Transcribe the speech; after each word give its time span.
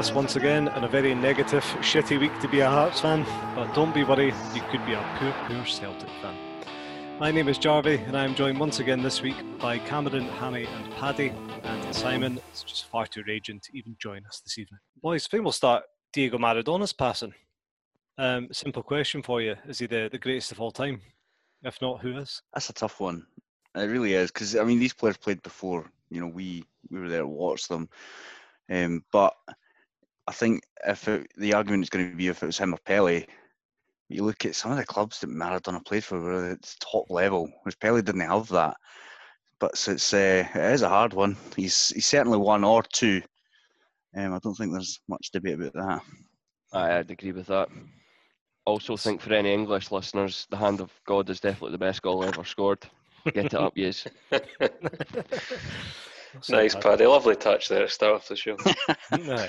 us 0.00 0.12
once 0.12 0.36
again 0.36 0.66
on 0.70 0.84
a 0.84 0.88
very 0.88 1.14
negative, 1.14 1.62
shitty 1.82 2.18
week 2.18 2.32
to 2.40 2.48
be 2.48 2.60
a 2.60 2.66
Hearts 2.70 3.02
fan, 3.02 3.22
but 3.54 3.70
don't 3.74 3.94
be 3.94 4.02
worried, 4.02 4.32
you 4.54 4.62
could 4.70 4.82
be 4.86 4.94
a 4.94 5.16
poor, 5.18 5.30
poor 5.46 5.66
Celtic 5.66 6.08
fan. 6.22 6.34
My 7.20 7.30
name 7.30 7.48
is 7.48 7.58
Jarvie, 7.58 7.98
and 8.06 8.16
I 8.16 8.24
am 8.24 8.34
joined 8.34 8.58
once 8.58 8.80
again 8.80 9.02
this 9.02 9.20
week 9.20 9.36
by 9.58 9.78
Cameron, 9.78 10.24
Hammy, 10.24 10.64
and 10.64 10.90
Paddy. 10.92 11.34
And 11.64 11.94
Simon 11.94 12.40
is 12.54 12.62
just 12.62 12.86
far 12.86 13.06
too 13.08 13.22
raging 13.26 13.60
to 13.60 13.76
even 13.76 13.94
join 13.98 14.24
us 14.24 14.40
this 14.40 14.56
evening. 14.56 14.80
Boys, 15.02 15.26
I 15.26 15.28
think 15.28 15.42
we'll 15.42 15.52
start 15.52 15.84
Diego 16.14 16.38
Maradona's 16.38 16.94
passing. 16.94 17.34
Um, 18.16 18.48
simple 18.52 18.82
question 18.82 19.22
for 19.22 19.42
you: 19.42 19.54
Is 19.68 19.80
he 19.80 19.86
the, 19.86 20.08
the 20.10 20.18
greatest 20.18 20.50
of 20.50 20.62
all 20.62 20.70
time? 20.70 21.02
If 21.62 21.78
not, 21.82 22.00
who 22.00 22.16
is? 22.16 22.40
That's 22.54 22.70
a 22.70 22.72
tough 22.72 23.00
one. 23.00 23.26
It 23.74 23.82
really 23.82 24.14
is 24.14 24.30
because 24.30 24.56
I 24.56 24.64
mean 24.64 24.78
these 24.78 24.94
players 24.94 25.18
played 25.18 25.42
before. 25.42 25.92
You 26.08 26.22
know, 26.22 26.28
we 26.28 26.64
we 26.88 27.00
were 27.00 27.10
there 27.10 27.20
to 27.20 27.28
watch 27.28 27.68
them. 27.68 27.90
Um, 28.70 29.04
but 29.12 29.34
I 30.26 30.32
think 30.32 30.62
if 30.86 31.08
it, 31.08 31.30
the 31.36 31.54
argument 31.54 31.84
is 31.84 31.90
going 31.90 32.10
to 32.10 32.16
be 32.16 32.28
if 32.28 32.42
it 32.42 32.46
was 32.46 32.58
him 32.58 32.74
or 32.74 32.78
Pele, 32.84 33.24
you 34.08 34.24
look 34.24 34.44
at 34.44 34.54
some 34.54 34.72
of 34.72 34.76
the 34.76 34.84
clubs 34.84 35.20
that 35.20 35.30
Maradona 35.30 35.84
played 35.84 36.04
for 36.04 36.20
were 36.20 36.50
at 36.50 36.76
top 36.80 37.10
level, 37.10 37.50
which 37.62 37.78
Pele 37.78 38.02
didn't 38.02 38.20
have 38.20 38.48
that. 38.48 38.76
But 39.58 39.76
so 39.76 39.92
it's 39.92 40.12
uh, 40.12 40.46
it 40.54 40.72
is 40.72 40.82
a 40.82 40.88
hard 40.88 41.12
one. 41.12 41.36
He's 41.56 41.90
he's 41.90 42.06
certainly 42.06 42.38
one 42.38 42.64
or 42.64 42.82
two. 42.82 43.22
Um, 44.16 44.34
I 44.34 44.38
don't 44.38 44.54
think 44.54 44.72
there's 44.72 45.00
much 45.08 45.30
debate 45.32 45.54
about 45.54 45.72
that. 45.74 46.02
I, 46.72 46.98
I'd 46.98 47.10
agree 47.10 47.32
with 47.32 47.46
that. 47.46 47.68
Also, 48.64 48.96
think 48.96 49.20
for 49.20 49.32
any 49.32 49.52
English 49.52 49.90
listeners, 49.90 50.46
the 50.50 50.56
hand 50.56 50.80
of 50.80 50.90
God 51.06 51.28
is 51.30 51.40
definitely 51.40 51.72
the 51.72 51.78
best 51.78 52.02
goal 52.02 52.24
ever 52.24 52.44
scored. 52.44 52.82
Get 53.32 53.46
it 53.46 53.54
up, 53.54 53.72
yes. 53.76 54.06
nice, 56.48 56.74
Paddy. 56.74 57.06
Lovely 57.06 57.36
touch 57.36 57.68
there 57.68 57.88
start 57.88 58.14
off 58.14 58.28
the 58.28 58.36
show. 58.36 58.56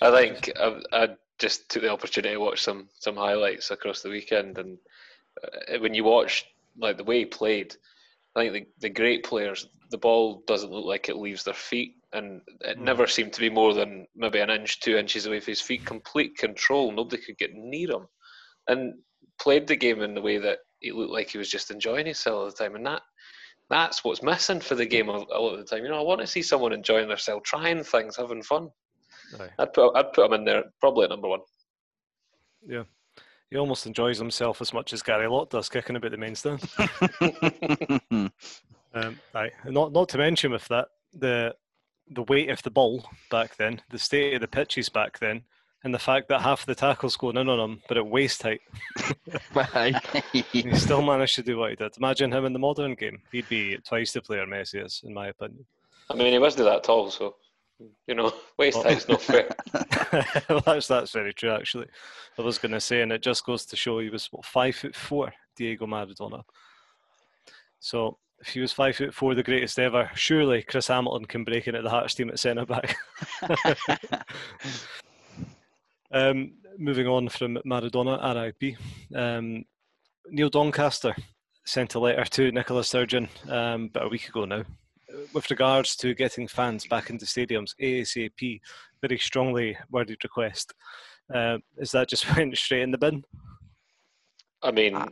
I 0.00 0.10
think 0.10 0.50
I, 0.58 0.80
I, 0.92 1.08
just 1.38 1.68
took 1.68 1.82
the 1.82 1.92
opportunity 1.92 2.34
to 2.34 2.40
watch 2.40 2.62
some 2.62 2.88
some 2.98 3.16
highlights 3.16 3.70
across 3.70 4.02
the 4.02 4.10
weekend, 4.10 4.58
and 4.58 4.76
uh, 5.42 5.78
when 5.78 5.94
you 5.94 6.02
watch 6.04 6.44
like 6.76 6.96
the 6.96 7.04
way 7.04 7.20
he 7.20 7.24
played, 7.26 7.76
I 8.34 8.48
think 8.48 8.52
the, 8.52 8.88
the 8.88 8.94
great 8.94 9.24
players, 9.24 9.68
the 9.90 9.98
ball 9.98 10.42
doesn't 10.46 10.72
look 10.72 10.84
like 10.84 11.08
it 11.08 11.16
leaves 11.16 11.44
their 11.44 11.54
feet, 11.54 11.94
and 12.12 12.40
it 12.62 12.78
mm. 12.78 12.82
never 12.82 13.06
seemed 13.06 13.32
to 13.34 13.40
be 13.40 13.50
more 13.50 13.72
than 13.72 14.06
maybe 14.16 14.40
an 14.40 14.50
inch, 14.50 14.80
two 14.80 14.96
inches 14.96 15.26
away 15.26 15.40
from 15.40 15.52
his 15.52 15.60
feet. 15.60 15.86
Complete 15.86 16.36
control. 16.36 16.90
Nobody 16.90 17.22
could 17.22 17.38
get 17.38 17.54
near 17.54 17.92
him, 17.92 18.06
and 18.66 18.94
played 19.40 19.68
the 19.68 19.76
game 19.76 20.02
in 20.02 20.14
the 20.14 20.22
way 20.22 20.38
that 20.38 20.58
he 20.80 20.92
looked 20.92 21.12
like 21.12 21.30
he 21.30 21.38
was 21.38 21.50
just 21.50 21.70
enjoying 21.70 22.06
himself 22.06 22.36
all 22.36 22.46
the 22.46 22.52
time, 22.52 22.74
and 22.74 22.86
that 22.86 23.02
that's 23.70 24.02
what's 24.02 24.22
missing 24.22 24.60
for 24.60 24.74
the 24.74 24.86
game 24.86 25.08
a, 25.08 25.12
lot 25.12 25.54
of 25.54 25.58
the 25.58 25.64
time. 25.64 25.84
You 25.84 25.90
know, 25.90 25.98
I 25.98 26.02
want 26.02 26.20
to 26.20 26.26
see 26.26 26.42
someone 26.42 26.72
enjoying 26.72 27.08
themselves, 27.08 27.48
trying 27.48 27.82
things, 27.84 28.16
having 28.16 28.42
fun. 28.42 28.70
Aye. 29.40 29.48
I'd 29.58 29.72
put 29.72 29.96
I'd 29.96 30.12
put 30.12 30.26
him 30.26 30.32
in 30.34 30.44
there 30.44 30.64
probably 30.80 31.04
at 31.04 31.10
number 31.10 31.28
one. 31.28 31.40
Yeah. 32.66 32.84
He 33.50 33.56
almost 33.56 33.86
enjoys 33.86 34.18
himself 34.18 34.60
as 34.60 34.74
much 34.74 34.92
as 34.92 35.02
Gary 35.02 35.26
Locke 35.26 35.50
does, 35.50 35.70
kicking 35.70 35.96
about 35.96 36.10
the 36.10 36.18
main 36.18 36.34
stand. 36.34 36.62
um, 38.94 39.18
aye. 39.34 39.50
Not 39.64 39.92
not 39.92 40.08
to 40.10 40.18
mention 40.18 40.52
with 40.52 40.68
that 40.68 40.88
the 41.14 41.54
the 42.10 42.22
weight 42.24 42.50
of 42.50 42.62
the 42.62 42.70
ball 42.70 43.08
back 43.30 43.56
then, 43.56 43.80
the 43.90 43.98
state 43.98 44.34
of 44.34 44.40
the 44.40 44.48
pitches 44.48 44.88
back 44.88 45.18
then, 45.18 45.42
and 45.84 45.94
the 45.94 45.98
fact 45.98 46.28
that 46.28 46.42
half 46.42 46.66
the 46.66 46.74
tackles 46.74 47.16
going 47.16 47.36
in 47.36 47.48
on 47.48 47.58
him, 47.58 47.82
but 47.88 47.96
at 47.96 48.06
waist 48.06 48.42
height. 48.42 48.60
he 50.52 50.74
still 50.74 51.02
managed 51.02 51.34
to 51.36 51.42
do 51.42 51.58
what 51.58 51.70
he 51.70 51.76
did. 51.76 51.96
Imagine 51.96 52.32
him 52.32 52.44
in 52.44 52.52
the 52.52 52.58
modern 52.58 52.94
game. 52.94 53.22
He'd 53.30 53.48
be 53.48 53.76
twice 53.78 54.12
the 54.12 54.22
player 54.22 54.46
Messi 54.46 54.84
is, 54.84 55.02
in 55.04 55.14
my 55.14 55.28
opinion. 55.28 55.64
I 56.10 56.14
mean, 56.14 56.32
he 56.32 56.38
wasn't 56.38 56.64
that 56.64 56.84
tall, 56.84 57.10
so 57.10 57.36
you 58.06 58.14
know, 58.14 58.32
waist 58.58 58.82
height's 58.82 59.08
not 59.08 59.22
fair. 59.22 59.48
well, 60.48 60.62
that's 60.64 60.88
that's 60.88 61.12
very 61.12 61.32
true. 61.32 61.50
Actually, 61.50 61.86
I 62.38 62.42
was 62.42 62.58
going 62.58 62.72
to 62.72 62.80
say, 62.80 63.02
and 63.02 63.12
it 63.12 63.22
just 63.22 63.44
goes 63.44 63.64
to 63.66 63.76
show 63.76 63.98
he 63.98 64.10
was 64.10 64.26
what, 64.30 64.44
five 64.44 64.76
foot 64.76 64.94
four, 64.94 65.32
Diego 65.56 65.86
Maradona. 65.86 66.42
So 67.80 68.18
if 68.40 68.48
he 68.48 68.60
was 68.60 68.72
five 68.72 68.96
foot 68.96 69.14
four, 69.14 69.34
the 69.34 69.42
greatest 69.42 69.78
ever, 69.78 70.10
surely 70.14 70.62
Chris 70.62 70.88
Hamilton 70.88 71.26
can 71.26 71.44
break 71.44 71.68
in 71.68 71.74
at 71.74 71.84
the 71.84 71.90
Hearts 71.90 72.14
team 72.14 72.30
at 72.30 72.38
centre 72.38 72.66
back. 72.66 72.96
Um, 76.10 76.54
moving 76.78 77.06
on 77.06 77.28
from 77.28 77.58
Maradona, 77.66 78.34
RIP. 78.34 78.78
Um, 79.14 79.64
Neil 80.30 80.48
Doncaster 80.48 81.14
sent 81.66 81.96
a 81.96 81.98
letter 81.98 82.24
to 82.24 82.50
Nicola 82.50 82.82
Sturgeon 82.82 83.28
um, 83.46 83.90
about 83.90 84.06
a 84.06 84.08
week 84.08 84.26
ago 84.26 84.46
now 84.46 84.62
with 85.32 85.50
regards 85.50 85.96
to 85.96 86.14
getting 86.14 86.48
fans 86.48 86.86
back 86.86 87.10
into 87.10 87.24
stadiums 87.24 87.74
ASAP. 87.80 88.60
Very 89.00 89.18
strongly 89.18 89.76
worded 89.90 90.18
request. 90.22 90.74
Uh, 91.34 91.58
is 91.76 91.92
that 91.92 92.08
just 92.08 92.36
went 92.36 92.56
straight 92.56 92.82
in 92.82 92.90
the 92.90 92.98
bin? 92.98 93.22
I 94.62 94.72
mean, 94.72 94.96
uh, 94.96 95.06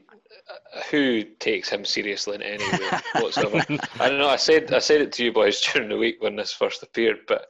who 0.91 1.23
takes 1.39 1.69
him 1.69 1.85
seriously 1.85 2.35
in 2.35 2.43
any 2.43 2.65
way 2.65 3.01
whatsoever? 3.23 3.65
I 4.01 4.09
don't 4.09 4.19
know. 4.19 4.29
I 4.29 4.37
said 4.37 4.73
I 4.73 4.81
said 4.81 5.01
it 5.01 5.13
to 5.13 5.25
you 5.25 5.33
boys 5.33 5.61
during 5.73 5.89
the 5.89 5.97
week 5.97 6.17
when 6.21 6.37
this 6.37 6.53
first 6.53 6.83
appeared, 6.83 7.19
but 7.29 7.47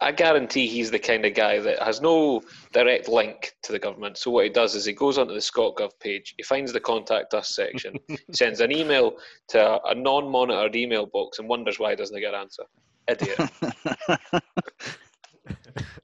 I 0.00 0.12
guarantee 0.12 0.66
he's 0.66 0.90
the 0.90 0.98
kind 0.98 1.24
of 1.24 1.34
guy 1.34 1.60
that 1.60 1.80
has 1.82 2.00
no 2.00 2.42
direct 2.72 3.08
link 3.08 3.54
to 3.62 3.72
the 3.72 3.78
government. 3.78 4.18
So 4.18 4.30
what 4.30 4.44
he 4.44 4.50
does 4.50 4.74
is 4.74 4.84
he 4.84 4.92
goes 4.92 5.18
onto 5.18 5.32
the 5.32 5.40
ScotGov 5.40 5.92
page, 6.00 6.34
he 6.36 6.42
finds 6.42 6.72
the 6.72 6.80
contact 6.80 7.32
us 7.32 7.54
section, 7.54 7.94
sends 8.32 8.60
an 8.60 8.72
email 8.72 9.16
to 9.48 9.80
a 9.84 9.94
non-monitored 9.94 10.74
email 10.74 11.06
box, 11.06 11.38
and 11.38 11.48
wonders 11.48 11.78
why 11.78 11.90
he 11.90 11.96
doesn't 11.96 12.18
get 12.20 12.34
an 12.34 12.40
answer. 12.40 12.64
Idiot. 13.08 13.38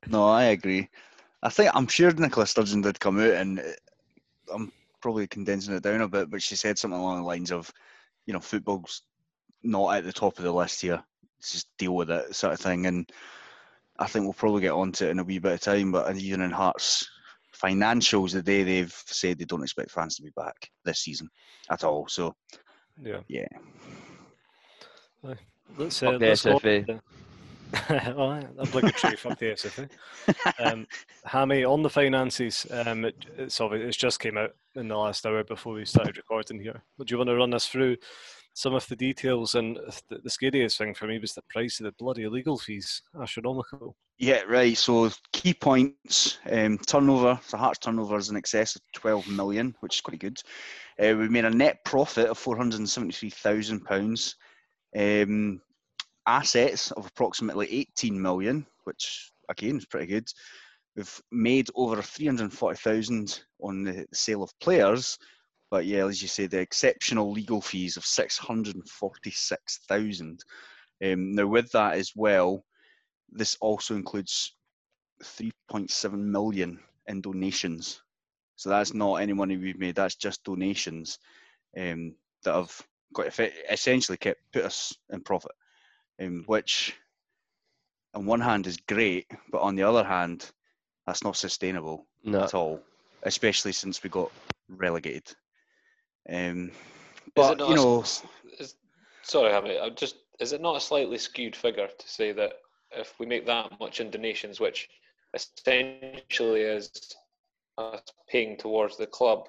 no, 0.09 0.29
I 0.29 0.45
agree. 0.45 0.89
I 1.43 1.49
think 1.49 1.71
I'm 1.75 1.89
sure 1.89 2.13
Nicola 2.13 2.47
Sturgeon 2.47 2.83
did 2.83 3.01
come 3.01 3.19
out, 3.19 3.35
and 3.35 3.61
uh, 3.61 4.55
I'm 4.55 4.73
probably 5.01 5.27
condensing 5.27 5.75
it 5.75 5.83
down 5.83 6.03
a 6.03 6.09
bit, 6.09 6.31
but 6.31 6.43
she 6.43 6.57
said 6.57 6.79
something 6.79 6.99
along 6.99 7.19
the 7.19 7.27
lines 7.27 7.51
of, 7.51 7.73
you 8.27 8.35
know, 8.35 8.41
football's 8.41 9.03
not 9.63 9.97
at 9.97 10.05
the 10.05 10.13
top 10.13 10.39
of 10.39 10.45
the 10.45 10.53
list 10.53 10.83
here. 10.83 11.03
Just 11.43 11.69
deal 11.79 11.97
with 11.97 12.11
it, 12.11 12.35
sort 12.35 12.53
of 12.53 12.61
thing, 12.61 12.87
and 12.87 13.11
I 14.01 14.07
think 14.07 14.25
we'll 14.25 14.33
probably 14.33 14.63
get 14.63 14.73
onto 14.73 15.07
it 15.07 15.11
in 15.11 15.19
a 15.19 15.25
wee 15.25 15.39
bit 15.39 15.53
of 15.53 15.61
time, 15.61 15.93
but 15.93 16.17
even 16.17 16.41
in 16.41 16.51
Hearts 16.51 17.07
financials, 17.55 18.33
the 18.33 18.43
day 18.43 18.63
they've 18.63 19.03
said 19.07 19.39
they 19.39 19.45
don't 19.45 19.63
expect 19.63 19.91
fans 19.91 20.17
to 20.17 20.23
be 20.23 20.31
back 20.35 20.71
this 20.85 21.01
season 21.01 21.29
at 21.71 21.85
all. 21.85 22.09
So, 22.09 22.35
yeah, 23.03 23.21
yeah. 23.29 23.47
Let's, 25.77 26.03
uh, 26.03 26.13
let's 26.13 26.45
go 26.45 26.59
well, 27.91 28.43
obligatory 28.59 29.17
fuck 29.17 29.39
the 29.39 29.53
SFA. 29.53 29.89
Um, 30.59 30.87
Hammy, 31.25 31.65
on 31.65 31.83
the 31.83 31.91
finances, 31.91 32.67
um, 32.71 33.05
it, 33.05 33.15
it's 33.37 33.61
obvious, 33.61 33.87
it's 33.87 33.97
just 33.97 34.19
came 34.19 34.37
out 34.37 34.55
in 34.75 34.89
the 34.89 34.97
last 34.97 35.25
hour 35.25 35.45
before 35.45 35.75
we 35.75 35.85
started 35.85 36.17
recording 36.17 36.61
here. 36.61 36.83
Would 36.99 37.11
you 37.11 37.19
want 37.19 37.29
to 37.29 37.37
run 37.37 37.55
us 37.55 37.67
through 37.67 37.97
some 38.55 38.75
of 38.75 38.87
the 38.89 38.97
details. 38.97 39.55
And 39.55 39.79
the, 40.09 40.19
the 40.19 40.31
scariest 40.31 40.79
thing 40.79 40.95
for 40.95 41.07
me 41.07 41.19
was 41.19 41.35
the 41.35 41.43
price 41.49 41.81
of 41.81 41.85
the 41.85 41.93
bloody 41.93 42.27
legal 42.29 42.59
fees, 42.59 43.03
astronomical. 43.21 43.97
Yeah, 44.19 44.43
right. 44.43 44.77
So 44.77 45.11
key 45.33 45.55
points: 45.55 46.39
um, 46.51 46.79
turnover. 46.79 47.41
The 47.51 47.57
Hearts 47.57 47.79
turnover 47.79 48.19
is 48.19 48.29
in 48.29 48.37
excess 48.37 48.77
of 48.77 48.83
12 48.95 49.29
million, 49.29 49.75
which 49.81 49.97
is 49.97 50.01
quite 50.03 50.21
good. 50.21 50.41
Uh, 50.99 51.15
we 51.17 51.29
made 51.29 51.47
a 51.47 51.51
net 51.51 51.85
profit 51.85 52.29
of 52.29 52.39
473,000 52.39 53.81
pounds. 53.85 54.37
Um, 54.97 55.63
assets 56.27 56.91
of 56.93 57.07
approximately 57.07 57.67
18 57.73 58.21
million, 58.21 58.67
which 58.85 59.33
again 59.49 59.79
is 59.79 59.87
pretty 59.87 60.07
good. 60.07 60.29
We've 60.97 61.21
made 61.31 61.69
over 61.75 62.03
340,000 62.03 63.41
on 63.63 63.85
the 63.85 64.07
sale 64.13 64.43
of 64.43 64.59
players, 64.61 65.19
but 65.71 65.87
yeah, 65.87 66.07
as 66.07 66.21
you 66.21 66.29
say, 66.29 66.47
the 66.47 66.59
exceptional 66.59 67.31
legal 67.31 67.61
fees 67.61 67.97
of 67.97 68.05
646,000. 68.05 70.45
Um, 71.03 71.33
now, 71.33 71.47
with 71.47 71.71
that 71.73 71.95
as 71.95 72.13
well, 72.15 72.65
this 73.31 73.57
also 73.61 73.95
includes 73.95 74.55
3.7 75.23 76.13
million 76.13 76.81
in 77.07 77.21
donations. 77.21 78.03
So 78.57 78.69
that's 78.69 78.93
not 78.93 79.17
any 79.17 79.33
money 79.33 79.57
we've 79.57 79.79
made, 79.79 79.95
that's 79.95 80.17
just 80.17 80.45
donations 80.45 81.19
um, 81.79 82.15
that 82.43 82.55
have 82.55 82.83
got 83.15 83.39
essentially 83.71 84.19
kept 84.19 84.41
put 84.53 84.65
us 84.65 84.95
in 85.11 85.23
profit, 85.23 85.53
um, 86.21 86.43
which 86.47 86.95
on 88.13 88.27
one 88.27 88.41
hand 88.41 88.67
is 88.67 88.77
great, 88.77 89.31
but 89.51 89.61
on 89.61 89.77
the 89.77 89.85
other 89.85 90.05
hand, 90.05 90.51
that's 91.07 91.25
not 91.25 91.37
sustainable 91.37 92.07
no. 92.25 92.43
at 92.43 92.55
all, 92.55 92.81
especially 93.23 93.73
since 93.73 94.03
we 94.03 94.11
got 94.11 94.31
relegated. 94.69 95.33
Um, 96.29 96.71
but 97.35 97.59
you 97.59 97.75
know, 97.75 98.01
a, 98.01 98.63
is, 98.63 98.75
sorry, 99.23 99.53
I'm 99.53 99.95
just 99.95 100.17
is 100.41 100.53
it 100.53 100.61
not 100.61 100.77
a 100.77 100.81
slightly 100.81 101.19
skewed 101.19 101.55
figure 101.55 101.87
to 101.87 102.09
say 102.09 102.33
that 102.33 102.55
if 102.93 103.15
we 103.19 103.27
make 103.27 103.47
that 103.47 103.79
much 103.79 104.01
in 104.01 104.11
donations, 104.11 104.59
which 104.59 104.89
essentially 105.35 106.63
is 106.63 107.15
us 107.79 108.03
paying 108.29 108.57
towards 108.57 108.97
the 108.97 109.07
club, 109.07 109.49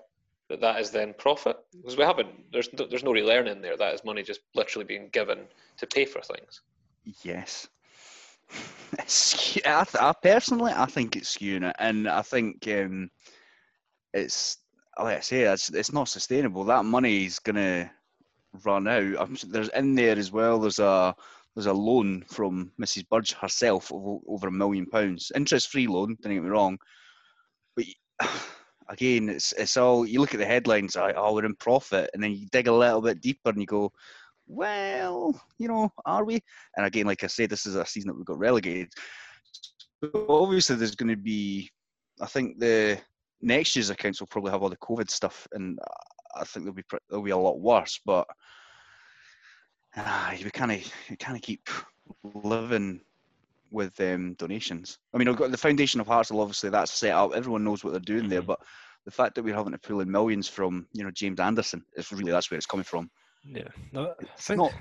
that 0.50 0.62
that 0.62 0.80
is 0.80 0.92
then 0.92 1.14
profit? 1.18 1.58
Because 1.76 1.98
we 1.98 2.04
haven't, 2.04 2.30
there's 2.52 2.70
there's 2.90 3.04
no 3.04 3.14
real 3.14 3.32
earning 3.32 3.62
there. 3.62 3.78
That 3.78 3.94
is 3.94 4.04
money 4.04 4.22
just 4.22 4.42
literally 4.54 4.86
being 4.86 5.10
given 5.12 5.40
to 5.78 5.88
pay 5.88 6.06
for 6.06 6.22
things. 6.22 6.62
Yes. 7.24 7.68
I, 9.66 9.86
I, 10.00 10.14
personally, 10.22 10.74
I 10.76 10.86
think 10.86 11.16
it's 11.16 11.38
skewing 11.38 11.68
it, 11.70 11.76
and 11.80 12.08
I 12.08 12.22
think 12.22 12.68
um, 12.68 13.10
it's 14.14 14.58
like 15.03 15.18
I 15.18 15.21
say, 15.21 15.42
it's, 15.42 15.69
it's 15.69 15.94
not 15.94 16.09
sustainable. 16.09 16.63
That 16.63 16.86
money 16.86 17.25
is 17.25 17.39
gonna 17.39 17.92
run 18.65 18.88
out. 18.88 19.15
I'm, 19.19 19.38
there's 19.48 19.69
in 19.69 19.95
there 19.95 20.18
as 20.18 20.31
well. 20.31 20.59
There's 20.59 20.80
a 20.80 21.15
there's 21.56 21.65
a 21.68 21.74
loan 21.74 22.24
from 22.30 22.71
Mrs. 22.81 23.07
Budge 23.09 23.33
herself 23.33 23.92
of 23.92 24.21
over 24.27 24.48
a 24.48 24.51
million 24.51 24.86
pounds, 24.86 25.31
interest-free 25.36 25.88
loan. 25.88 26.18
Don't 26.21 26.33
get 26.33 26.44
me 26.44 26.50
wrong, 26.50 26.77
but 27.75 27.86
again, 28.89 29.30
it's 29.30 29.53
it's 29.53 29.77
all 29.77 30.06
you 30.06 30.19
look 30.19 30.33
at 30.33 30.39
the 30.39 30.45
headlines. 30.45 30.95
Oh, 30.95 31.33
we're 31.33 31.45
in 31.45 31.56
profit, 31.56 32.09
and 32.13 32.24
then 32.24 32.31
you 32.31 32.48
dig 32.51 32.68
a 32.68 32.74
little 32.74 33.01
bit 33.01 33.21
deeper 33.21 33.50
and 33.50 33.59
you 33.59 33.68
go, 33.68 33.92
well, 34.48 35.39
you 35.57 35.68
know, 35.68 35.92
are 36.06 36.25
we? 36.25 36.42
And 36.75 36.86
again, 36.86 37.06
like 37.06 37.24
I 37.24 37.27
said, 37.27 37.50
this 37.50 37.65
is 37.65 37.75
a 37.75 37.86
season 37.86 38.09
that 38.09 38.18
we 38.18 38.24
got 38.24 38.39
relegated. 38.39 38.89
So 40.03 40.25
obviously, 40.27 40.75
there's 40.75 40.95
going 40.95 41.09
to 41.09 41.21
be. 41.21 41.69
I 42.19 42.27
think 42.27 42.59
the 42.59 43.00
next 43.42 43.76
year's 43.76 43.90
accounts 43.90 44.20
will 44.20 44.28
probably 44.28 44.52
have 44.52 44.62
all 44.62 44.70
the 44.70 44.78
COVID 44.78 45.10
stuff, 45.10 45.48
and 45.54 45.80
I 46.36 46.44
think 46.44 46.66
they'll 46.66 46.74
be 46.74 46.84
they'll 47.10 47.22
be 47.22 47.32
a 47.32 47.38
lot 47.38 47.60
worse. 47.60 48.00
But 48.06 48.28
uh, 49.96 50.34
you 50.38 50.50
kind 50.52 50.72
of 50.72 50.94
you 51.10 51.18
kind 51.18 51.36
of 51.36 51.42
keep 51.42 51.70
living 52.24 53.02
with 53.72 54.00
um, 54.02 54.34
donations. 54.34 55.00
I 55.14 55.18
mean, 55.18 55.28
I've 55.28 55.38
got 55.38 55.52
the 55.52 55.58
foundation 55.58 56.02
of 56.02 56.08
Hearts. 56.08 56.32
Obviously, 56.32 56.70
that's 56.70 56.92
set 56.92 57.14
up. 57.14 57.34
Everyone 57.34 57.64
knows 57.64 57.84
what 57.84 57.92
they're 57.92 58.00
doing 58.00 58.22
mm-hmm. 58.22 58.30
there, 58.30 58.42
but 58.42 58.60
the 59.06 59.12
fact 59.12 59.36
that 59.36 59.44
we're 59.44 59.56
having 59.56 59.72
to 59.72 59.80
pull 59.80 60.02
in 60.02 60.12
millions 60.12 60.48
from 60.48 60.88
you 60.94 61.04
know 61.04 61.12
James 61.12 61.40
Anderson 61.40 61.84
is 61.96 62.12
really 62.12 62.32
that's 62.32 62.52
where 62.52 62.58
it's 62.58 62.66
coming 62.66 62.84
from. 62.84 63.10
Yeah, 63.44 63.70
no, 63.92 64.14
it's 64.20 64.50
not 64.50 64.72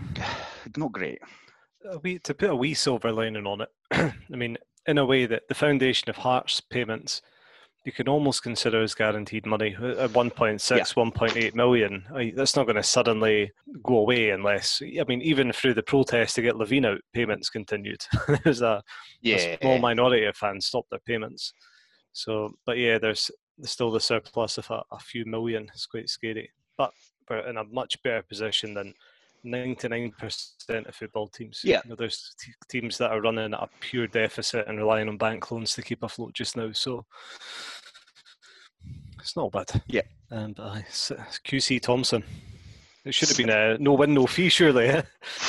not 0.77 0.93
great. 0.93 1.21
A 1.91 1.99
wee, 1.99 2.19
to 2.19 2.35
put 2.35 2.51
a 2.51 2.57
wee 2.57 2.75
silver 2.75 3.11
lining 3.11 3.47
on 3.47 3.63
it, 3.63 3.69
I 3.93 4.37
mean, 4.37 4.59
in 4.87 4.99
a 4.99 5.05
way 5.05 5.25
that 5.25 5.49
the 5.49 5.55
foundation 5.55 6.11
of 6.11 6.17
Hearts 6.17 6.61
payments 6.61 7.23
you 7.85 7.93
can 7.93 8.09
almost 8.09 8.43
consider 8.43 8.83
as 8.83 8.95
guaranteed 8.95 9.47
money. 9.47 9.75
Uh, 9.81 10.05
at 10.05 10.11
1.6 10.11 10.77
yeah. 10.77 10.85
1.8 10.85 11.55
million. 11.55 12.05
That's 12.37 12.57
not 12.57 12.65
going 12.65 12.77
to 12.77 12.83
suddenly 12.83 13.51
go 13.83 13.99
away 13.99 14.31
unless 14.31 14.83
i 14.83 15.05
mean 15.09 15.23
even 15.23 15.53
through 15.53 15.75
the 15.75 15.83
protest 15.83 16.35
to 16.35 16.43
get 16.43 16.57
Levein 16.57 16.87
out 16.87 17.01
payments 17.13 17.49
continued. 17.49 18.05
There's 18.45 18.63
a, 18.63 18.83
yeah. 19.23 19.37
a 19.37 19.59
small 19.61 19.79
minority 19.79 20.27
of 20.27 20.37
fans 20.37 20.67
stopped 20.67 20.91
their 20.91 21.01
payments. 21.01 21.53
So 22.13 22.53
but 22.67 22.77
yeah 22.77 22.99
there's, 22.99 23.31
there's 23.57 23.71
still 23.71 23.91
the 23.91 24.01
surplus 24.01 24.59
of 24.59 24.71
a, 24.71 24.83
a 24.93 24.99
few 24.99 25.25
million. 25.25 25.71
It's 25.73 25.87
quite 25.87 26.09
scary 26.09 26.51
but 26.81 26.93
we're 27.29 27.47
in 27.47 27.59
a 27.59 27.65
much 27.65 28.03
better 28.03 28.23
position 28.23 28.73
than 28.73 28.95
99% 29.45 30.89
of 30.89 30.95
football 30.95 31.29
teams. 31.29 31.61
Yeah. 31.65 31.81
You 31.85 31.91
know, 31.91 31.97
there's 31.97 32.35
t- 32.39 32.53
teams 32.69 32.99
that 32.99 33.11
are 33.11 33.21
running 33.21 33.55
at 33.55 33.63
a 33.63 33.69
pure 33.81 34.07
deficit 34.07 34.69
and 34.69 34.79
relying 34.79 35.09
on 35.09 35.17
bank 35.17 35.51
loans 35.51 35.75
to 35.75 35.83
keep 35.83 36.03
afloat 36.03 36.33
just 36.33 36.57
now. 36.57 36.73
So 36.73 37.05
it's 39.19 39.37
not 39.37 39.53
bad. 39.53 39.83
Yeah. 39.87 40.03
And 40.31 40.59
uh, 40.59 40.77
QC 40.91 41.81
Thompson. 41.81 42.25
It 43.05 43.15
should 43.15 43.29
have 43.29 43.39
been 43.39 43.49
a 43.49 43.79
no 43.79 43.95
win, 43.95 44.13
no 44.13 44.27
fee, 44.27 44.51
surely. 44.51 44.89
Eh? 44.89 45.03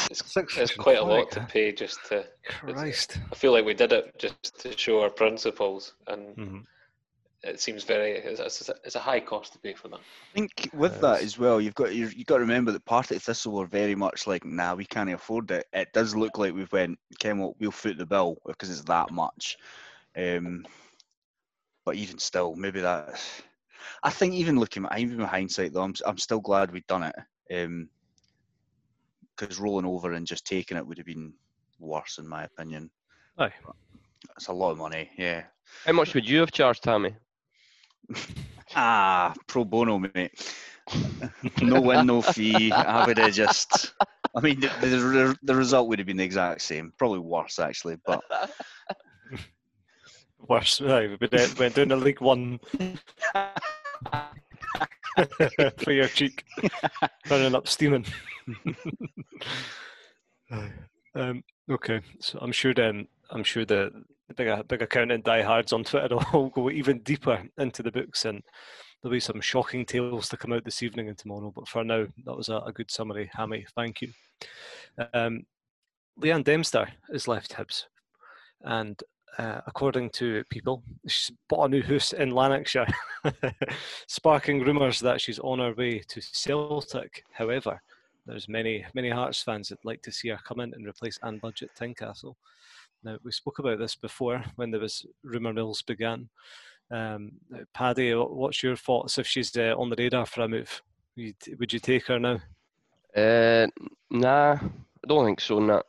It's, 0.10 0.38
it's 0.38 0.76
quite 0.76 1.00
a 1.00 1.04
lot 1.04 1.32
to 1.32 1.42
pay 1.42 1.74
just 1.74 2.00
to. 2.08 2.26
Christ. 2.46 3.20
I 3.30 3.36
feel 3.36 3.52
like 3.52 3.66
we 3.66 3.74
did 3.74 3.92
it 3.92 4.18
just 4.18 4.58
to 4.62 4.78
show 4.78 5.02
our 5.02 5.10
principles 5.10 5.94
and. 6.08 6.38
Mm-hmm 6.38 6.60
it 7.44 7.60
seems 7.60 7.84
very 7.84 8.12
it's, 8.12 8.70
it's, 8.84 8.96
a 8.96 9.00
high 9.00 9.20
cost 9.20 9.54
to 9.54 9.60
pay 9.60 9.74
for 9.74 9.88
that. 9.88 10.00
I 10.00 10.34
think 10.34 10.70
with 10.74 11.02
that 11.02 11.22
as 11.22 11.40
well, 11.40 11.60
you've 11.60 11.76
got 11.76 11.94
you've 11.94 12.26
got 12.26 12.36
to 12.36 12.42
remember 12.42 12.72
that 12.72 12.86
Partick 12.86 13.22
Thistle 13.22 13.54
were 13.54 13.66
very 13.66 13.96
much 13.96 14.28
like, 14.28 14.46
nah, 14.46 14.76
we 14.76 14.86
can't 14.86 15.12
afford 15.12 15.50
it. 15.52 15.66
It 15.74 15.92
does 15.94 16.16
look 16.16 16.38
like 16.38 16.54
we've 16.54 16.72
went, 16.72 17.00
Ken, 17.20 17.54
we'll 17.60 17.72
foot 17.72 17.98
the 17.98 18.06
bill 18.06 18.38
because 18.46 18.70
it's 18.70 18.84
that 18.84 19.12
much. 19.12 19.58
Um, 20.16 20.66
but 21.86 21.96
even 21.96 22.20
still, 22.20 22.56
maybe 22.56 22.82
that. 22.82 23.20
I 24.04 24.12
think 24.12 24.34
even 24.34 24.60
looking 24.60 24.86
at 24.86 25.00
even 25.00 25.18
with 25.18 25.28
hindsight 25.28 25.74
though, 25.74 25.84
I'm 25.84 25.96
I'm 26.06 26.18
still 26.18 26.42
glad 26.42 26.72
we'd 26.72 26.88
done 26.88 27.04
it. 27.04 27.16
Um, 27.64 27.90
because 29.36 29.60
rolling 29.60 29.86
over 29.86 30.12
and 30.12 30.28
just 30.28 30.46
taking 30.46 30.78
it 30.78 30.86
would 30.86 30.98
have 30.98 31.08
been 31.08 31.34
worse, 31.80 32.20
in 32.20 32.28
my 32.28 32.44
opinion. 32.44 32.92
Aye. 33.40 33.52
It's 34.38 34.48
a 34.48 34.54
lot 34.54 34.72
of 34.72 34.78
money, 34.78 35.10
yeah. 35.18 35.44
How 35.86 35.94
much 35.94 36.14
would 36.14 36.30
you 36.30 36.40
have 36.42 36.52
charged, 36.52 36.86
Hammy? 36.86 37.16
ah, 38.75 39.33
pro 39.48 39.65
bono, 39.65 40.00
mate. 40.00 40.31
no 41.62 41.81
win, 41.81 42.06
no 42.06 42.21
fee. 42.21 42.71
I 42.71 43.06
would 43.06 43.18
have 43.18 43.33
just. 43.33 43.94
I 44.36 44.42
mean, 44.42 44.59
the, 44.59 44.68
the, 44.81 45.38
the 45.44 45.56
result 45.56 45.88
would 45.89 46.00
have 46.00 46.06
been 46.06 46.18
the 46.18 46.24
exact 46.24 46.62
same. 46.62 46.94
Probably 46.98 47.19
worse, 47.19 47.59
actually, 47.59 47.98
but. 48.06 48.21
worse. 50.48 50.81
Right, 50.81 51.09
we 51.09 51.27
went 51.59 51.75
down 51.75 51.89
to 51.89 51.95
League 51.95 52.21
One 52.21 52.59
for 55.77 55.92
your 55.92 56.07
cheek, 56.07 56.44
turning 57.27 57.56
up 57.56 57.68
steaming. 57.68 58.06
um, 61.15 61.44
okay, 61.69 62.01
so 62.19 62.39
I'm 62.42 62.51
sure 62.51 62.74
then 62.74 63.07
I'm 63.30 63.44
sure 63.44 63.65
the 63.65 63.92
big 64.33 64.68
big 64.68 64.81
accountant 64.81 65.25
diehards 65.25 65.74
on 65.74 65.83
Twitter 65.83 66.18
will 66.33 66.50
go 66.50 66.69
even 66.69 67.00
deeper 67.00 67.44
into 67.57 67.83
the 67.83 67.92
books 67.92 68.25
and 68.25 68.42
there'll 69.01 69.13
be 69.13 69.19
some 69.19 69.42
shocking 69.42 69.86
tales 69.86 70.30
to 70.30 70.38
come 70.38 70.54
out 70.54 70.63
this 70.63 70.83
evening 70.83 71.10
and 71.10 71.18
tomorrow. 71.18 71.51
But 71.56 71.68
for 71.68 71.83
now, 71.83 72.06
that 72.25 72.38
was 72.38 72.50
a, 72.50 72.57
a 72.57 72.72
good 72.72 72.92
summary, 72.92 73.30
Hammy. 73.33 73.66
Thank 73.75 74.01
you. 74.01 74.10
Um, 75.13 75.45
Leanne 76.19 76.44
Dempster 76.44 76.88
is 77.10 77.28
left 77.28 77.54
Hibs, 77.54 77.86
and 78.62 79.01
uh, 79.38 79.62
according 79.66 80.10
to 80.12 80.44
people, 80.50 80.83
she's 81.07 81.31
bought 81.50 81.66
a 81.66 81.69
new 81.69 81.81
house 81.81 82.13
in 82.13 82.31
Lanarkshire, 82.31 82.88
sparking 84.07 84.62
rumours 84.62 85.00
that 85.00 85.22
she's 85.22 85.39
on 85.39 85.60
her 85.60 85.74
way 85.74 86.00
to 86.00 86.22
Celtic. 86.22 87.24
However, 87.31 87.81
there's 88.25 88.50
many 88.50 88.86
many 88.94 89.10
Hearts 89.10 89.42
fans 89.42 89.69
that 89.69 89.83
like 89.86 90.01
to 90.04 90.12
see 90.12 90.30
her 90.30 90.39
come 90.45 90.60
in 90.60 90.74
and 90.74 90.86
replace 90.86 91.18
Anne 91.24 91.39
Budge 91.39 91.63
at 91.63 91.75
Tynecastle. 91.75 92.36
Now, 93.03 93.18
we 93.24 93.31
spoke 93.31 93.59
about 93.59 93.80
this 93.80 93.95
before 93.95 94.44
when 94.56 94.71
there 94.71 94.80
was 94.80 95.06
rumour 95.24 95.53
mills 95.53 95.81
began. 95.81 96.30
Um, 96.92 97.31
Paddy, 97.74 98.13
what's 98.13 98.62
your 98.62 98.75
thoughts 98.75 99.18
if 99.18 99.25
she's 99.25 99.56
uh, 99.57 99.74
on 99.77 99.89
the 99.89 99.95
radar 99.98 100.25
for 100.25 100.42
a 100.42 100.48
move? 100.48 100.81
Would 101.18 101.73
you 101.73 101.80
take 101.80 102.07
her 102.07 102.19
now? 102.19 102.40
Uh, 103.16 103.68
nah, 104.09 104.54
I 104.54 105.07
don't 105.07 105.26
think 105.26 105.42
so. 105.42 105.59
Nah. 105.59 105.81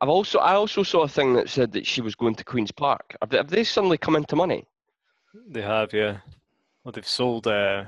I've 0.00 0.08
also 0.08 0.40
I 0.40 0.54
also 0.54 0.82
saw 0.82 1.02
a 1.02 1.08
thing 1.08 1.32
that 1.34 1.48
said 1.48 1.72
that 1.72 1.86
she 1.86 2.02
was 2.02 2.14
going 2.14 2.34
to 2.34 2.44
Queens 2.44 2.70
Park. 2.70 3.16
Have 3.22 3.30
they, 3.30 3.36
have 3.38 3.48
they 3.48 3.64
suddenly 3.64 3.98
come 3.98 4.16
into 4.16 4.36
money? 4.36 4.66
They 5.48 5.62
have, 5.62 5.92
yeah. 5.92 6.18
Well, 6.84 6.92
they've 6.92 7.06
sold. 7.06 7.46
Uh, 7.46 7.84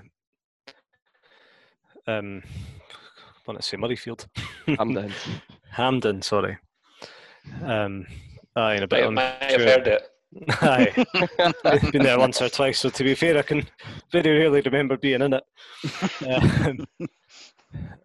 um, 2.06 2.42
I 2.46 3.40
want 3.46 3.60
to 3.60 3.66
say 3.66 3.76
Murrayfield. 3.76 4.26
Hampden. 4.66 5.12
Hampden, 5.70 6.22
sorry. 6.22 6.58
Um, 7.62 8.06
Aye, 8.58 8.74
in 8.74 8.82
a 8.82 8.88
bit. 8.88 9.04
I 9.04 9.08
might 9.10 9.42
have 9.42 9.60
heard 9.60 9.86
it. 9.86 10.08
Aye, 10.48 11.06
I've 11.64 11.92
been 11.92 12.02
there 12.02 12.18
once 12.18 12.42
or 12.42 12.48
twice. 12.48 12.80
So 12.80 12.90
to 12.90 13.04
be 13.04 13.14
fair, 13.14 13.38
I 13.38 13.42
can 13.42 13.66
very 14.10 14.36
rarely 14.36 14.60
remember 14.62 14.96
being 14.96 15.22
in 15.22 15.34
it. 15.34 15.44
Um, 16.28 16.86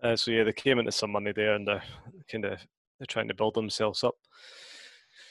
uh, 0.03 0.15
so 0.15 0.29
yeah, 0.29 0.43
they 0.43 0.51
came 0.51 0.77
into 0.77 0.91
some 0.91 1.11
money 1.11 1.31
there, 1.33 1.55
and 1.55 1.67
they're 1.67 1.83
kind 2.29 2.45
of 2.45 2.59
they're 2.99 3.07
trying 3.07 3.29
to 3.29 3.33
build 3.33 3.55
themselves 3.55 4.03
up. 4.03 4.15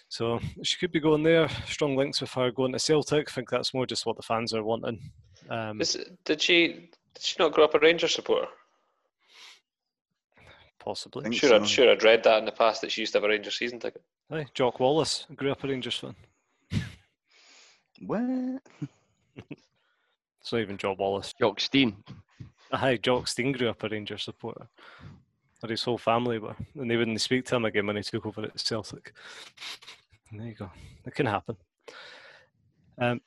So 0.08 0.40
she 0.62 0.78
could 0.78 0.90
be 0.90 1.00
going 1.00 1.22
there. 1.22 1.48
Strong 1.66 1.96
links 1.96 2.20
with 2.20 2.32
her 2.32 2.50
going 2.50 2.72
to 2.72 2.78
Celtic. 2.78 3.30
I 3.30 3.32
think 3.32 3.50
that's 3.50 3.74
more 3.74 3.86
just 3.86 4.06
what 4.06 4.16
the 4.16 4.22
fans 4.22 4.54
are 4.54 4.64
wanting. 4.64 5.12
Um, 5.48 5.80
Is, 5.80 5.98
did 6.24 6.40
she 6.42 6.90
did 7.14 7.22
she 7.22 7.36
not 7.38 7.52
grow 7.52 7.64
up 7.64 7.74
a 7.74 7.78
Rangers 7.78 8.14
supporter? 8.14 8.48
Possibly. 10.78 11.26
I'm 11.26 11.32
sure, 11.32 11.50
so. 11.50 11.56
I'm 11.56 11.64
sure 11.64 11.90
I'd 11.90 12.02
read 12.02 12.24
that 12.24 12.38
in 12.38 12.44
the 12.44 12.52
past 12.52 12.80
that 12.80 12.90
she 12.90 13.02
used 13.02 13.12
to 13.12 13.18
have 13.18 13.24
a 13.24 13.28
Rangers 13.28 13.56
season 13.56 13.78
ticket. 13.78 14.02
Hey, 14.32 14.46
Jock 14.54 14.80
Wallace 14.80 15.26
grew 15.36 15.52
up 15.52 15.62
a 15.62 15.68
Rangers 15.68 15.98
fan. 15.98 16.14
what? 18.00 18.62
it's 20.40 20.50
not 20.50 20.62
even 20.62 20.78
Jock 20.78 20.98
Wallace. 20.98 21.34
Jock 21.38 21.60
Stein. 21.60 22.02
Hi, 22.72 22.96
Jock 22.96 23.28
Stein 23.28 23.52
grew 23.52 23.68
up 23.68 23.82
a 23.82 23.90
Rangers 23.90 24.22
supporter. 24.22 24.68
Or 25.62 25.68
his 25.68 25.84
whole 25.84 25.98
family 25.98 26.38
were. 26.38 26.56
And 26.78 26.90
they 26.90 26.96
wouldn't 26.96 27.20
speak 27.20 27.44
to 27.44 27.56
him 27.56 27.66
again 27.66 27.86
when 27.86 27.96
he 27.96 28.02
took 28.02 28.24
over 28.24 28.44
at 28.44 28.58
Celtic. 28.58 29.12
And 30.30 30.40
there 30.40 30.48
you 30.48 30.54
go. 30.54 30.70
It 31.04 31.14
can 31.14 31.26
happen. 31.26 31.58
Um, 32.96 33.20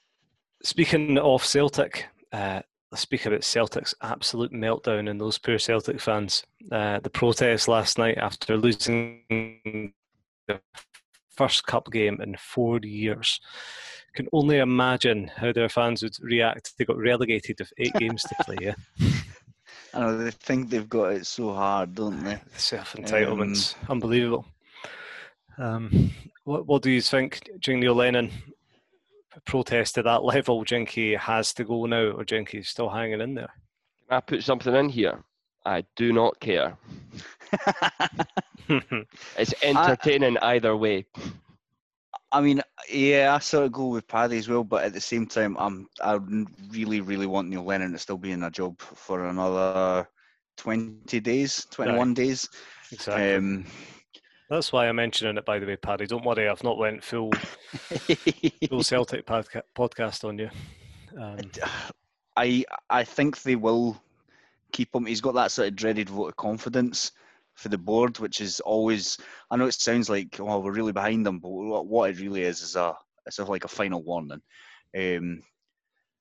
speaking 0.63 1.19
of 1.19 1.45
Celtic, 1.45 2.07
uh, 2.33 2.61
let's 2.91 3.03
speak 3.03 3.27
about 3.27 3.43
Celtic's 3.43 3.93
absolute 4.01 4.53
meltdown 4.53 5.07
and 5.07 5.21
those 5.21 5.37
poor 5.37 5.59
Celtic 5.59 6.01
fans. 6.01 6.43
Uh, 6.71 6.99
the 6.99 7.11
protest 7.11 7.67
last 7.67 7.99
night 7.99 8.17
after 8.17 8.57
losing 8.57 9.21
the 10.47 10.59
first 11.37 11.65
cup 11.65 11.91
game 11.91 12.19
in 12.21 12.35
four 12.37 12.79
years. 12.79 13.39
Can 14.15 14.27
only 14.31 14.59
imagine 14.59 15.29
how 15.35 15.51
their 15.51 15.67
fans 15.67 16.01
would 16.01 16.15
react. 16.21 16.73
They 16.77 16.85
got 16.85 16.97
relegated 16.97 17.59
with 17.59 17.73
eight 17.77 17.93
games 17.95 18.23
to 18.23 18.35
play. 18.45 18.57
Yeah. 18.61 18.75
I 19.93 19.99
know 19.99 20.17
they 20.17 20.31
think 20.31 20.69
they've 20.69 20.89
got 20.89 21.13
it 21.13 21.25
so 21.25 21.53
hard, 21.53 21.95
don't 21.95 22.23
they? 22.23 22.39
Self 22.57 22.93
entitlements, 22.93 23.75
um, 23.83 23.91
unbelievable. 23.91 24.45
Um, 25.57 26.11
what, 26.43 26.67
what 26.67 26.81
do 26.81 26.91
you 26.91 27.01
think, 27.01 27.49
do 27.61 27.77
Neil 27.77 27.95
Lennon 27.95 28.29
protest 29.45 29.95
to 29.95 30.03
that 30.03 30.23
level? 30.23 30.65
Jinky 30.65 31.15
has 31.15 31.53
to 31.53 31.63
go 31.63 31.85
now, 31.85 32.11
or 32.11 32.25
Jinky's 32.25 32.69
still 32.69 32.89
hanging 32.89 33.21
in 33.21 33.35
there? 33.35 33.49
Can 34.07 34.17
I 34.17 34.19
put 34.19 34.43
something 34.43 34.75
in 34.75 34.89
here? 34.89 35.23
I 35.65 35.83
do 35.95 36.13
not 36.13 36.39
care. 36.39 36.77
It's 39.37 39.53
entertaining 39.61 40.37
I, 40.37 40.55
either 40.55 40.75
way. 40.75 41.05
I 42.31 42.41
mean, 42.41 42.61
yeah, 42.89 43.33
I 43.33 43.39
sort 43.39 43.65
of 43.65 43.71
go 43.71 43.87
with 43.87 44.07
Paddy 44.07 44.37
as 44.37 44.49
well, 44.49 44.63
but 44.63 44.83
at 44.83 44.93
the 44.93 45.01
same 45.01 45.25
time, 45.25 45.55
I'm 45.57 45.87
I 46.01 46.19
really, 46.69 47.01
really 47.01 47.27
want 47.27 47.47
Neil 47.47 47.63
Lennon 47.63 47.93
to 47.93 47.97
still 47.97 48.17
be 48.17 48.31
in 48.31 48.43
a 48.43 48.51
job 48.51 48.79
for 48.81 49.27
another 49.27 50.09
twenty 50.57 51.19
days, 51.19 51.65
twenty-one 51.71 52.09
right. 52.09 52.17
days. 52.17 52.49
Exactly. 52.91 53.35
Um, 53.35 53.65
That's 54.49 54.71
why 54.71 54.87
I'm 54.87 54.97
mentioning 54.97 55.37
it, 55.37 55.45
by 55.45 55.59
the 55.59 55.65
way, 55.65 55.75
Paddy. 55.75 56.07
Don't 56.07 56.25
worry, 56.25 56.49
I've 56.49 56.63
not 56.63 56.77
went 56.77 57.03
full 57.03 57.31
full 58.69 58.83
Celtic 58.83 59.25
podca- 59.25 59.63
podcast 59.75 60.23
on 60.23 60.37
you. 60.37 60.49
Um, 61.17 61.39
I 62.35 62.65
I 62.89 63.03
think 63.03 63.41
they 63.43 63.55
will 63.55 64.01
keep 64.71 64.93
him. 64.93 65.05
He's 65.05 65.21
got 65.21 65.35
that 65.35 65.51
sort 65.51 65.69
of 65.69 65.75
dreaded 65.75 66.09
vote 66.09 66.27
of 66.27 66.35
confidence 66.35 67.11
for 67.55 67.69
the 67.69 67.77
board, 67.77 68.19
which 68.19 68.41
is 68.41 68.59
always. 68.59 69.17
I 69.49 69.55
know 69.55 69.67
it 69.67 69.73
sounds 69.73 70.09
like 70.09 70.39
oh 70.39 70.59
we're 70.59 70.71
really 70.71 70.91
behind 70.91 71.25
them, 71.25 71.39
but 71.39 71.49
what 71.49 72.09
it 72.09 72.19
really 72.19 72.43
is 72.43 72.61
is 72.61 72.75
a 72.75 72.93
it's 73.25 73.39
like 73.39 73.65
a 73.65 73.69
final 73.69 74.03
warning. 74.03 74.41
Um, 74.95 75.41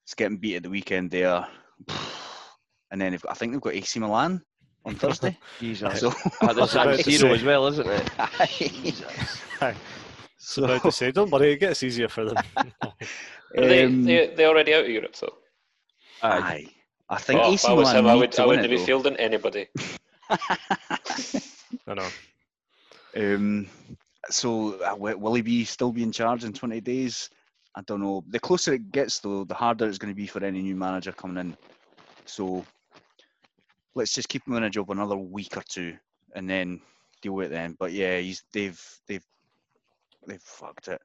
it's 0.05 0.15
getting 0.15 0.39
beat 0.39 0.57
at 0.57 0.63
the 0.63 0.71
weekend 0.71 1.11
there, 1.11 1.47
and 2.91 3.01
then 3.01 3.13
got, 3.13 3.31
I 3.31 3.35
think 3.35 3.53
they've 3.53 3.61
got 3.61 3.75
AC 3.75 3.99
Milan 4.01 4.43
on 4.85 4.95
Thursday. 4.95 5.39
Jesus, 5.61 6.01
so, 6.01 6.13
at 6.43 6.57
the 6.57 6.67
San 6.67 6.87
Siro 6.99 7.35
as 7.35 7.43
well, 7.43 7.67
isn't 7.67 7.89
it? 7.89 9.75
So 10.47 10.65
about 10.65 10.83
to 10.83 10.93
say, 10.93 11.11
don't 11.11 11.31
worry, 11.31 11.53
it 11.53 11.57
gets 11.57 11.83
easier 11.83 12.07
for 12.07 12.27
them. 12.27 12.37
Are 12.57 12.93
they, 13.55 13.85
um, 13.85 14.05
they, 14.05 14.27
they 14.37 14.45
already 14.45 14.75
out 14.75 14.85
of 14.85 14.91
Europe, 14.91 15.17
though. 15.17 15.33
Aye. 16.23 16.67
I 17.09 17.19
think 17.19 17.41
oh, 17.43 17.51
AC 17.51 17.67
I 17.67 17.73
was 17.73 17.91
him, 17.91 18.07
I 18.07 18.15
would, 18.15 18.39
I 18.39 18.45
wouldn't 18.45 18.69
be 18.69 18.77
fielding 18.77 19.17
anybody. 19.17 19.69
I 20.31 21.95
know. 21.95 22.09
Um, 23.17 23.67
so 24.31 24.81
uh, 24.81 24.97
will 24.97 25.35
he 25.35 25.43
be 25.43 25.65
still 25.65 25.93
be 25.93 26.03
in 26.03 26.13
charge 26.13 26.45
in 26.45 26.53
20 26.53 26.81
days? 26.81 27.31
I 27.75 27.83
don't 27.83 28.01
know. 28.01 28.25
The 28.29 28.39
closer 28.39 28.75
it 28.75 28.93
gets, 28.93 29.19
though, 29.19 29.45
the 29.45 29.55
harder 29.55 29.87
it's 29.89 29.99
going 29.99 30.13
to 30.13 30.17
be 30.17 30.27
for 30.27 30.45
any 30.45 30.63
new 30.63 30.77
manager 30.77 31.13
coming 31.13 31.39
in. 31.39 31.57
So 32.25 32.65
let's 33.95 34.13
just 34.13 34.29
keep 34.29 34.47
him 34.47 34.55
in 34.55 34.65
a 34.65 34.71
job 34.71 34.91
another 34.91 35.17
week 35.17 35.57
or 35.57 35.63
two, 35.69 35.97
and 36.35 36.49
then 36.49 36.81
deal 37.21 37.33
with 37.33 37.47
it 37.47 37.51
then. 37.51 37.77
But 37.79 37.93
yeah, 37.93 38.19
he's 38.19 38.43
they've 38.53 38.81
they've 39.09 39.25
they've 40.27 40.43
fucked 40.43 40.89
it. 40.89 41.01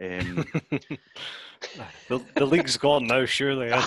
Um, 0.00 0.44
the, 2.08 2.20
the 2.34 2.46
league's 2.46 2.76
gone 2.76 3.06
now, 3.06 3.24
surely. 3.24 3.72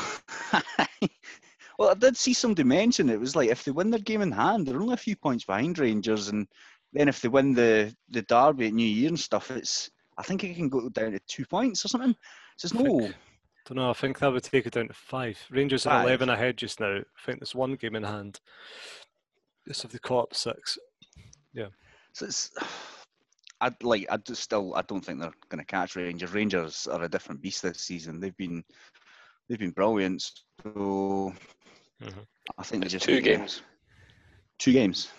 Well, 1.78 1.90
I 1.90 1.94
did 1.94 2.18
see 2.18 2.34
somebody 2.34 2.64
mention 2.64 3.10
it 3.10 3.20
was 3.20 3.36
like 3.36 3.50
if 3.50 3.64
they 3.64 3.72
win 3.72 3.92
their 3.92 4.00
game 4.00 4.22
in 4.22 4.32
hand, 4.32 4.68
they're 4.68 4.82
only 4.82 4.96
a 4.96 4.98
few 4.98 5.16
points 5.16 5.46
behind 5.46 5.78
Rangers, 5.78 6.30
and 6.30 6.48
then 6.94 7.08
if 7.08 7.22
they 7.22 7.30
win 7.30 7.54
the 7.54 7.96
the 8.10 8.24
derby 8.24 8.68
at 8.68 8.74
New 8.74 8.88
Year 8.88 9.10
and 9.10 9.20
stuff, 9.20 9.52
it's 9.52 9.90
I 10.18 10.24
think 10.24 10.44
it 10.44 10.56
can 10.56 10.70
go 10.70 10.90
down 10.90 11.12
to 11.12 11.20
two 11.28 11.46
points 11.46 11.86
or 11.86 11.90
something. 11.90 12.16
So 12.58 12.66
it's 12.66 12.74
no. 12.74 13.12
don't 13.66 13.76
know. 13.76 13.92
I 13.92 13.94
think 13.94 14.18
that 14.20 14.32
would 14.32 14.44
take 14.44 14.66
it 14.66 14.74
down 14.74 14.88
to 14.88 14.94
five. 14.94 15.38
Rangers 15.52 15.86
are 15.86 16.04
eleven 16.04 16.30
ahead 16.30 16.58
just 16.58 16.80
now. 16.80 16.98
I 16.98 17.26
think 17.26 17.40
there's 17.40 17.56
one 17.56 17.76
game 17.76 17.96
in 17.96 18.04
hand. 18.04 18.40
Just 19.68 19.86
if 19.86 19.92
they 19.92 20.00
caught 20.00 20.24
up 20.24 20.36
six, 20.36 20.78
yeah. 21.54 21.68
So 22.14 22.26
it's. 22.26 22.52
I'd 23.60 23.84
like. 23.84 24.08
I 24.10 24.18
just 24.18 24.42
still. 24.42 24.74
I 24.76 24.82
don't 24.84 25.06
think 25.06 25.20
they're 25.20 25.34
going 25.50 25.60
to 25.60 25.66
catch 25.66 25.96
Rangers. 25.96 26.34
Rangers 26.34 26.88
are 26.88 27.04
a 27.04 27.10
different 27.10 27.42
beast 27.42 27.62
this 27.62 27.80
season. 27.80 28.20
They've 28.20 28.38
been. 28.38 28.64
They've 29.48 29.60
been 29.60 29.72
brilliant. 29.72 30.32
So 30.64 31.34
Mm-hmm. 32.04 32.20
I 32.58 32.64
think 32.64 32.86
it's 32.86 33.04
two 33.04 33.22
games. 33.22 33.62
Two 34.60 34.74
games. 34.74 35.10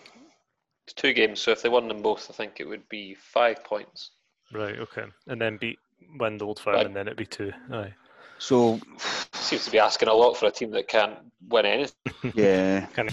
It's 0.87 0.95
two 0.95 1.13
games. 1.13 1.41
So 1.41 1.51
if 1.51 1.63
they 1.63 1.69
won 1.69 1.89
them 1.89 2.03
both, 2.03 2.31
I 2.31 2.33
think 2.33 2.61
it 2.61 2.69
would 2.69 2.89
be 2.89 3.15
five 3.15 3.63
points. 3.65 4.13
Right. 4.53 4.79
Okay. 4.79 5.05
And 5.27 5.41
then 5.41 5.59
beat 5.59 5.79
win 6.19 6.39
the 6.39 6.47
Old 6.47 6.61
Firm, 6.61 6.75
right. 6.75 6.87
and 6.87 6.95
then 6.95 7.07
it'd 7.07 7.19
be 7.19 7.27
two. 7.27 7.53
Aye. 7.73 7.93
So 8.39 8.81
seems 9.35 9.65
to 9.65 9.71
be 9.71 9.79
asking 9.79 10.09
a 10.09 10.15
lot 10.15 10.37
for 10.37 10.47
a 10.47 10.51
team 10.51 10.71
that 10.71 10.89
can't 10.89 11.19
win 11.49 11.67
anything. 11.67 11.95
Yeah. 12.35 12.87
Can 12.87 13.09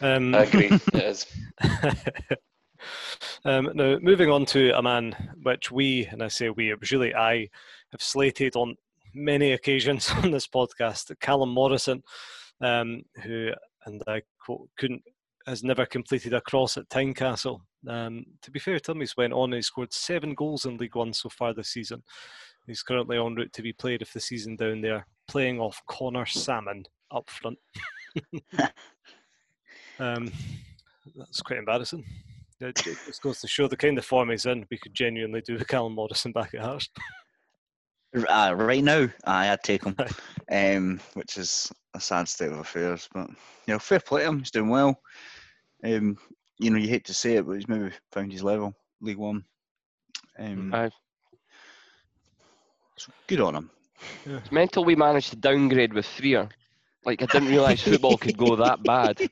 um, 0.00 0.34
I 0.34 0.42
agree. 0.44 0.66
it 0.92 0.94
is. 0.94 1.26
um, 3.44 3.70
now, 3.74 3.98
moving 4.00 4.30
on 4.30 4.44
to 4.46 4.76
a 4.76 4.82
man 4.82 5.34
which 5.42 5.70
we, 5.70 6.06
and 6.06 6.22
I 6.22 6.28
say 6.28 6.50
we, 6.50 6.70
it 6.70 6.80
was 6.80 6.92
really 6.92 7.14
I, 7.14 7.48
have 7.92 8.02
slated 8.02 8.54
on 8.54 8.76
many 9.14 9.52
occasions 9.52 10.10
on 10.10 10.30
this 10.30 10.46
podcast, 10.46 11.12
Callum 11.20 11.50
Morrison 11.50 12.02
um, 12.60 13.02
who, 13.22 13.50
and 13.86 14.02
I 14.06 14.22
quote, 14.44 14.68
couldn't 14.78 15.02
has 15.48 15.64
never 15.64 15.86
completed 15.86 16.34
a 16.34 16.42
cross 16.42 16.76
at 16.76 16.88
Tynecastle. 16.90 17.60
Um, 17.88 18.26
to 18.42 18.50
be 18.50 18.58
fair, 18.58 18.78
Timmy's 18.78 19.16
went 19.16 19.32
on 19.32 19.54
and 19.54 19.64
scored 19.64 19.92
seven 19.94 20.34
goals 20.34 20.66
in 20.66 20.76
League 20.76 20.94
One 20.94 21.12
so 21.14 21.30
far 21.30 21.54
this 21.54 21.70
season. 21.70 22.02
He's 22.66 22.82
currently 22.82 23.16
en 23.16 23.34
route 23.34 23.52
to 23.54 23.62
be 23.62 23.72
played 23.72 24.02
if 24.02 24.12
the 24.12 24.20
season 24.20 24.56
down 24.56 24.82
there, 24.82 25.06
playing 25.26 25.58
off 25.58 25.80
Conor 25.88 26.26
Sammon 26.26 26.84
up 27.10 27.30
front. 27.30 27.58
um, 29.98 30.30
that's 31.16 31.40
quite 31.40 31.60
embarrassing. 31.60 32.04
It 32.60 32.76
just 32.76 33.22
goes 33.22 33.40
to 33.40 33.48
show 33.48 33.68
the 33.68 33.76
kind 33.76 33.96
of 33.96 34.04
form 34.04 34.30
he's 34.30 34.44
in. 34.44 34.66
We 34.70 34.78
could 34.78 34.92
genuinely 34.92 35.40
do 35.40 35.54
with 35.54 35.68
Callum 35.68 35.94
Morrison 35.94 36.32
back 36.32 36.52
at 36.54 36.60
Hearts. 36.60 36.90
Uh, 38.16 38.54
right 38.56 38.82
now, 38.82 39.08
I, 39.24 39.50
I'd 39.50 39.62
take 39.62 39.84
him, 39.84 39.96
um, 40.50 41.00
which 41.14 41.36
is 41.36 41.70
a 41.94 42.00
sad 42.00 42.28
state 42.28 42.50
of 42.50 42.58
affairs. 42.58 43.08
But 43.12 43.28
you 43.28 43.74
know, 43.74 43.78
fair 43.78 44.00
play 44.00 44.22
to 44.22 44.28
him. 44.28 44.38
He's 44.38 44.50
doing 44.50 44.70
well. 44.70 45.00
Um, 45.84 46.16
you 46.58 46.70
know, 46.70 46.78
you 46.78 46.88
hate 46.88 47.04
to 47.06 47.14
say 47.14 47.36
it, 47.36 47.46
but 47.46 47.52
he's 47.52 47.68
maybe 47.68 47.90
found 48.12 48.32
his 48.32 48.42
level, 48.42 48.74
League 49.00 49.18
One. 49.18 49.44
Um, 50.38 50.74
Aye. 50.74 50.90
So 52.96 53.12
good 53.26 53.40
on 53.40 53.54
him. 53.54 53.70
Yeah. 54.26 54.38
It's 54.38 54.52
mental 54.52 54.84
we 54.84 54.96
managed 54.96 55.30
to 55.30 55.36
downgrade 55.36 55.92
with 55.92 56.06
Frear. 56.06 56.48
Like 57.04 57.22
I 57.22 57.26
didn't 57.26 57.48
realise 57.48 57.82
football 57.82 58.16
could 58.16 58.36
go 58.36 58.56
that 58.56 58.82
bad. 58.82 59.18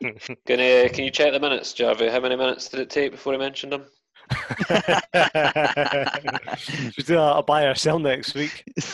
can, 0.00 0.60
uh, 0.60 0.88
can 0.92 1.04
you 1.04 1.10
check 1.10 1.32
the 1.32 1.40
minutes, 1.40 1.72
Jarvie? 1.74 2.08
How 2.08 2.20
many 2.20 2.36
minutes 2.36 2.68
did 2.68 2.80
it 2.80 2.90
take 2.90 3.12
before 3.12 3.32
he 3.32 3.38
mentioned 3.38 3.74
him? 3.74 3.84
Should 6.92 7.06
do 7.06 7.18
a, 7.18 7.38
a 7.38 7.42
buy 7.42 7.64
or 7.64 7.74
sell 7.74 7.98
next 7.98 8.34
week. 8.34 8.64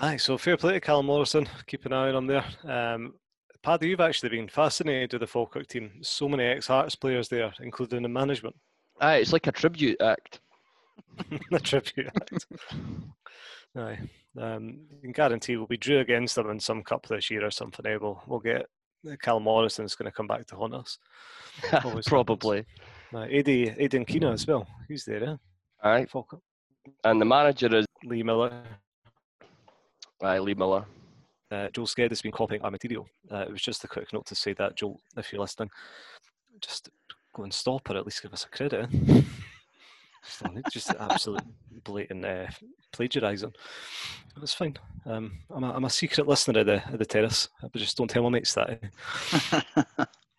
Aye, 0.00 0.16
so 0.16 0.38
fair 0.38 0.56
play 0.56 0.74
to 0.74 0.80
Callum 0.80 1.06
Morrison. 1.06 1.48
Keep 1.66 1.86
an 1.86 1.92
eye 1.92 2.08
on 2.08 2.16
him 2.16 2.26
there. 2.26 2.44
Um, 2.64 3.14
Paddy, 3.62 3.88
you've 3.88 4.00
actually 4.00 4.30
been 4.30 4.48
fascinated 4.48 5.12
with 5.12 5.20
the 5.20 5.26
Falkirk 5.26 5.68
team. 5.68 5.92
So 6.00 6.28
many 6.28 6.44
ex-Hearts 6.44 6.96
players 6.96 7.28
there, 7.28 7.52
including 7.60 8.02
the 8.02 8.08
management. 8.08 8.56
Aye, 9.00 9.16
it's 9.16 9.32
like 9.32 9.46
a 9.46 9.52
tribute 9.52 10.00
act. 10.00 10.40
a 11.52 11.60
tribute 11.60 12.10
act. 12.16 12.46
Aye. 13.76 13.98
Um, 14.40 14.80
you 14.90 14.98
can 15.02 15.12
guarantee 15.12 15.56
we'll 15.56 15.66
be 15.66 15.76
drew 15.76 15.98
against 15.98 16.36
them 16.36 16.50
in 16.50 16.58
some 16.58 16.82
cup 16.82 17.06
this 17.06 17.30
year 17.30 17.44
or 17.44 17.50
something. 17.50 17.86
Eh? 17.86 17.98
We'll, 18.00 18.22
we'll 18.26 18.40
get 18.40 18.66
Cal 19.20 19.40
Morrison's 19.40 19.94
going 19.94 20.10
to 20.10 20.16
come 20.16 20.26
back 20.26 20.46
to 20.46 20.56
haunt 20.56 20.74
us. 20.74 20.98
Probably. 22.06 22.64
Uh, 23.14 23.26
Eddie, 23.30 23.74
Aidan 23.78 24.04
Keena 24.04 24.32
as 24.32 24.46
well. 24.46 24.66
He's 24.88 25.04
there, 25.04 25.24
eh? 25.24 25.36
Aye. 25.82 26.06
Falkirk. 26.06 26.40
And 27.04 27.20
the 27.20 27.24
manager 27.24 27.74
is 27.76 27.86
Lee 28.04 28.22
Miller. 28.22 28.62
Aye, 30.22 30.38
Lee 30.38 30.54
Miller. 30.54 30.84
Uh, 31.50 31.68
Joel 31.68 31.86
Sked 31.86 32.10
has 32.10 32.22
been 32.22 32.32
copying 32.32 32.62
our 32.62 32.70
material. 32.70 33.06
Uh, 33.30 33.40
it 33.40 33.50
was 33.50 33.60
just 33.60 33.84
a 33.84 33.88
quick 33.88 34.10
note 34.12 34.24
to 34.26 34.34
say 34.34 34.54
that, 34.54 34.76
Joel, 34.76 34.98
if 35.16 35.32
you're 35.32 35.42
listening, 35.42 35.68
just 36.60 36.88
go 37.34 37.42
and 37.42 37.52
stop 37.52 37.90
or 37.90 37.96
at 37.96 38.06
least 38.06 38.22
give 38.22 38.32
us 38.32 38.46
a 38.46 38.48
credit. 38.48 38.88
Eh? 39.10 39.22
just 40.72 40.90
absolute 40.98 41.42
blatant 41.84 42.24
uh, 42.24 42.46
plagiarising. 42.92 43.54
It's 44.40 44.54
fine. 44.54 44.78
Um, 45.04 45.32
I'm, 45.50 45.64
a, 45.64 45.72
I'm 45.72 45.84
a 45.84 45.90
secret 45.90 46.26
listener 46.26 46.60
of 46.60 46.66
the, 46.66 46.88
of 46.90 46.98
the 46.98 47.04
terrace, 47.04 47.48
but 47.60 47.74
just 47.74 47.98
don't 47.98 48.08
tell 48.08 48.22
my 48.22 48.30
mates 48.30 48.54
that. 48.54 48.80
Eh? 48.82 50.04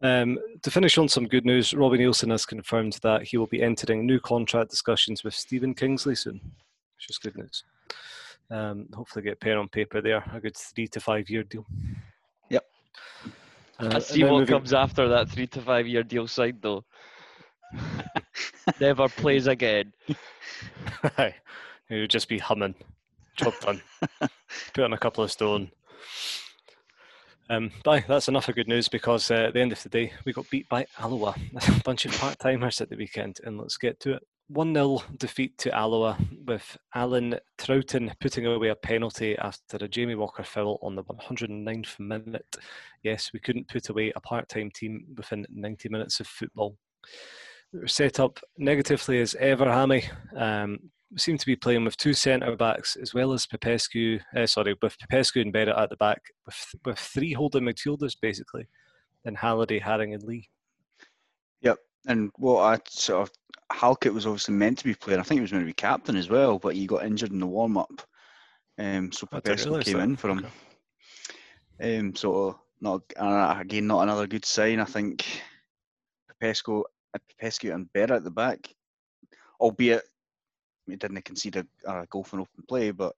Um, 0.00 0.38
to 0.62 0.70
finish 0.70 0.96
on 0.98 1.08
some 1.08 1.26
good 1.26 1.44
news, 1.44 1.74
Robbie 1.74 1.98
Neilson 1.98 2.30
has 2.30 2.46
confirmed 2.46 2.98
that 3.02 3.22
he 3.22 3.36
will 3.36 3.46
be 3.46 3.62
entering 3.62 4.06
new 4.06 4.20
contract 4.20 4.70
discussions 4.70 5.24
with 5.24 5.34
Stephen 5.34 5.74
Kingsley 5.74 6.14
soon, 6.14 6.34
which 6.34 7.10
is 7.10 7.18
good 7.18 7.36
news. 7.36 7.64
Um, 8.50 8.88
hopefully, 8.94 9.24
get 9.24 9.40
pen 9.40 9.56
on 9.56 9.68
paper 9.68 10.00
there, 10.00 10.24
a 10.32 10.40
good 10.40 10.56
three 10.56 10.86
to 10.88 11.00
five 11.00 11.28
year 11.28 11.42
deal. 11.42 11.66
Yep. 12.48 12.64
Uh, 13.80 13.90
I 13.94 13.98
see 13.98 14.22
what 14.22 14.32
moving... 14.32 14.46
comes 14.46 14.72
after 14.72 15.08
that 15.08 15.28
three 15.28 15.46
to 15.48 15.60
five 15.60 15.86
year 15.86 16.02
deal 16.02 16.26
signed, 16.26 16.58
though. 16.62 16.84
Never 18.80 19.08
plays 19.08 19.46
again. 19.46 19.92
He 21.88 22.00
would 22.00 22.10
just 22.10 22.28
be 22.28 22.38
humming. 22.38 22.74
Job 23.36 23.54
done. 23.60 23.80
Put 24.74 24.84
on 24.84 24.92
a 24.92 24.98
couple 24.98 25.24
of 25.24 25.32
stone. 25.32 25.70
Um, 27.50 27.70
that's 27.84 28.28
enough 28.28 28.48
of 28.48 28.56
good 28.56 28.68
news 28.68 28.88
because 28.88 29.30
uh, 29.30 29.46
at 29.46 29.54
the 29.54 29.60
end 29.60 29.72
of 29.72 29.82
the 29.82 29.88
day, 29.88 30.12
we 30.24 30.32
got 30.32 30.50
beat 30.50 30.68
by 30.68 30.86
Alloa, 31.00 31.34
a 31.68 31.82
bunch 31.82 32.04
of 32.04 32.12
part 32.18 32.38
timers 32.38 32.80
at 32.80 32.90
the 32.90 32.96
weekend, 32.96 33.38
and 33.44 33.58
let's 33.58 33.78
get 33.78 33.98
to 34.00 34.14
it. 34.14 34.22
1 34.48 34.74
0 34.74 35.02
defeat 35.18 35.56
to 35.58 35.74
Alloa 35.76 36.16
with 36.46 36.76
Alan 36.94 37.38
Trouten 37.58 38.12
putting 38.18 38.46
away 38.46 38.68
a 38.68 38.74
penalty 38.74 39.36
after 39.36 39.76
a 39.76 39.88
Jamie 39.88 40.14
Walker 40.14 40.42
foul 40.42 40.78
on 40.82 40.94
the 40.94 41.04
109th 41.04 41.98
minute. 42.00 42.56
Yes, 43.02 43.30
we 43.34 43.40
couldn't 43.40 43.68
put 43.68 43.90
away 43.90 44.10
a 44.16 44.20
part 44.20 44.48
time 44.48 44.70
team 44.74 45.04
within 45.16 45.46
90 45.50 45.90
minutes 45.90 46.20
of 46.20 46.26
football. 46.26 46.76
We 47.74 47.80
were 47.80 47.88
set 47.88 48.20
up 48.20 48.40
negatively 48.56 49.20
as 49.20 49.34
ever, 49.34 49.70
Hammy. 49.70 50.04
Um, 50.34 50.78
seem 51.16 51.38
to 51.38 51.46
be 51.46 51.56
playing 51.56 51.84
with 51.84 51.96
two 51.96 52.12
centre 52.12 52.54
backs 52.56 52.96
as 52.96 53.14
well 53.14 53.32
as 53.32 53.46
Popescu, 53.46 54.18
uh, 54.36 54.46
sorry, 54.46 54.76
with 54.82 54.98
Popescu 54.98 55.40
and 55.40 55.52
Berra 55.52 55.78
at 55.78 55.90
the 55.90 55.96
back, 55.96 56.22
with, 56.44 56.74
with 56.84 56.98
three 56.98 57.32
holding 57.32 57.64
midfielders 57.64 58.16
basically, 58.20 58.66
and 59.24 59.36
Halliday, 59.36 59.80
Haring, 59.80 60.14
and 60.14 60.22
Lee. 60.22 60.48
Yep, 61.62 61.78
and 62.06 62.30
what 62.36 62.62
I 62.62 62.78
sort 62.88 63.22
of 63.22 63.30
Halkett 63.72 64.12
was 64.12 64.26
obviously 64.26 64.54
meant 64.54 64.78
to 64.78 64.84
be 64.84 64.94
playing. 64.94 65.20
I 65.20 65.22
think 65.22 65.38
he 65.38 65.42
was 65.42 65.52
meant 65.52 65.62
to 65.62 65.66
be 65.66 65.72
captain 65.72 66.16
as 66.16 66.28
well, 66.28 66.58
but 66.58 66.74
he 66.74 66.86
got 66.86 67.04
injured 67.04 67.32
in 67.32 67.40
the 67.40 67.46
warm 67.46 67.78
up. 67.78 68.02
Um, 68.78 69.10
so 69.12 69.26
Popescu 69.26 69.80
came 69.80 69.96
that. 69.98 70.02
in 70.02 70.16
for 70.16 70.30
him. 70.30 70.46
Okay. 71.80 71.98
Um, 71.98 72.14
so 72.14 72.58
not 72.80 73.02
uh, 73.16 73.56
again 73.58 73.86
not 73.86 74.02
another 74.02 74.26
good 74.26 74.44
sign. 74.44 74.80
I 74.80 74.84
think 74.84 75.24
Popescu, 76.28 76.84
Popescu 77.12 77.72
and 77.72 77.88
Berra 77.94 78.16
at 78.16 78.24
the 78.24 78.30
back, 78.30 78.68
albeit 79.60 80.04
he 80.90 80.96
didn't 80.96 81.24
concede 81.24 81.56
a, 81.56 81.66
a 81.86 82.06
goal 82.06 82.24
from 82.24 82.40
open 82.40 82.64
play, 82.68 82.90
but 82.90 83.14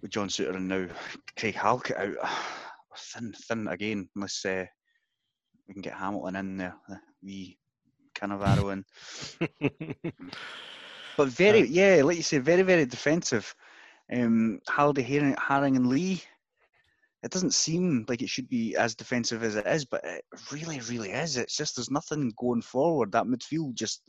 with 0.00 0.10
John 0.10 0.28
Souttar 0.28 0.56
and 0.56 0.68
now 0.68 0.86
Craig 1.36 1.54
Halkett 1.54 1.96
out, 1.96 2.16
thin, 2.96 3.32
thin 3.32 3.68
again. 3.68 4.08
Unless 4.14 4.44
uh, 4.44 4.64
we 5.66 5.74
can 5.74 5.82
get 5.82 5.94
Hamilton 5.94 6.36
in 6.36 6.56
there, 6.56 6.74
we 7.22 7.58
Cannavaro 8.14 8.72
in. 8.72 8.84
but 11.16 11.28
very, 11.28 11.66
yeah, 11.66 12.02
like 12.04 12.16
you 12.16 12.22
say, 12.22 12.38
very, 12.38 12.62
very 12.62 12.86
defensive. 12.86 13.54
Um, 14.12 14.60
Halliday, 14.68 15.02
Haring 15.02 15.76
and 15.76 15.86
Lee. 15.86 16.22
It 17.22 17.32
doesn't 17.32 17.54
seem 17.54 18.04
like 18.08 18.22
it 18.22 18.28
should 18.28 18.48
be 18.48 18.76
as 18.76 18.94
defensive 18.94 19.42
as 19.42 19.56
it 19.56 19.66
is, 19.66 19.84
but 19.84 20.04
it 20.04 20.24
really, 20.52 20.80
really 20.88 21.10
is. 21.10 21.36
It's 21.36 21.56
just 21.56 21.76
there's 21.76 21.90
nothing 21.90 22.32
going 22.38 22.62
forward. 22.62 23.10
That 23.10 23.24
midfield 23.24 23.74
just 23.74 24.02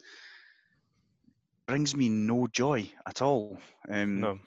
brings 1.69 1.95
me 1.95 2.09
no 2.09 2.47
joy 2.47 2.89
at 3.07 3.21
all. 3.21 3.59
Um, 3.88 4.19
no, 4.19 4.39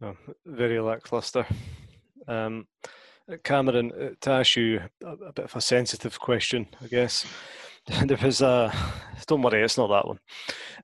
no, 0.00 0.16
very 0.44 0.80
lackluster. 0.80 1.46
Um, 2.26 2.66
Cameron, 3.44 3.92
uh, 3.92 4.08
to 4.20 4.30
ask 4.30 4.56
you 4.56 4.80
a, 5.04 5.12
a, 5.12 5.32
bit 5.32 5.44
of 5.44 5.54
a 5.54 5.60
sensitive 5.60 6.18
question, 6.18 6.66
I 6.82 6.88
guess. 6.88 7.24
There 8.06 8.16
was 8.22 8.42
a, 8.42 8.72
don't 9.26 9.42
worry, 9.42 9.64
it's 9.64 9.76
not 9.76 9.88
that 9.88 10.06
one. 10.06 10.20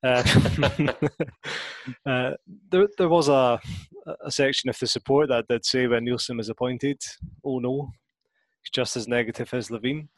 Uh, 0.02 0.88
uh, 2.11 2.33
there, 2.73 2.88
there 2.99 3.09
was 3.09 3.28
a, 3.28 3.61
a 4.25 4.33
section 4.33 4.68
of 4.68 4.76
the 4.80 4.87
support 4.88 5.28
that 5.28 5.47
did 5.47 5.64
say 5.64 5.87
when 5.87 6.04
Neilson 6.04 6.38
was 6.38 6.49
appointed, 6.49 7.00
oh 7.45 7.61
no, 7.61 7.92
he's 8.62 8.73
just 8.73 8.97
as 8.97 9.07
negative 9.07 9.54
as 9.54 9.68
Levein. 9.68 10.09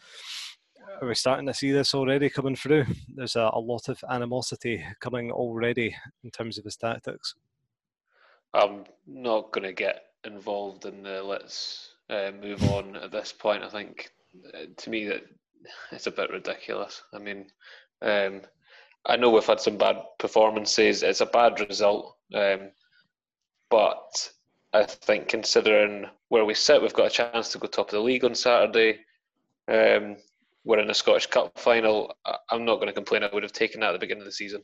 Are 1.00 1.08
we 1.08 1.14
starting 1.14 1.46
to 1.46 1.54
see 1.54 1.72
this 1.72 1.94
already 1.94 2.28
coming 2.28 2.56
through? 2.56 2.84
There's 3.14 3.36
a, 3.36 3.50
a 3.52 3.58
lot 3.60 3.88
of 3.88 4.02
animosity 4.08 4.84
coming 5.00 5.30
already 5.30 5.96
in 6.24 6.30
terms 6.30 6.58
of 6.58 6.64
his 6.64 6.76
tactics. 6.76 7.34
I'm 8.52 8.84
not 9.06 9.52
going 9.52 9.64
to 9.64 9.72
get 9.72 10.04
involved 10.24 10.84
in 10.84 11.02
the 11.02 11.22
let's 11.22 11.94
uh, 12.10 12.32
move 12.40 12.62
on 12.64 12.96
at 12.96 13.12
this 13.12 13.32
point. 13.32 13.62
I 13.62 13.68
think 13.68 14.10
uh, 14.54 14.66
to 14.76 14.90
me 14.90 15.06
that 15.06 15.22
it's 15.92 16.06
a 16.06 16.12
bit 16.12 16.30
ridiculous. 16.30 17.02
I 17.14 17.18
mean, 17.18 17.46
um, 18.02 18.42
I 19.06 19.16
know 19.16 19.30
we've 19.30 19.44
had 19.44 19.60
some 19.60 19.78
bad 19.78 19.96
performances. 20.18 21.02
It's 21.02 21.20
a 21.20 21.26
bad 21.26 21.60
result, 21.60 22.16
um, 22.34 22.70
but 23.70 24.30
I 24.72 24.84
think 24.84 25.28
considering 25.28 26.06
where 26.28 26.44
we 26.44 26.54
sit, 26.54 26.82
we've 26.82 26.92
got 26.92 27.06
a 27.06 27.10
chance 27.10 27.50
to 27.50 27.58
go 27.58 27.66
top 27.66 27.88
of 27.88 27.92
the 27.92 28.00
league 28.00 28.24
on 28.24 28.34
Saturday. 28.34 28.98
Um, 29.68 30.16
we're 30.64 30.78
in 30.78 30.90
a 30.90 30.94
Scottish 30.94 31.26
Cup 31.26 31.58
final. 31.58 32.14
I'm 32.50 32.64
not 32.64 32.76
going 32.76 32.88
to 32.88 32.92
complain. 32.92 33.22
I 33.22 33.30
would 33.32 33.42
have 33.42 33.52
taken 33.52 33.80
that 33.80 33.88
at 33.88 33.92
the 33.92 33.98
beginning 33.98 34.22
of 34.22 34.26
the 34.26 34.32
season. 34.32 34.62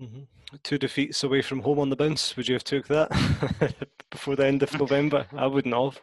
Mm-hmm. 0.00 0.22
Two 0.62 0.78
defeats 0.78 1.24
away 1.24 1.42
from 1.42 1.60
home 1.60 1.78
on 1.78 1.90
the 1.90 1.96
bounce. 1.96 2.36
Would 2.36 2.48
you 2.48 2.54
have 2.54 2.64
took 2.64 2.86
that 2.88 3.10
before 4.10 4.36
the 4.36 4.46
end 4.46 4.62
of 4.62 4.78
November? 4.78 5.26
I 5.36 5.46
wouldn't 5.46 5.74
have. 5.74 6.00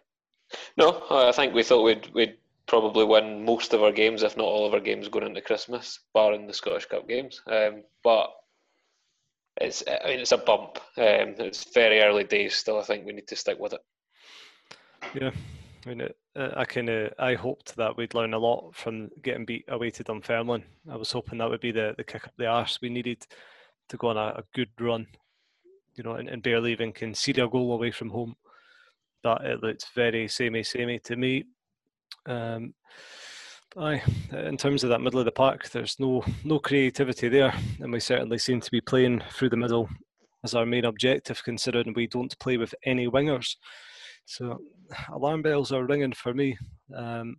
No, 0.77 1.03
I 1.09 1.31
think 1.31 1.53
we 1.53 1.63
thought 1.63 1.83
we'd 1.83 2.13
we'd 2.13 2.37
probably 2.67 3.05
win 3.05 3.45
most 3.45 3.73
of 3.73 3.81
our 3.81 3.91
games, 3.91 4.21
if 4.21 4.37
not 4.37 4.45
all 4.45 4.65
of 4.65 4.73
our 4.73 4.79
games, 4.79 5.07
going 5.07 5.25
into 5.25 5.41
Christmas, 5.41 5.99
barring 6.13 6.45
the 6.45 6.53
Scottish 6.53 6.85
Cup 6.85 7.07
games. 7.07 7.41
Um, 7.47 7.83
but 8.03 8.29
it's 9.61 9.83
I 9.87 10.09
mean 10.09 10.19
it's 10.19 10.33
a 10.33 10.37
bump. 10.37 10.77
Um, 10.97 11.35
it's 11.39 11.73
very 11.73 12.01
early 12.01 12.25
days 12.25 12.55
still. 12.55 12.79
I 12.79 12.83
think 12.83 13.05
we 13.05 13.13
need 13.13 13.27
to 13.27 13.35
stick 13.35 13.57
with 13.59 13.73
it. 13.73 13.81
Yeah, 15.19 15.31
I 15.85 15.89
mean, 15.89 16.01
it, 16.01 16.17
I 16.35 16.65
kind 16.65 16.89
of 16.89 17.13
I 17.17 17.35
hoped 17.35 17.75
that 17.77 17.95
we'd 17.95 18.13
learn 18.13 18.33
a 18.33 18.39
lot 18.39 18.75
from 18.75 19.09
getting 19.21 19.45
beat 19.45 19.65
away 19.69 19.89
to 19.91 20.03
Dunfermline. 20.03 20.63
I 20.91 20.97
was 20.97 21.11
hoping 21.11 21.37
that 21.37 21.49
would 21.49 21.61
be 21.61 21.71
the 21.71 21.93
the 21.97 22.03
kick 22.03 22.25
up 22.27 22.33
the 22.37 22.47
arse 22.47 22.79
we 22.81 22.89
needed 22.89 23.25
to 23.89 23.97
go 23.97 24.09
on 24.09 24.17
a, 24.17 24.39
a 24.39 24.43
good 24.53 24.69
run, 24.79 25.07
you 25.95 26.03
know, 26.03 26.15
and, 26.15 26.27
and, 26.27 26.41
barely 26.41 26.71
even 26.71 26.91
concede 26.91 27.37
a 27.37 27.47
goal 27.47 27.71
away 27.71 27.91
from 27.91 28.09
home. 28.09 28.35
But 29.23 29.45
it 29.45 29.61
looked 29.61 29.87
very 29.95 30.27
samey 30.27 30.63
samey 30.63 30.99
to 30.99 31.15
me. 31.15 31.45
Um, 32.25 32.73
aye, 33.77 34.03
in 34.31 34.57
terms 34.57 34.83
of 34.83 34.89
that 34.89 35.01
middle 35.01 35.19
of 35.19 35.25
the 35.25 35.31
park, 35.31 35.69
there's 35.69 35.99
no 35.99 36.25
no 36.43 36.59
creativity 36.59 37.29
there, 37.29 37.53
and 37.79 37.93
we 37.93 38.01
certainly 38.01 38.39
seem 38.39 38.59
to 38.59 38.71
be 38.71 38.81
playing 38.81 39.21
through 39.31 39.49
the 39.49 39.57
middle 39.57 39.89
as 40.43 40.53
our 40.53 40.65
main 40.65 40.85
objective, 40.85 41.41
considering 41.45 41.93
we 41.95 42.07
don't 42.07 42.37
play 42.39 42.57
with 42.57 42.75
any 42.83 43.07
wingers. 43.07 43.55
So 44.25 44.59
alarm 45.11 45.41
bells 45.41 45.71
are 45.71 45.85
ringing 45.85 46.13
for 46.13 46.33
me. 46.33 46.57
Um, 46.95 47.37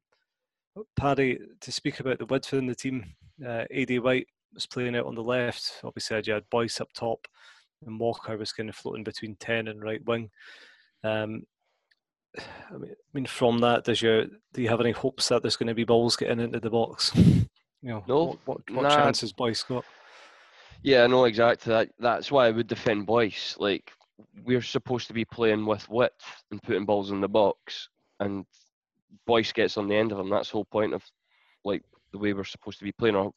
Paddy, 0.98 1.38
to 1.60 1.72
speak 1.72 2.00
about 2.00 2.18
the 2.18 2.26
width 2.26 2.52
in 2.52 2.66
the 2.66 2.74
team, 2.74 3.04
uh, 3.46 3.64
AD 3.74 3.98
White 4.00 4.26
was 4.52 4.66
playing 4.66 4.96
out 4.96 5.06
on 5.06 5.14
the 5.14 5.22
left. 5.22 5.80
Obviously, 5.84 6.20
you 6.26 6.34
had 6.34 6.48
Boyce 6.50 6.80
up 6.80 6.88
top, 6.94 7.26
and 7.86 7.98
Walker 7.98 8.36
was 8.36 8.52
kind 8.52 8.68
of 8.68 8.76
floating 8.76 9.04
between 9.04 9.36
ten 9.36 9.68
and 9.68 9.82
right 9.82 10.04
wing. 10.04 10.30
Um, 11.04 11.44
I 12.38 12.76
mean, 12.76 12.90
I 12.92 13.10
mean, 13.14 13.26
from 13.26 13.58
that, 13.60 13.84
does 13.84 14.02
your 14.02 14.26
do 14.52 14.62
you 14.62 14.68
have 14.68 14.80
any 14.80 14.92
hopes 14.92 15.28
that 15.28 15.42
there's 15.42 15.56
going 15.56 15.68
to 15.68 15.74
be 15.74 15.84
balls 15.84 16.16
getting 16.16 16.40
into 16.40 16.60
the 16.60 16.70
box? 16.70 17.12
You 17.82 17.92
know, 17.92 18.04
no. 18.08 18.24
What, 18.24 18.38
what, 18.46 18.70
what 18.70 18.82
nah. 18.82 18.96
chances 18.96 19.32
Boyce 19.32 19.62
got? 19.62 19.84
Yeah, 20.82 21.06
no, 21.06 21.26
exactly. 21.26 21.72
That 21.72 21.90
that's 22.00 22.32
why 22.32 22.46
I 22.46 22.50
would 22.50 22.66
defend 22.66 23.06
Boyce. 23.06 23.54
Like 23.60 23.92
we're 24.44 24.62
supposed 24.62 25.06
to 25.08 25.12
be 25.12 25.24
playing 25.24 25.66
with 25.66 25.88
width 25.88 26.44
and 26.50 26.62
putting 26.62 26.84
balls 26.84 27.10
in 27.10 27.20
the 27.20 27.28
box, 27.28 27.88
and 28.20 28.44
Boyce 29.26 29.52
gets 29.52 29.76
on 29.76 29.88
the 29.88 29.96
end 29.96 30.12
of 30.12 30.18
them. 30.18 30.30
That's 30.30 30.48
the 30.48 30.54
whole 30.54 30.64
point 30.64 30.94
of 30.94 31.02
like 31.64 31.82
the 32.12 32.18
way 32.18 32.32
we're 32.32 32.44
supposed 32.44 32.78
to 32.78 32.84
be 32.84 32.92
playing. 32.92 33.16
Or 33.16 33.32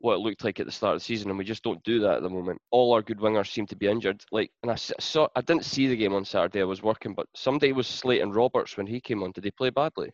what 0.00 0.14
it 0.14 0.20
looked 0.20 0.44
like 0.44 0.58
at 0.58 0.66
the 0.66 0.72
start 0.72 0.94
of 0.94 1.00
the 1.00 1.04
season, 1.04 1.28
and 1.28 1.38
we 1.38 1.44
just 1.44 1.62
don't 1.62 1.82
do 1.84 2.00
that 2.00 2.16
at 2.16 2.22
the 2.22 2.28
moment. 2.28 2.60
All 2.70 2.92
our 2.94 3.02
good 3.02 3.18
wingers 3.18 3.52
seem 3.52 3.66
to 3.66 3.76
be 3.76 3.86
injured. 3.86 4.24
Like, 4.32 4.50
and 4.62 4.72
I 4.72 4.74
saw, 4.74 5.28
I 5.36 5.42
didn't 5.42 5.64
see 5.64 5.88
the 5.88 5.96
game 5.96 6.14
on 6.14 6.24
Saturday. 6.24 6.62
I 6.62 6.64
was 6.64 6.82
working, 6.82 7.14
but 7.14 7.26
somebody 7.34 7.72
was 7.72 7.86
slating 7.86 8.32
Roberts 8.32 8.76
when 8.76 8.86
he 8.86 9.00
came 9.00 9.22
on. 9.22 9.32
Did 9.32 9.44
he 9.44 9.50
play 9.50 9.70
badly? 9.70 10.12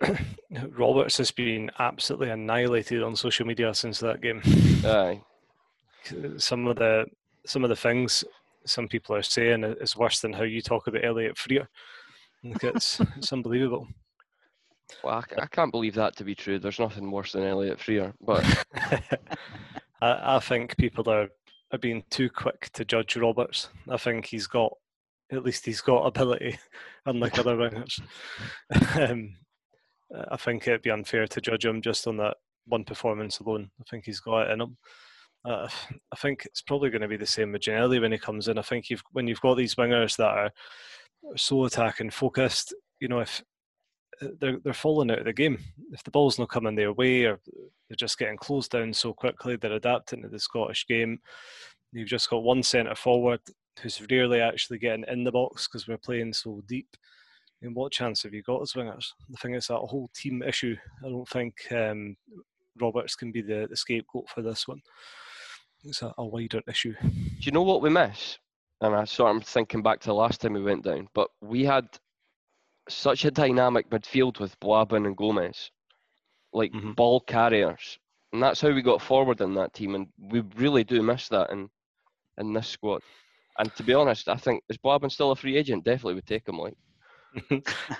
Roberts 0.76 1.16
has 1.16 1.30
been 1.30 1.70
absolutely 1.78 2.30
annihilated 2.30 3.02
on 3.02 3.16
social 3.16 3.46
media 3.46 3.72
since 3.72 3.98
that 4.00 4.20
game. 4.20 4.42
Aye. 4.84 5.22
Some 6.36 6.66
of 6.66 6.76
the 6.76 7.06
some 7.46 7.64
of 7.64 7.70
the 7.70 7.76
things 7.76 8.24
some 8.66 8.88
people 8.88 9.14
are 9.14 9.22
saying 9.22 9.64
is 9.64 9.96
worse 9.96 10.20
than 10.20 10.32
how 10.32 10.44
you 10.44 10.62
talk 10.62 10.86
about 10.86 11.04
Elliott 11.04 11.38
Frear. 11.38 11.68
It's 12.44 13.00
it's 13.16 13.32
unbelievable. 13.32 13.86
Well, 15.04 15.24
I, 15.38 15.42
I, 15.42 15.46
can't 15.46 15.70
believe 15.70 15.94
that 15.94 16.16
to 16.16 16.24
be 16.24 16.34
true. 16.34 16.58
There's 16.58 16.80
nothing 16.80 17.10
worse 17.10 17.32
than 17.32 17.44
Elliott 17.44 17.80
Frear, 17.80 18.12
but 18.20 18.44
I, 20.02 20.36
I, 20.36 20.40
think 20.40 20.76
people 20.76 21.08
are, 21.08 21.28
are 21.72 21.78
being 21.78 22.02
too 22.10 22.28
quick 22.28 22.70
to 22.74 22.84
judge 22.84 23.16
Roberts. 23.16 23.68
I 23.88 23.96
think 23.96 24.26
he's 24.26 24.46
got, 24.46 24.72
at 25.30 25.44
least 25.44 25.64
he's 25.64 25.80
got 25.80 26.06
ability, 26.06 26.58
unlike 27.06 27.38
other 27.38 27.56
wingers. 27.56 28.00
um, 28.98 29.34
I 30.28 30.36
think 30.36 30.66
it'd 30.66 30.82
be 30.82 30.90
unfair 30.90 31.26
to 31.26 31.40
judge 31.40 31.64
him 31.64 31.80
just 31.80 32.06
on 32.06 32.16
that 32.18 32.36
one 32.66 32.84
performance 32.84 33.38
alone. 33.38 33.70
I 33.80 33.84
think 33.90 34.04
he's 34.04 34.20
got 34.20 34.48
it 34.48 34.50
in 34.50 34.60
him. 34.60 34.76
Uh, 35.44 35.68
I 36.12 36.16
think 36.16 36.44
it's 36.44 36.62
probably 36.62 36.90
going 36.90 37.02
to 37.02 37.08
be 37.08 37.16
the 37.16 37.26
same 37.26 37.52
with 37.52 37.62
Ginnelly 37.62 38.00
when 38.00 38.12
he 38.12 38.18
comes 38.18 38.48
in. 38.48 38.58
I 38.58 38.62
think 38.62 38.90
you've, 38.90 39.02
when 39.12 39.26
you've 39.26 39.40
got 39.40 39.56
these 39.56 39.74
wingers 39.74 40.16
that 40.16 40.28
are 40.28 40.50
so 41.36 41.64
attacking 41.64 42.10
focused, 42.10 42.74
you 43.00 43.08
know, 43.08 43.20
if 43.20 43.42
they're 44.40 44.58
they're 44.62 44.72
falling 44.72 45.10
out 45.10 45.20
of 45.20 45.24
the 45.24 45.32
game. 45.32 45.58
If 45.92 46.02
the 46.04 46.10
ball's 46.10 46.38
not 46.38 46.48
coming 46.48 46.74
their 46.74 46.92
way, 46.92 47.24
or 47.24 47.40
they're 47.88 47.96
just 47.96 48.18
getting 48.18 48.36
closed 48.36 48.70
down 48.70 48.92
so 48.92 49.12
quickly, 49.12 49.56
they're 49.56 49.72
adapting 49.72 50.22
to 50.22 50.28
the 50.28 50.38
Scottish 50.38 50.86
game. 50.86 51.20
You've 51.92 52.08
just 52.08 52.30
got 52.30 52.42
one 52.42 52.62
centre 52.62 52.94
forward 52.94 53.40
who's 53.80 54.02
rarely 54.10 54.40
actually 54.40 54.78
getting 54.78 55.04
in 55.08 55.24
the 55.24 55.32
box 55.32 55.66
because 55.66 55.88
we're 55.88 55.98
playing 55.98 56.32
so 56.32 56.62
deep. 56.66 56.88
And 57.62 57.74
what 57.76 57.92
chance 57.92 58.22
have 58.22 58.34
you 58.34 58.42
got 58.42 58.62
as 58.62 58.72
wingers? 58.72 59.06
The 59.30 59.36
thing 59.36 59.54
is 59.54 59.68
that 59.68 59.76
whole 59.76 60.10
team 60.14 60.42
issue. 60.42 60.76
I 61.04 61.08
don't 61.08 61.28
think 61.28 61.54
um, 61.70 62.16
Roberts 62.80 63.14
can 63.14 63.30
be 63.30 63.40
the, 63.40 63.66
the 63.70 63.76
scapegoat 63.76 64.28
for 64.28 64.42
this 64.42 64.66
one. 64.66 64.80
It's 65.84 66.02
a, 66.02 66.14
a 66.18 66.24
wider 66.24 66.60
issue. 66.68 66.94
Do 67.02 67.10
you 67.40 67.52
know 67.52 67.62
what 67.62 67.82
we 67.82 67.90
miss? 67.90 68.38
And 68.80 68.94
I 68.94 69.04
sort 69.04 69.36
of 69.36 69.44
thinking 69.44 69.82
back 69.82 70.00
to 70.00 70.08
the 70.08 70.14
last 70.14 70.40
time 70.40 70.54
we 70.54 70.62
went 70.62 70.84
down, 70.84 71.08
but 71.14 71.28
we 71.40 71.64
had 71.64 71.86
such 72.88 73.24
a 73.24 73.30
dynamic 73.30 73.88
midfield 73.90 74.40
with 74.40 74.58
Buaben 74.60 75.06
and 75.06 75.16
Gomis, 75.16 75.70
like 76.52 76.72
mm-hmm. 76.72 76.92
ball 76.92 77.20
carriers, 77.20 77.98
and 78.32 78.42
that's 78.42 78.60
how 78.60 78.70
we 78.72 78.82
got 78.82 79.02
forward 79.02 79.40
in 79.40 79.54
that 79.54 79.72
team. 79.74 79.94
And 79.94 80.08
we 80.18 80.40
really 80.56 80.84
do 80.84 81.02
miss 81.02 81.28
that 81.28 81.50
in 81.50 81.68
in 82.38 82.52
this 82.52 82.68
squad. 82.68 83.02
And 83.58 83.74
to 83.76 83.82
be 83.82 83.94
honest, 83.94 84.28
I 84.28 84.36
think 84.36 84.64
is 84.68 84.78
Buaben 84.78 85.10
still 85.10 85.30
a 85.30 85.36
free 85.36 85.56
agent? 85.56 85.84
Definitely 85.84 86.14
would 86.14 86.26
take 86.26 86.48
him. 86.48 86.58
Like 86.58 86.74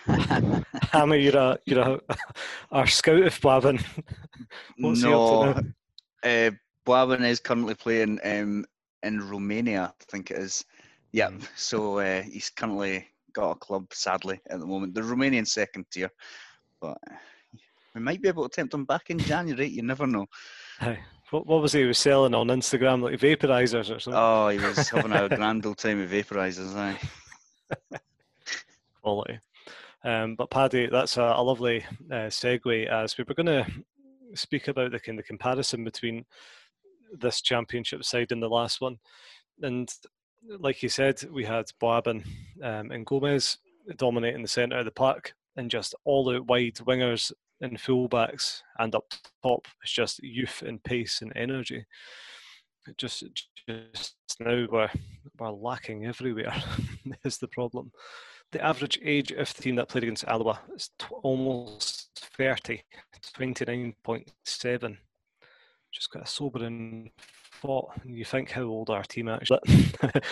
Hammer, 0.93 1.17
you're 1.17 1.37
a 1.37 1.59
you're 1.67 1.81
a 1.81 2.01
our 2.73 2.87
scout 2.87 3.23
of 3.23 3.41
Buaben. 3.41 3.85
What's 4.79 5.03
no, 5.03 5.63
uh, 6.25 6.51
Buaben 6.87 7.23
is 7.23 7.41
currently 7.41 7.75
playing 7.75 8.19
um, 8.25 8.65
in 9.03 9.29
Romania, 9.29 9.95
I 10.01 10.05
think 10.11 10.31
it 10.31 10.39
is. 10.39 10.65
Yeah, 11.13 11.31
mm. 11.31 11.47
so 11.57 11.99
uh, 11.99 12.23
he's 12.23 12.51
currently 12.51 13.07
got 13.33 13.53
a 13.53 13.55
club, 13.57 13.87
sadly, 13.93 14.41
at 14.49 14.61
the 14.61 14.67
moment. 14.67 14.95
The 14.95 15.03
Romanian 15.03 15.47
second 15.47 15.87
tier, 15.91 16.11
but 16.81 16.99
we 17.95 18.01
might 18.01 18.23
be 18.23 18.29
able 18.29 18.49
to 18.49 18.55
tempt 18.55 18.75
him 18.75 18.85
back 18.85 19.11
in 19.11 19.19
January. 19.19 19.69
You 19.69 19.83
never 19.83 20.07
know. 20.07 20.27
Hey, 20.81 20.99
what, 21.31 21.47
what 21.47 21.63
was 21.63 21.73
he, 21.73 21.81
he 21.81 21.87
was 21.87 21.99
selling 21.99 22.35
on 22.35 22.49
Instagram, 22.49 23.03
like 23.03 23.21
vaporizers 23.21 23.95
or 23.95 24.01
something? 24.01 24.15
Oh, 24.15 24.49
he 24.49 24.59
was 24.59 24.89
having 24.91 25.13
a 25.13 25.29
grand 25.29 25.65
old 25.65 25.79
time 25.79 25.99
with 25.99 26.11
vaporizers. 26.11 26.75
Aye. 26.75 26.99
Quality. 29.03 29.39
Um, 30.03 30.35
but 30.35 30.51
Paddy, 30.51 30.89
that's 30.89 31.19
a, 31.19 31.35
a 31.37 31.43
lovely 31.43 31.85
uh, 32.11 32.27
segue 32.27 32.89
as 32.89 33.17
we 33.17 33.25
were 33.29 33.35
going 33.35 33.47
to 33.47 33.67
speak 34.35 34.67
about 34.67 34.91
the 34.91 34.99
kind 34.99 35.21
of 35.21 35.25
comparison 35.25 35.85
between 35.85 36.25
this 37.19 37.41
championship 37.41 38.05
side 38.05 38.33
in 38.33 38.41
the 38.41 38.49
last 38.49 38.81
one. 38.81 38.99
And 39.63 39.93
like 40.59 40.83
you 40.83 40.89
said, 40.89 41.23
we 41.31 41.45
had 41.45 41.67
Buaben 41.81 42.25
um, 42.63 42.91
and 42.91 43.07
Gomis 43.07 43.59
dominating 43.97 44.43
the 44.43 44.49
centre 44.49 44.79
of 44.79 44.85
the 44.85 44.91
park 44.91 45.35
and 45.57 45.71
just 45.71 45.95
all 46.05 46.35
out 46.35 46.47
wide 46.47 46.77
wingers 46.77 47.33
and 47.61 47.79
fullbacks 47.79 48.63
and 48.79 48.95
up 48.95 49.05
top 49.43 49.67
it's 49.83 49.93
just 49.93 50.23
youth 50.23 50.63
and 50.67 50.83
pace 50.83 51.23
and 51.23 51.33
energy. 51.37 51.85
Just 52.97 53.25
just 53.69 54.17
now 54.41 54.67
we're, 54.71 54.91
we're 55.39 55.51
lacking 55.51 56.07
everywhere 56.07 56.53
is 57.25 57.39
the 57.39 57.49
problem. 57.49 57.93
The 58.51 58.65
average 58.65 58.99
age 59.03 59.31
of 59.31 59.55
the 59.55 59.63
team 59.63 59.77
that 59.77 59.89
played 59.89 60.05
against 60.05 60.25
Alloa 60.25 60.61
is 60.75 60.91
t- 60.99 61.07
almost 61.23 62.29
30, 62.37 62.83
29.7 63.39 64.97
just 65.93 66.11
got 66.11 66.25
a 66.25 66.27
sobering 66.27 67.11
thought. 67.61 67.91
You 68.05 68.25
think 68.25 68.51
how 68.51 68.63
old 68.63 68.91
our 68.91 69.05
team 69.05 69.29
actually. 69.29 69.61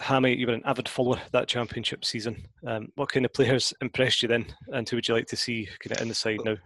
Hammy, 0.00 0.36
you 0.36 0.46
were 0.46 0.54
an 0.54 0.62
avid 0.64 0.88
follower 0.88 1.20
that 1.32 1.48
championship 1.48 2.04
season. 2.04 2.46
Um, 2.66 2.92
what 2.94 3.10
kind 3.10 3.24
of 3.26 3.32
players 3.32 3.74
impressed 3.80 4.22
you 4.22 4.28
then, 4.28 4.46
and 4.68 4.88
who 4.88 4.96
would 4.96 5.08
you 5.08 5.14
like 5.14 5.26
to 5.26 5.36
see 5.36 5.68
kind 5.80 5.96
of 5.96 6.02
in 6.02 6.08
the 6.08 6.14
side 6.14 6.38
now? 6.44 6.56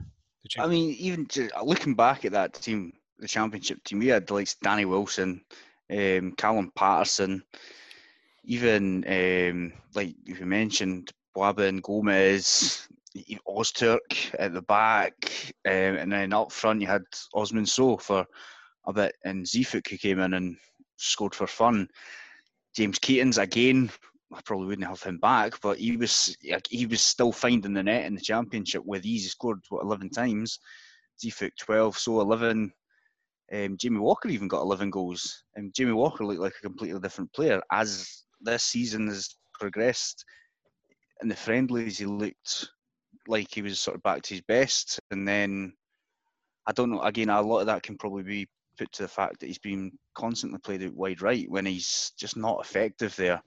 I 0.59 0.67
mean, 0.67 0.95
even 0.99 1.27
just 1.29 1.51
looking 1.65 1.95
back 1.95 2.25
at 2.25 2.33
that 2.33 2.55
team, 2.55 2.93
the 3.19 3.29
championship 3.29 3.83
team, 3.85 4.01
we 4.01 4.09
had 4.09 4.31
like 4.31 4.49
Danny 4.63 4.85
Wilson, 4.85 5.43
um, 5.91 6.33
Callum 6.33 6.73
Paterson, 6.75 7.43
even 8.45 9.05
um, 9.07 9.73
like 9.95 10.15
you 10.25 10.45
mentioned, 10.45 11.11
Buaben, 11.35 11.81
Gomis, 11.81 12.87
Ozturk 13.47 14.35
at 14.39 14.55
the 14.55 14.63
back, 14.63 15.15
um, 15.67 15.73
and 15.73 16.13
then 16.13 16.33
up 16.33 16.53
front 16.53 16.81
you 16.81 16.87
had 16.87 17.03
Osman 17.35 17.67
Sow 17.67 17.97
for 17.97 18.27
a 18.87 18.93
bit, 18.93 19.15
and 19.25 19.45
Zeefuik 19.45 19.89
who 19.89 19.99
came 19.99 20.19
in 20.21 20.35
and 20.35 20.57
scored 20.97 21.35
for 21.35 21.47
fun. 21.47 21.89
James 22.75 22.99
Keatings 22.99 23.41
again, 23.41 23.91
I 24.33 24.41
probably 24.45 24.67
wouldn't 24.67 24.89
have 24.89 25.03
him 25.03 25.19
back, 25.19 25.61
but 25.61 25.79
he 25.79 25.97
was 25.97 26.37
he 26.71 26.87
was 26.87 27.03
still 27.03 27.33
finding 27.33 27.75
the 27.75 27.83
net 27.83 28.07
in 28.07 28.15
the 28.15 28.21
championship 28.21 28.83
with 28.87 29.05
easy. 29.05 29.25
He 29.25 29.29
scored 29.29 29.61
what 29.69 29.85
eleven 29.85 30.09
times, 30.09 30.59
Zeefuik 31.23 31.53
twelve, 31.59 31.99
so 31.99 32.21
eleven. 32.21 32.73
Um, 33.53 33.77
Jamie 33.77 33.99
Walker 33.99 34.31
even 34.31 34.49
got 34.49 34.63
eleven 34.63 34.89
goals, 34.89 35.45
and 35.57 35.75
Jamie 35.75 35.93
Walker 35.93 36.25
looked 36.25 36.41
like 36.41 36.55
a 36.59 36.63
completely 36.63 36.99
different 37.01 37.31
player 37.35 37.61
as 37.71 38.25
this 38.41 38.63
season 38.63 39.09
has 39.09 39.37
progressed. 39.53 40.25
In 41.23 41.29
the 41.29 41.37
friendlies, 41.37 41.99
he 41.99 42.07
looked 42.07 42.71
like 43.29 43.49
he 43.53 43.63
was 43.63 43.81
sort 43.81 43.97
of 43.97 44.03
back 44.03 44.23
to 44.23 44.35
his 44.35 44.43
best. 44.43 45.01
And 45.11 45.27
then 45.27 45.73
I 46.67 46.73
don't 46.73 46.91
know. 46.91 47.03
Again, 47.03 47.29
a 47.29 47.41
lot 47.41 47.61
of 47.61 47.67
that 47.67 47.83
can 47.83 47.97
probably 47.97 48.23
be 48.23 48.49
put 48.79 48.91
to 48.93 49.03
the 49.03 49.09
fact 49.09 49.41
that 49.41 49.47
he's 49.47 49.59
been 49.59 49.93
constantly 50.15 50.59
played 50.59 50.83
out 50.83 50.95
wide 50.95 51.23
right 51.23 51.51
when 51.51 51.67
he's 51.67 52.13
just 52.17 52.37
not 52.37 52.61
effective 52.65 53.15
there. 53.17 53.43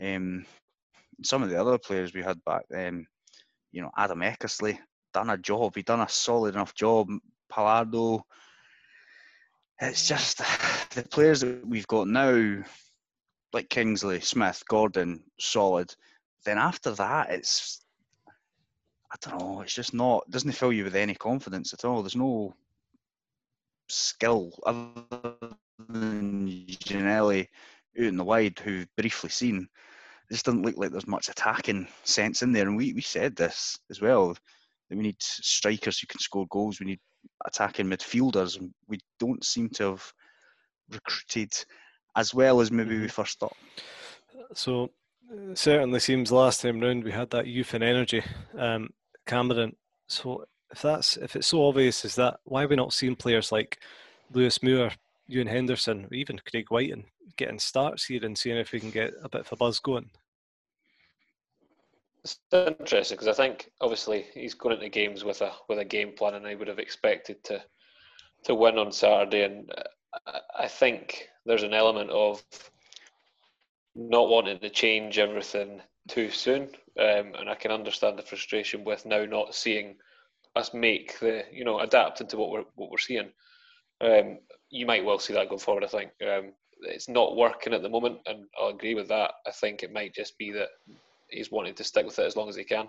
Um, 0.00 0.46
some 1.22 1.42
of 1.42 1.50
the 1.50 1.60
other 1.60 1.78
players 1.78 2.14
we 2.14 2.22
had 2.22 2.42
back 2.44 2.64
then, 2.70 3.06
you 3.72 3.82
know, 3.82 3.90
Adam 3.96 4.20
Eckersley 4.20 4.78
done 5.12 5.30
a 5.30 5.38
job. 5.38 5.74
He 5.74 5.82
done 5.82 6.00
a 6.00 6.08
solid 6.08 6.54
enough 6.54 6.74
job. 6.74 7.08
Pallardo. 7.52 8.22
It's 9.80 10.08
just 10.08 10.38
the 10.94 11.02
players 11.02 11.40
that 11.40 11.66
we've 11.66 11.86
got 11.86 12.08
now, 12.08 12.62
like 13.52 13.68
Kingsley, 13.68 14.20
Smith, 14.20 14.62
Gordon, 14.68 15.22
solid. 15.38 15.94
Then 16.44 16.58
after 16.58 16.92
that, 16.92 17.30
it's 17.30 17.83
I 19.14 19.16
don't 19.20 19.38
know. 19.38 19.60
It's 19.60 19.74
just 19.74 19.94
not. 19.94 20.28
Doesn't 20.30 20.52
fill 20.52 20.72
you 20.72 20.84
with 20.84 20.96
any 20.96 21.14
confidence 21.14 21.72
at 21.72 21.84
all. 21.84 22.02
There's 22.02 22.16
no 22.16 22.54
skill 23.88 24.52
other 24.66 25.34
than 25.88 26.48
Ginnelly 26.48 27.42
out 27.42 27.46
in 27.94 28.16
the 28.16 28.24
wide, 28.24 28.58
who 28.58 28.84
briefly 28.96 29.30
seen. 29.30 29.68
It 30.30 30.34
just 30.34 30.46
doesn't 30.46 30.62
look 30.62 30.76
like 30.76 30.90
there's 30.90 31.06
much 31.06 31.28
attacking 31.28 31.86
sense 32.02 32.42
in 32.42 32.52
there. 32.52 32.66
And 32.66 32.76
we, 32.76 32.92
we 32.92 33.02
said 33.02 33.36
this 33.36 33.78
as 33.90 34.00
well 34.00 34.34
that 34.88 34.96
we 34.96 35.02
need 35.02 35.16
strikers 35.20 36.00
who 36.00 36.06
can 36.08 36.18
score 36.18 36.46
goals. 36.50 36.80
We 36.80 36.86
need 36.86 37.00
attacking 37.46 37.86
midfielders, 37.86 38.58
and 38.58 38.72
we 38.88 38.98
don't 39.20 39.44
seem 39.44 39.68
to 39.70 39.90
have 39.90 40.12
recruited 40.90 41.52
as 42.16 42.34
well 42.34 42.60
as 42.60 42.70
maybe 42.70 42.90
we 42.90 42.96
mm-hmm. 42.96 43.06
first 43.08 43.38
thought. 43.38 43.56
So 44.54 44.90
certainly 45.54 46.00
seems 46.00 46.32
last 46.32 46.62
time 46.62 46.80
round 46.80 47.04
we 47.04 47.12
had 47.12 47.30
that 47.30 47.46
youth 47.46 47.74
and 47.74 47.84
energy. 47.84 48.22
Um, 48.58 48.90
Cameron. 49.26 49.76
So 50.06 50.44
if 50.70 50.82
that's 50.82 51.16
if 51.16 51.36
it's 51.36 51.46
so 51.46 51.66
obvious 51.66 52.04
as 52.04 52.14
that, 52.16 52.40
why 52.44 52.64
are 52.64 52.68
we 52.68 52.76
not 52.76 52.92
seeing 52.92 53.16
players 53.16 53.52
like 53.52 53.78
Lewis 54.32 54.62
Moore, 54.62 54.90
Ewan 55.28 55.46
Henderson, 55.46 56.06
or 56.10 56.14
even 56.14 56.40
Craig 56.50 56.70
Wighton 56.70 57.04
getting 57.36 57.58
starts 57.58 58.04
here 58.04 58.24
and 58.24 58.36
seeing 58.36 58.56
if 58.56 58.72
we 58.72 58.80
can 58.80 58.90
get 58.90 59.12
a 59.22 59.28
bit 59.28 59.42
of 59.42 59.52
a 59.52 59.56
buzz 59.56 59.78
going? 59.78 60.10
It's 62.22 62.38
interesting 62.52 63.16
because 63.16 63.28
I 63.28 63.32
think 63.32 63.70
obviously 63.80 64.26
he's 64.32 64.54
going 64.54 64.76
into 64.76 64.88
games 64.88 65.24
with 65.24 65.42
a 65.42 65.52
with 65.68 65.78
a 65.78 65.84
game 65.84 66.12
plan, 66.12 66.34
and 66.34 66.46
I 66.46 66.54
would 66.54 66.68
have 66.68 66.78
expected 66.78 67.42
to 67.44 67.62
to 68.44 68.54
win 68.54 68.78
on 68.78 68.92
Saturday. 68.92 69.44
And 69.44 69.70
uh, 70.26 70.38
I 70.58 70.68
think 70.68 71.28
there's 71.44 71.62
an 71.62 71.74
element 71.74 72.10
of 72.10 72.42
not 73.94 74.28
wanting 74.28 74.58
to 74.58 74.70
change 74.70 75.18
everything 75.18 75.80
too 76.08 76.30
soon, 76.30 76.70
um, 76.98 77.32
and 77.38 77.48
I 77.48 77.54
can 77.54 77.70
understand 77.70 78.18
the 78.18 78.22
frustration 78.22 78.84
with 78.84 79.06
now 79.06 79.24
not 79.24 79.54
seeing 79.54 79.96
us 80.56 80.72
make 80.72 81.18
the 81.18 81.42
you 81.52 81.64
know 81.64 81.80
adapt 81.80 82.20
into 82.20 82.36
what 82.36 82.50
we're 82.50 82.64
what 82.76 82.90
we're 82.90 82.98
seeing. 82.98 83.30
Um, 84.00 84.38
you 84.70 84.86
might 84.86 85.04
well 85.04 85.18
see 85.18 85.34
that 85.34 85.48
going 85.48 85.60
forward. 85.60 85.84
I 85.84 85.88
think 85.88 86.10
um, 86.22 86.52
it's 86.82 87.08
not 87.08 87.36
working 87.36 87.72
at 87.72 87.82
the 87.82 87.88
moment, 87.88 88.18
and 88.26 88.44
I'll 88.58 88.68
agree 88.68 88.94
with 88.94 89.08
that. 89.08 89.32
I 89.46 89.50
think 89.50 89.82
it 89.82 89.92
might 89.92 90.14
just 90.14 90.36
be 90.38 90.52
that 90.52 90.68
he's 91.30 91.50
wanting 91.50 91.74
to 91.74 91.84
stick 91.84 92.06
with 92.06 92.18
it 92.18 92.26
as 92.26 92.36
long 92.36 92.48
as 92.48 92.56
he 92.56 92.64
can. 92.64 92.86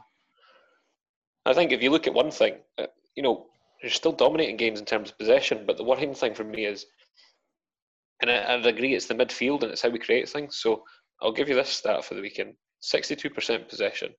I 1.45 1.53
think 1.53 1.71
if 1.71 1.81
you 1.81 1.91
look 1.91 2.07
at 2.07 2.13
one 2.13 2.31
thing, 2.31 2.55
uh, 2.77 2.87
you 3.15 3.23
know, 3.23 3.47
you're 3.81 3.91
still 3.91 4.11
dominating 4.11 4.57
games 4.57 4.79
in 4.79 4.85
terms 4.85 5.09
of 5.09 5.17
possession, 5.17 5.63
but 5.65 5.77
the 5.77 5.83
worrying 5.83 6.15
thing 6.15 6.33
for 6.33 6.43
me 6.43 6.65
is, 6.65 6.85
and 8.21 8.31
I, 8.31 8.55
I'd 8.55 8.65
agree, 8.65 8.95
it's 8.95 9.05
the 9.05 9.13
midfield 9.13 9.61
and 9.61 9.71
it's 9.71 9.81
how 9.81 9.89
we 9.89 9.99
create 9.99 10.27
things. 10.27 10.57
So 10.57 10.83
I'll 11.21 11.31
give 11.31 11.49
you 11.49 11.55
this 11.55 11.69
stat 11.69 12.03
for 12.03 12.15
the 12.15 12.21
weekend. 12.21 12.55
62% 12.81 13.67
possession, 13.67 14.13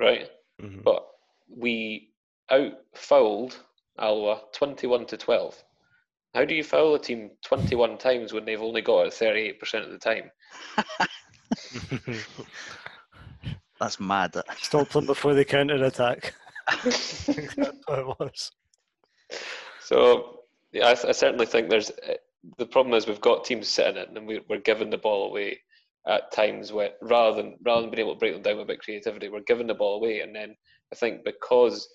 right? 0.00 0.28
Mm-hmm. 0.60 0.82
But 0.82 1.06
we 1.48 2.10
out 2.50 2.72
fouled 2.94 3.58
Alloa 3.98 4.42
21 4.52 5.06
to 5.06 5.16
12. 5.16 5.62
How 6.34 6.44
do 6.44 6.54
you 6.54 6.62
foul 6.62 6.94
a 6.94 6.98
team 6.98 7.30
21 7.44 7.98
times 7.98 8.32
when 8.32 8.44
they've 8.44 8.60
only 8.60 8.82
got 8.82 9.06
it 9.06 9.12
38% 9.12 9.84
of 9.84 9.90
the 9.90 9.98
time? 9.98 10.30
That's 13.80 14.00
mad. 14.00 14.34
Stop 14.58 14.90
them 14.90 15.06
before 15.06 15.34
they 15.34 15.44
counter 15.44 15.82
attack. 15.82 16.34
That's 16.84 17.26
what 17.86 17.98
it 17.98 18.06
was. 18.20 18.52
So, 19.80 20.40
yeah, 20.72 20.88
I, 20.88 20.90
I, 20.90 21.12
certainly 21.12 21.46
think 21.46 21.70
there's 21.70 21.92
the 22.58 22.66
problem 22.66 22.94
is 22.94 23.06
we've 23.06 23.20
got 23.20 23.44
teams 23.44 23.68
sitting 23.68 23.96
it 23.96 24.08
and 24.08 24.26
we, 24.26 24.40
we're 24.48 24.58
giving 24.58 24.90
the 24.90 24.98
ball 24.98 25.28
away 25.28 25.60
at 26.08 26.32
times 26.32 26.72
when 26.72 26.90
rather 27.02 27.36
than 27.36 27.56
rather 27.64 27.82
than 27.82 27.90
being 27.90 28.00
able 28.00 28.14
to 28.14 28.18
break 28.18 28.32
them 28.32 28.42
down 28.42 28.56
with 28.56 28.64
a 28.64 28.68
bit 28.68 28.82
creativity, 28.82 29.28
we're 29.28 29.40
giving 29.46 29.66
the 29.66 29.74
ball 29.74 29.96
away, 29.96 30.20
and 30.20 30.34
then 30.34 30.54
I 30.92 30.96
think 30.96 31.24
because 31.24 31.88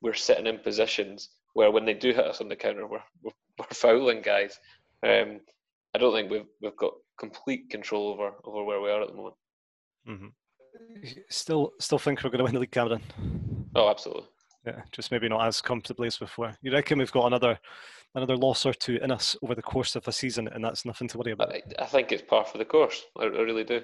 we're 0.00 0.14
sitting 0.14 0.46
in 0.46 0.58
positions 0.58 1.30
where 1.54 1.70
when 1.70 1.84
they 1.84 1.94
do 1.94 2.12
hit 2.12 2.26
us 2.26 2.40
on 2.40 2.48
the 2.48 2.56
counter, 2.56 2.86
we're 2.86 3.02
we're, 3.22 3.32
we're 3.58 3.66
fouling 3.72 4.22
guys. 4.22 4.58
Um, 5.04 5.40
I 5.94 5.98
don't 5.98 6.14
think 6.14 6.30
we've 6.30 6.46
we've 6.60 6.76
got 6.76 6.92
complete 7.18 7.70
control 7.70 8.08
over 8.08 8.32
over 8.44 8.64
where 8.64 8.80
we 8.80 8.90
are 8.90 9.02
at 9.02 9.08
the 9.08 9.14
moment. 9.14 9.34
Mm-hmm. 10.08 10.26
Still, 11.28 11.72
still 11.80 11.98
think 11.98 12.22
we're 12.22 12.30
going 12.30 12.38
to 12.38 12.44
win 12.44 12.54
the 12.54 12.60
league, 12.60 12.70
Cameron. 12.70 13.02
Oh, 13.74 13.88
absolutely. 13.90 14.24
Yeah, 14.66 14.80
just 14.90 15.10
maybe 15.10 15.28
not 15.28 15.46
as 15.46 15.60
comfortably 15.60 16.06
as 16.06 16.16
before. 16.16 16.54
You 16.62 16.72
reckon 16.72 16.98
we've 16.98 17.12
got 17.12 17.26
another 17.26 17.58
another 18.14 18.36
loss 18.36 18.66
or 18.66 18.72
two 18.72 18.98
in 19.02 19.10
us 19.10 19.36
over 19.42 19.54
the 19.54 19.62
course 19.62 19.96
of 19.96 20.06
a 20.06 20.12
season, 20.12 20.48
and 20.48 20.64
that's 20.64 20.84
nothing 20.84 21.08
to 21.08 21.18
worry 21.18 21.32
about. 21.32 21.52
I, 21.52 21.62
I 21.78 21.86
think 21.86 22.12
it's 22.12 22.22
par 22.22 22.44
for 22.44 22.58
the 22.58 22.64
course. 22.64 23.04
I, 23.18 23.24
I 23.24 23.26
really 23.26 23.64
do. 23.64 23.82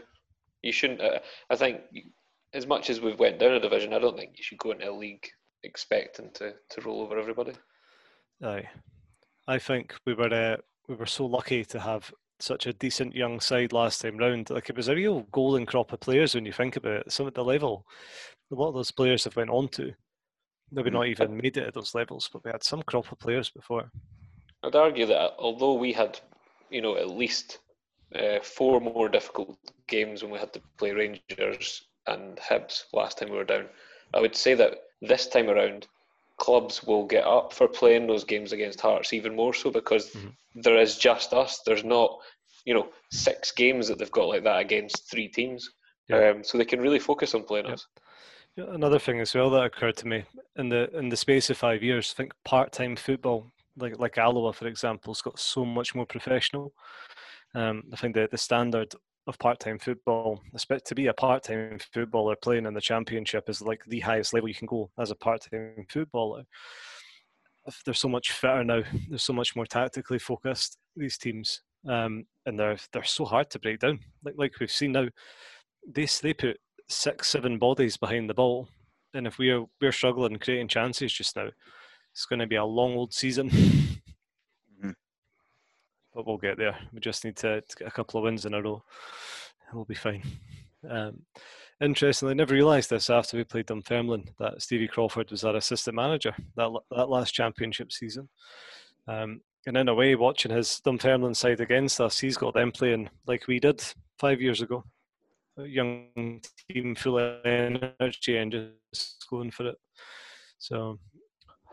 You 0.63 0.73
shouldn't. 0.73 1.01
Uh, 1.01 1.21
I 1.51 1.57
think 1.57 1.81
as 2.55 2.67
much 2.67 2.91
as 2.91 3.01
we've 3.01 3.19
went 3.19 3.39
down 3.39 3.53
a 3.53 3.61
division, 3.61 3.95
I 3.95 3.99
don't 3.99 4.17
think 4.17 4.33
you 4.37 4.43
should 4.43 4.59
go 4.59 4.73
into 4.73 4.91
a 4.91 4.93
league 4.93 5.27
expecting 5.63 6.31
to, 6.35 6.55
to 6.71 6.81
roll 6.83 7.03
over 7.03 7.19
everybody. 7.19 7.53
Aye, 8.43 8.69
I 9.47 9.59
think 9.59 9.95
we 10.07 10.15
were 10.15 10.33
uh, 10.33 10.57
we 10.89 10.95
were 10.95 11.07
so 11.07 11.27
lucky 11.27 11.65
to 11.65 11.81
have 11.81 12.13
such 12.41 12.67
a 12.67 12.73
decent 12.73 13.15
young 13.15 13.41
side 13.41 13.73
last 13.73 14.01
time 14.01 14.17
round. 14.17 14.51
Like 14.51 14.71
it 14.71 14.77
was 14.77 14.89
a 14.89 14.95
real 14.95 15.27
golden 15.33 15.67
crop 15.67 15.93
of 15.93 16.01
players 16.01 16.35
when 16.35 16.47
you 16.47 16.53
think 16.53 16.77
about 16.77 17.07
it. 17.07 17.13
Some 17.13 17.27
at 17.27 17.35
the 17.35 17.45
level, 17.45 17.85
a 18.53 18.55
lot 18.55 18.69
of 18.69 18.75
those 18.75 18.91
players 18.91 19.25
have 19.25 19.37
went 19.37 19.51
on 19.51 19.69
to. 19.71 19.93
Maybe 20.71 20.91
not 20.91 21.07
even 21.07 21.37
made 21.37 21.57
it 21.57 21.67
at 21.67 21.75
those 21.75 21.95
levels, 21.95 22.29
but 22.33 22.45
we 22.45 22.51
had 22.51 22.63
some 22.63 22.83
crop 22.83 23.11
of 23.11 23.19
players 23.19 23.49
before. 23.51 23.91
I'd 24.63 24.75
argue 24.75 25.07
that 25.07 25.35
although 25.39 25.75
we 25.75 25.93
had, 25.93 26.19
you 26.71 26.83
know, 26.83 26.97
at 26.97 27.11
least 27.11 27.59
uh, 28.15 28.41
four 28.43 28.81
more 28.81 29.09
difficult 29.09 29.59
games 29.87 30.23
when 30.23 30.33
we 30.33 30.39
had 30.39 30.53
to 30.55 30.61
play 30.77 30.93
Rangers 30.93 31.83
and 32.07 32.37
Hibs 32.39 32.85
last 32.93 33.19
time 33.19 33.31
we 33.31 33.37
were 33.37 33.45
down, 33.45 33.67
I 34.15 34.21
would 34.21 34.35
say 34.37 34.55
that 34.55 34.79
this 35.01 35.29
time 35.29 35.49
around, 35.49 35.87
clubs 36.39 36.85
will 36.85 37.05
get 37.05 37.25
up 37.25 37.53
for 37.53 37.69
playing 37.69 38.07
those 38.07 38.25
games 38.25 38.53
against 38.53 38.81
Hearts 38.81 39.13
even 39.13 39.35
more 39.35 39.53
so 39.53 39.71
because 39.71 40.11
mm-hmm. 40.11 40.29
there 40.55 40.79
is 40.79 40.97
just 40.97 41.33
us. 41.33 41.61
There's 41.67 41.85
not, 41.85 42.19
you 42.65 42.75
know, 42.75 42.89
six 43.11 43.53
games 43.53 43.89
that 43.89 43.99
they've 43.99 44.11
got 44.11 44.29
like 44.29 44.45
that 44.45 44.61
against 44.61 45.11
three 45.11 45.29
teams. 45.29 45.71
Yeah. 46.09 46.31
Um, 46.31 46.45
so 46.45 46.57
they 46.57 46.65
can 46.65 46.81
really 46.81 47.01
focus 47.01 47.35
on 47.35 47.43
playing 47.43 47.67
yeah. 47.67 47.73
us. 47.73 47.87
Another 48.57 48.99
thing 48.99 49.21
as 49.21 49.35
well 49.35 49.51
that 49.51 49.65
occurred 49.65 49.97
to 49.99 50.09
me 50.09 50.25
in 50.57 50.69
the 50.69 50.91
in 50.97 51.11
the 51.11 51.17
space 51.17 51.49
of 51.51 51.57
five 51.57 51.83
years, 51.83 52.13
I 52.13 52.17
think 52.17 52.33
part-time 52.45 52.97
football, 52.97 53.53
like 53.79 53.99
like 53.99 54.19
Alloa 54.19 54.53
for 54.53 54.67
example, 54.67 55.13
has 55.15 55.23
got 55.23 55.39
so 55.39 55.65
much 55.65 55.95
more 55.95 56.07
professional. 56.07 56.73
Um, 57.55 57.85
I 57.93 57.97
think 57.97 58.15
the 58.15 58.29
the 58.31 58.39
standard 58.39 58.95
of 59.27 59.39
part-time 59.39 59.79
football, 59.79 60.41
to 60.85 60.95
be 60.95 61.07
a 61.07 61.13
part-time 61.13 61.79
footballer 61.93 62.35
playing 62.35 62.65
in 62.65 62.73
the 62.73 62.81
championship 62.81 63.51
is 63.51 63.61
like 63.61 63.83
the 63.87 64.01
highest 64.01 64.33
level 64.33 64.49
you 64.49 64.55
can 64.55 64.67
go 64.67 64.91
as 64.99 65.11
a 65.11 65.15
part-time 65.15 65.85
footballer. 65.91 66.45
They're 67.85 67.93
so 67.93 68.09
much 68.09 68.33
fitter 68.33 68.65
now. 68.65 68.83
They're 69.11 69.19
so 69.19 69.35
much 69.35 69.55
more 69.55 69.67
tactically 69.67 70.19
focused. 70.19 70.79
These 70.97 71.19
teams, 71.19 71.61
um, 71.87 72.25
and 72.47 72.59
they're 72.59 72.79
they're 72.93 73.05
so 73.05 73.27
hard 73.27 73.51
to 73.51 73.59
break 73.59 73.81
down. 73.81 74.01
Like 74.25 74.37
like 74.39 74.59
we've 74.59 74.71
seen 74.71 74.93
now, 74.93 75.09
they 75.87 76.07
they 76.23 76.33
put 76.33 76.59
six 76.89 77.29
seven 77.29 77.59
bodies 77.59 77.99
behind 77.99 78.31
the 78.31 78.35
ball, 78.35 78.69
and 79.13 79.27
if 79.27 79.39
we're 79.39 79.67
we're 79.83 79.93
struggling 79.93 80.39
creating 80.39 80.69
chances 80.69 81.13
just 81.13 81.37
now, 81.37 81.51
it's 82.19 82.27
going 82.27 82.41
to 82.41 82.49
be 82.49 82.57
a 82.57 82.65
long 82.65 82.97
old 82.97 83.15
season. 83.15 83.49
but 86.13 86.27
we'll 86.27 86.37
get 86.37 86.59
there. 86.59 86.77
We 86.93 86.99
just 86.99 87.25
need 87.25 87.37
to, 87.37 87.61
to, 87.61 87.77
get 87.77 87.87
a 87.87 87.93
couple 87.93 88.19
of 88.19 88.25
wins 88.25 88.45
in 88.45 88.55
a 88.55 88.61
row. 88.61 88.83
And 89.69 89.77
we'll 89.77 89.85
be 89.85 89.95
fine. 89.95 90.25
Um, 90.91 91.21
interestingly, 91.81 92.33
I 92.33 92.35
never 92.35 92.55
realised 92.55 92.91
this 92.91 93.09
after 93.09 93.37
we 93.37 93.45
played 93.45 93.67
Dunfermline 93.67 94.31
that 94.41 94.61
Stevie 94.61 94.89
Crawford 94.89 95.31
was 95.31 95.45
our 95.45 95.55
assistant 95.55 95.95
manager 95.95 96.35
that 96.57 96.71
that 96.91 97.09
last 97.09 97.35
championship 97.35 97.93
season. 97.93 98.29
Um, 99.07 99.41
and 99.69 99.77
in 99.77 99.89
a 99.89 99.95
way, 99.95 100.17
watching 100.17 100.51
his 100.51 100.81
Dunfermline 100.85 101.35
side 101.35 101.61
against 101.61 102.01
us, 102.01 102.19
he's 102.19 102.37
got 102.37 102.55
them 102.55 102.73
playing 102.73 103.11
like 103.29 103.47
we 103.47 103.61
did 103.61 103.81
five 104.19 104.41
years 104.41 104.61
ago. 104.61 104.83
A 105.57 105.67
young 105.67 106.41
team 106.69 106.97
full 106.97 107.21
of 107.21 107.47
energy 107.47 108.39
and 108.39 108.73
just 108.93 109.25
going 109.31 109.53
for 109.53 109.69
it. 109.69 109.77
So 110.59 110.99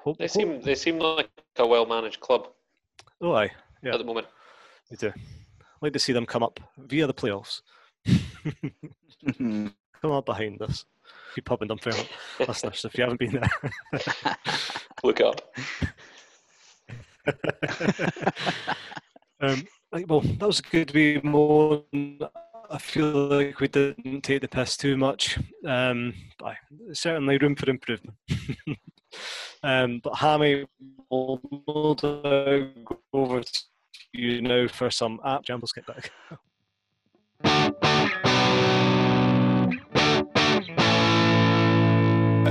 hope, 0.06 0.18
they 0.18 0.28
seem 0.28 0.54
hope. 0.54 0.64
they 0.64 0.76
seem 0.76 1.00
like 1.00 1.30
a 1.58 1.68
well 1.68 1.86
managed 1.86 2.20
club. 2.22 2.48
Oh, 3.22 3.34
aye, 3.34 3.52
yeah. 3.84 3.94
At 3.94 3.98
the 3.98 4.06
moment, 4.06 4.28
we 4.90 4.98
do. 4.98 5.08
I'd 5.08 5.82
like 5.82 5.94
to 5.94 6.00
see 6.00 6.14
them 6.14 6.26
come 6.26 6.44
up 6.44 6.60
via 6.78 7.08
the 7.08 7.14
playoffs. 7.14 7.62
come 9.38 10.12
up 10.12 10.26
behind 10.26 10.62
us. 10.62 10.86
Keep 11.34 11.46
popping 11.46 11.68
them 11.68 11.80
film, 11.80 12.06
listeners, 12.40 12.86
if 12.86 12.98
you 12.98 13.04
haven't 13.04 13.20
been 13.20 13.34
there. 13.34 13.52
Look 15.04 15.20
up. 15.20 15.42
um, 19.42 19.68
well, 20.08 20.22
that 20.22 20.48
was 20.48 20.62
good. 20.62 20.94
We 20.94 21.20
more. 21.24 21.84
I 22.70 22.78
feel 22.78 23.12
like 23.28 23.60
we 23.60 23.68
didn't 23.68 24.22
take 24.22 24.42
the 24.42 24.48
piss 24.48 24.78
too 24.78 24.96
much. 24.96 25.38
Um, 25.66 26.14
but 26.40 26.56
certainly 26.94 27.38
room 27.38 27.56
for 27.56 27.70
improvement. 27.70 28.16
Um, 29.64 30.00
but 30.04 30.16
Hammy 30.16 30.66
will 31.10 31.38
go 32.02 33.00
over 33.14 33.42
to 33.42 33.60
you 34.14 34.42
now 34.42 34.68
for 34.68 34.90
some 34.90 35.20
app 35.26 35.44
Jambles 35.44 35.74
get 35.74 35.86
back. 35.86 36.12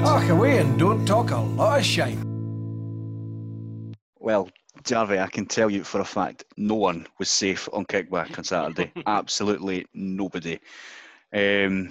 Talk 0.04 0.28
away 0.28 0.58
and 0.58 0.78
don't 0.78 1.06
talk 1.06 1.30
a 1.30 1.36
lot 1.36 1.78
of 1.78 1.84
shite. 1.84 2.18
Well, 4.20 4.48
Jarvie, 4.84 5.18
I 5.18 5.26
can 5.26 5.46
tell 5.46 5.70
you 5.70 5.84
for 5.84 6.00
a 6.00 6.04
fact, 6.04 6.44
no 6.56 6.74
one 6.74 7.06
was 7.18 7.28
safe 7.30 7.68
on 7.72 7.84
kickback 7.86 8.36
on 8.38 8.44
Saturday. 8.44 8.92
Absolutely 9.06 9.86
nobody. 9.94 10.58
Um, 11.32 11.90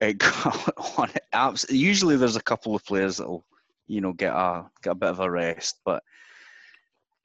it 0.00 0.18
got 0.18 0.74
on 0.98 1.10
it. 1.10 1.70
Usually, 1.70 2.16
there's 2.16 2.36
a 2.36 2.42
couple 2.42 2.74
of 2.74 2.84
players 2.84 3.16
that'll, 3.16 3.44
you 3.90 4.00
know, 4.00 4.12
get 4.12 4.32
a 4.32 4.66
get 4.82 4.92
a 4.92 4.94
bit 4.94 5.10
of 5.10 5.20
a 5.20 5.30
rest, 5.30 5.80
but 5.84 6.02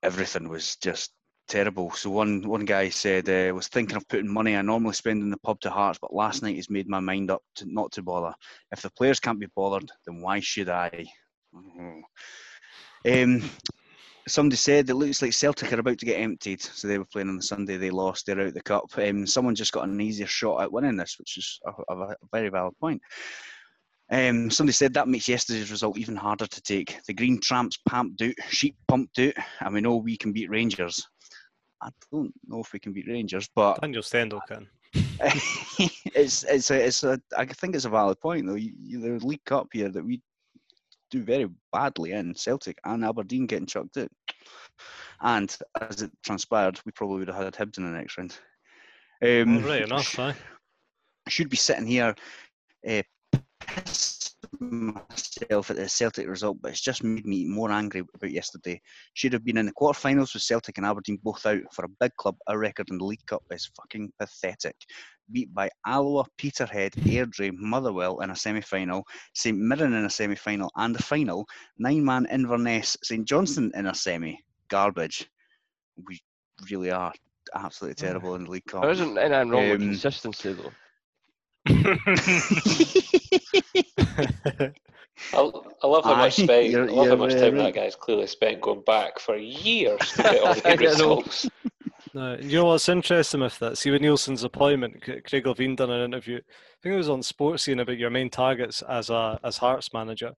everything 0.01 0.49
was 0.49 0.75
just 0.77 1.11
terrible. 1.47 1.91
So 1.91 2.09
one 2.09 2.41
one 2.47 2.65
guy 2.65 2.89
said 2.89 3.29
uh, 3.29 3.53
was 3.53 3.67
thinking 3.67 3.95
of 3.95 4.07
putting 4.07 4.31
money 4.31 4.55
I 4.55 4.61
normally 4.63 4.93
spend 4.93 5.21
in 5.21 5.29
the 5.29 5.37
pub 5.37 5.59
to 5.61 5.69
Hearts, 5.69 5.99
but 6.01 6.13
last 6.13 6.41
night 6.41 6.55
he's 6.55 6.69
made 6.69 6.89
my 6.89 6.99
mind 6.99 7.29
up 7.29 7.43
to 7.57 7.65
not 7.71 7.91
to 7.93 8.01
bother. 8.01 8.33
If 8.71 8.81
the 8.81 8.89
players 8.91 9.19
can't 9.19 9.39
be 9.39 9.47
bothered, 9.55 9.91
then 10.07 10.21
why 10.21 10.39
should 10.39 10.69
I? 10.69 11.05
Mm-hmm. 11.53 12.01
Um, 13.07 13.49
somebody 14.27 14.55
said 14.55 14.89
it 14.89 14.95
looks 14.95 15.21
like 15.21 15.33
Celtic 15.33 15.71
are 15.71 15.79
about 15.79 15.99
to 15.99 16.05
get 16.05 16.19
emptied. 16.19 16.63
So 16.63 16.87
they 16.87 16.97
were 16.97 17.05
playing 17.05 17.29
on 17.29 17.37
the 17.37 17.43
Sunday, 17.43 17.77
they 17.77 17.91
lost, 17.91 18.25
they're 18.25 18.41
out 18.41 18.55
the 18.55 18.61
cup. 18.61 18.85
Um, 18.97 19.27
someone 19.27 19.53
just 19.53 19.71
got 19.71 19.87
an 19.87 20.01
easier 20.01 20.25
shot 20.25 20.63
at 20.63 20.71
winning 20.71 20.97
this, 20.97 21.17
which 21.19 21.37
is 21.37 21.59
a, 21.67 21.93
a 21.93 22.15
very 22.33 22.49
valid 22.49 22.73
point. 22.79 23.01
Um, 24.11 24.51
somebody 24.51 24.73
said 24.73 24.93
that 24.93 25.07
makes 25.07 25.27
yesterday's 25.27 25.71
result 25.71 25.97
even 25.97 26.15
harder 26.15 26.45
to 26.45 26.61
take. 26.61 26.99
The 27.07 27.13
Green 27.13 27.39
Tramps 27.39 27.77
pumped 27.89 28.21
out, 28.21 28.35
sheep 28.49 28.75
pumped 28.87 29.17
out, 29.19 29.33
and 29.61 29.73
we 29.73 29.81
know 29.81 29.95
we 29.95 30.15
can 30.15 30.31
beat 30.31 30.49
Rangers. 30.49 31.03
I 31.81 31.89
don't 32.11 32.33
know 32.47 32.59
if 32.59 32.71
we 32.71 32.79
can 32.79 32.93
beat 32.93 33.07
Rangers, 33.07 33.49
but 33.55 33.81
Daniel 33.81 34.03
Stendel 34.03 34.41
can. 34.47 34.67
it's 34.93 36.43
it's 36.43 36.71
a 36.71 36.85
it's 36.85 37.03
a 37.03 37.19
I 37.37 37.45
think 37.45 37.75
it's 37.75 37.85
a 37.85 37.89
valid 37.89 38.19
point 38.19 38.47
though. 38.47 38.55
You, 38.55 38.71
you, 38.77 38.99
the 39.01 39.25
League 39.25 39.43
Cup 39.45 39.67
here 39.73 39.89
that 39.89 40.05
we 40.05 40.21
do 41.11 41.23
very 41.23 41.47
badly 41.73 42.11
in 42.11 42.33
Celtic 42.35 42.77
and 42.85 43.03
Aberdeen 43.03 43.45
getting 43.45 43.65
chucked 43.65 43.97
out, 43.97 44.09
and 45.21 45.55
as 45.81 46.01
it 46.01 46.11
transpired, 46.23 46.79
we 46.85 46.91
probably 46.91 47.19
would 47.19 47.27
have 47.27 47.43
had 47.43 47.53
Hibs 47.53 47.77
in 47.77 47.85
the 47.85 47.97
next 47.97 48.17
round. 48.17 48.37
Um, 49.23 49.63
right 49.63 49.83
enough, 49.83 50.17
I 50.19 50.35
should 51.27 51.49
be 51.49 51.57
sitting 51.57 51.87
here 51.87 52.15
uh, 52.87 53.01
myself 54.59 55.69
at 55.69 55.75
the 55.75 55.87
Celtic 55.87 56.27
result, 56.27 56.57
but 56.61 56.71
it's 56.71 56.81
just 56.81 57.03
made 57.03 57.25
me 57.25 57.45
more 57.45 57.71
angry 57.71 58.03
about 58.13 58.31
yesterday. 58.31 58.81
Should 59.13 59.33
have 59.33 59.43
been 59.43 59.57
in 59.57 59.65
the 59.65 59.73
quarterfinals 59.73 60.33
with 60.33 60.43
Celtic 60.43 60.77
and 60.77 60.85
Aberdeen 60.85 61.19
both 61.23 61.45
out 61.45 61.61
for 61.73 61.85
a 61.85 61.89
big 61.99 62.11
club. 62.17 62.35
Our 62.47 62.57
record 62.57 62.89
in 62.89 62.97
the 62.97 63.05
League 63.05 63.25
Cup 63.27 63.43
is 63.51 63.69
fucking 63.77 64.11
pathetic. 64.19 64.75
Beat 65.31 65.53
by 65.53 65.69
Alloa, 65.87 66.25
Peterhead, 66.37 66.93
Airdrie, 66.93 67.51
Motherwell 67.57 68.19
in 68.19 68.29
a 68.29 68.35
semi-final, 68.35 69.03
St 69.33 69.57
Mirren 69.57 69.93
in 69.93 70.05
a 70.05 70.09
semi-final, 70.09 70.71
and 70.75 70.93
the 70.93 71.01
final. 71.01 71.47
Nine-man 71.79 72.27
Inverness, 72.31 72.95
St 73.03 73.27
Johnstone 73.27 73.71
in 73.75 73.87
a 73.87 73.95
semi. 73.95 74.39
Garbage. 74.69 75.27
We 76.07 76.19
really 76.69 76.91
are 76.91 77.13
absolutely 77.53 77.95
terrible 77.95 78.35
in 78.35 78.45
the 78.45 78.51
League 78.51 78.65
Cup. 78.65 78.81
There 78.81 78.91
isn't 78.91 79.17
anything 79.17 79.49
wrong 79.49 79.65
um, 79.65 79.69
with 79.71 79.81
consistency 79.81 80.53
though. 80.53 80.71
I, 81.67 81.97
I 85.33 85.87
love 85.87 86.03
how 86.03 86.15
much 86.15 86.39
I 86.39 86.67
love 86.67 87.07
how 87.07 87.15
much 87.15 87.33
time 87.33 87.57
that 87.57 87.73
guy's 87.73 87.95
clearly 87.95 88.27
spent 88.27 88.61
going 88.61 88.83
back 88.85 89.19
for 89.19 89.35
years 89.35 89.99
to 90.13 90.23
get 90.23 90.43
all 90.43 90.53
the 90.53 90.77
results. 90.79 91.49
No, 92.13 92.37
you 92.39 92.59
know 92.59 92.65
what's 92.65 92.87
interesting 92.87 93.41
with 93.41 93.57
that? 93.59 93.77
See, 93.77 93.91
with 93.91 94.01
Neilson's 94.01 94.43
appointment, 94.43 95.01
Craig 95.01 95.43
Levein 95.43 95.75
done 95.75 95.91
an 95.91 96.05
interview. 96.05 96.37
I 96.37 96.77
think 96.81 96.93
it 96.93 96.97
was 96.97 97.09
on 97.09 97.21
Sportscene 97.21 97.81
about 97.81 97.97
your 97.97 98.09
main 98.09 98.29
targets 98.29 98.81
as 98.83 99.09
a 99.09 99.39
as 99.43 99.57
Hearts 99.57 99.91
manager, 99.93 100.31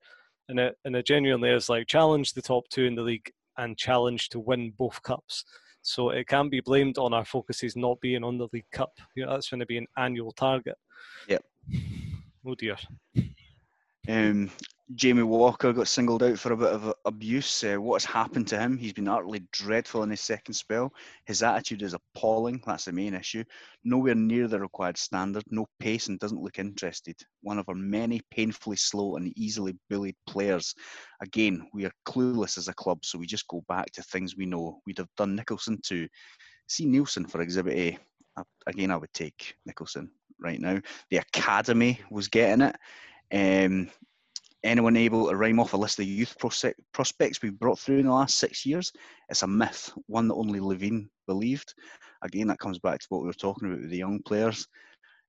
and 0.49 0.59
it 0.59 0.75
and 0.85 0.95
it 0.95 1.05
genuinely 1.05 1.49
is 1.49 1.69
like 1.69 1.87
challenge 1.87 2.33
the 2.33 2.41
top 2.41 2.67
two 2.69 2.85
in 2.85 2.95
the 2.95 3.03
league 3.03 3.29
and 3.57 3.77
challenge 3.77 4.29
to 4.29 4.39
win 4.39 4.73
both 4.77 5.01
cups. 5.03 5.43
So 5.87 6.09
it 6.09 6.27
can 6.27 6.49
be 6.49 6.59
blamed 6.59 6.97
on 6.97 7.13
our 7.13 7.23
focuses 7.23 7.77
not 7.77 8.01
being 8.01 8.21
on 8.21 8.37
the 8.37 8.49
League 8.51 8.69
Cup. 8.73 8.91
You 9.15 9.25
know, 9.25 9.31
that's 9.31 9.49
going 9.49 9.61
to 9.61 9.65
be 9.65 9.77
an 9.77 9.87
annual 9.95 10.33
target. 10.33 10.75
Yep. 11.27 11.43
Oh 12.49 12.55
dear. 12.55 12.77
Um, 14.07 14.49
Jamie 14.95 15.23
Walker 15.23 15.73
got 15.73 15.89
singled 15.89 16.23
out 16.23 16.39
for 16.39 16.53
a 16.53 16.57
bit 16.57 16.71
of 16.71 16.93
abuse. 17.03 17.61
Uh, 17.61 17.75
what's 17.75 18.05
happened 18.05 18.47
to 18.47 18.57
him? 18.57 18.77
He's 18.77 18.93
been 18.93 19.09
utterly 19.09 19.45
dreadful 19.51 20.03
in 20.03 20.09
his 20.09 20.21
second 20.21 20.53
spell. 20.53 20.93
His 21.25 21.43
attitude 21.43 21.81
is 21.81 21.93
appalling. 21.93 22.63
That's 22.65 22.85
the 22.85 22.93
main 22.93 23.13
issue. 23.13 23.43
Nowhere 23.83 24.15
near 24.15 24.47
the 24.47 24.61
required 24.61 24.97
standard. 24.97 25.43
No 25.51 25.67
pace 25.79 26.07
and 26.07 26.17
doesn't 26.19 26.41
look 26.41 26.57
interested. 26.57 27.17
One 27.41 27.59
of 27.59 27.67
our 27.67 27.75
many 27.75 28.21
painfully 28.31 28.77
slow 28.77 29.17
and 29.17 29.37
easily 29.37 29.77
bullied 29.89 30.15
players. 30.25 30.73
Again, 31.21 31.67
we 31.73 31.85
are 31.85 31.91
clueless 32.07 32.57
as 32.57 32.69
a 32.69 32.73
club, 32.73 33.03
so 33.03 33.17
we 33.17 33.25
just 33.25 33.47
go 33.49 33.65
back 33.67 33.91
to 33.91 34.03
things 34.03 34.37
we 34.37 34.45
know. 34.45 34.79
We'd 34.85 34.99
have 34.99 35.09
done 35.17 35.35
Nicholson 35.35 35.79
too. 35.83 36.07
See 36.67 36.85
Neilson 36.85 37.29
for 37.29 37.41
Exhibit 37.41 37.77
A. 37.77 37.97
Again, 38.67 38.91
I 38.91 38.97
would 38.97 39.13
take 39.13 39.55
Nicholson 39.65 40.11
right 40.39 40.61
now. 40.61 40.79
The 41.09 41.17
academy 41.17 41.99
was 42.09 42.29
getting 42.29 42.61
it. 42.61 42.75
Um, 43.33 43.89
anyone 44.67 44.97
able 44.97 45.29
to 45.29 45.35
rhyme 45.35 45.59
off 45.59 45.73
a 45.73 45.77
list 45.77 45.99
of 45.99 46.05
youth 46.05 46.35
prospects 46.93 47.41
we've 47.41 47.59
brought 47.59 47.79
through 47.79 47.99
in 47.99 48.05
the 48.05 48.11
last 48.13 48.37
six 48.37 48.65
years? 48.65 48.91
It's 49.29 49.43
a 49.43 49.47
myth, 49.47 49.91
one 50.07 50.27
that 50.27 50.35
only 50.35 50.59
Levein 50.59 51.07
believed. 51.25 51.73
Again, 52.23 52.47
that 52.47 52.59
comes 52.59 52.79
back 52.79 52.99
to 52.99 53.07
what 53.09 53.21
we 53.21 53.27
were 53.27 53.33
talking 53.33 53.67
about 53.67 53.81
with 53.81 53.89
the 53.89 53.97
young 53.97 54.21
players. 54.23 54.67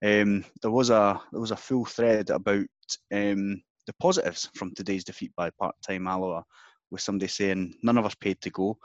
Um, 0.04 0.44
there 0.62 0.70
was 0.70 0.90
a 0.90 1.20
there 1.32 1.40
was 1.40 1.50
a 1.50 1.56
full 1.56 1.84
thread 1.84 2.30
about 2.30 2.66
um, 3.12 3.62
the 3.86 3.92
positives 4.00 4.48
from 4.54 4.74
today's 4.74 5.04
defeat 5.04 5.32
by 5.36 5.50
part-time 5.50 6.06
Alloa, 6.06 6.44
with 6.90 7.00
somebody 7.00 7.28
saying 7.28 7.74
none 7.82 7.98
of 7.98 8.06
us 8.06 8.14
paid 8.14 8.40
to 8.42 8.50
go. 8.50 8.78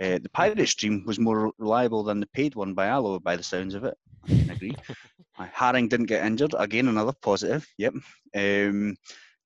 Uh, 0.00 0.18
the 0.22 0.30
pirate 0.32 0.66
stream 0.66 1.04
was 1.06 1.18
more 1.18 1.52
reliable 1.58 2.02
than 2.02 2.20
the 2.20 2.26
paid 2.28 2.54
one 2.54 2.74
by 2.74 2.86
Alloa, 2.86 3.20
by 3.20 3.36
the 3.36 3.42
sounds 3.42 3.74
of 3.74 3.84
it. 3.84 3.94
I 4.24 4.28
can 4.28 4.50
agree. 4.50 4.76
Haring 5.38 5.88
didn't 5.88 6.06
get 6.06 6.24
injured. 6.24 6.54
Again, 6.58 6.88
another 6.88 7.12
positive. 7.20 7.66
Yep. 7.78 7.94
Um, 8.36 8.96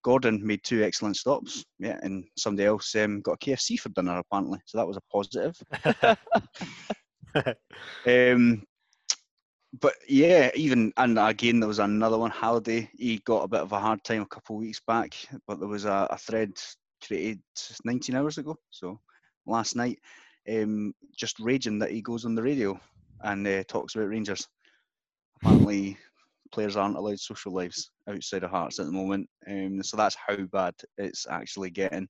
Gordon 0.06 0.46
made 0.46 0.62
two 0.62 0.84
excellent 0.84 1.16
stops, 1.16 1.64
yeah, 1.80 1.98
and 2.00 2.24
somebody 2.38 2.64
else 2.64 2.94
um, 2.94 3.20
got 3.22 3.32
a 3.32 3.44
KFC 3.44 3.76
for 3.76 3.88
dinner 3.88 4.16
apparently, 4.16 4.60
so 4.64 4.78
that 4.78 4.86
was 4.86 4.96
a 4.96 5.00
positive. 5.12 5.60
um, 8.06 8.62
but 9.80 9.94
yeah, 10.08 10.52
even 10.54 10.92
and 10.96 11.18
again 11.18 11.58
there 11.58 11.66
was 11.66 11.80
another 11.80 12.18
one. 12.18 12.30
Halliday, 12.30 12.88
he 12.96 13.18
got 13.24 13.42
a 13.42 13.48
bit 13.48 13.62
of 13.62 13.72
a 13.72 13.80
hard 13.80 14.04
time 14.04 14.22
a 14.22 14.26
couple 14.26 14.54
of 14.54 14.60
weeks 14.60 14.80
back, 14.86 15.12
but 15.48 15.58
there 15.58 15.68
was 15.68 15.86
a, 15.86 16.06
a 16.08 16.18
thread 16.18 16.52
created 17.04 17.40
19 17.84 18.14
hours 18.14 18.38
ago, 18.38 18.56
so 18.70 19.00
last 19.44 19.74
night, 19.74 19.98
um, 20.48 20.94
just 21.16 21.40
raging 21.40 21.80
that 21.80 21.90
he 21.90 22.00
goes 22.00 22.24
on 22.24 22.36
the 22.36 22.42
radio 22.44 22.78
and 23.22 23.44
uh, 23.44 23.64
talks 23.64 23.96
about 23.96 24.10
Rangers. 24.10 24.46
Apparently, 25.42 25.98
players 26.52 26.76
aren't 26.76 26.96
allowed 26.96 27.20
social 27.20 27.52
lives 27.52 27.90
outside 28.08 28.44
of 28.44 28.50
Hearts 28.50 28.78
at 28.78 28.86
the 28.86 28.92
moment. 28.92 29.28
Um, 29.48 29.82
so 29.82 29.96
that's 29.96 30.16
how 30.16 30.36
bad 30.36 30.74
it's 30.98 31.26
actually 31.28 31.70
getting. 31.70 32.08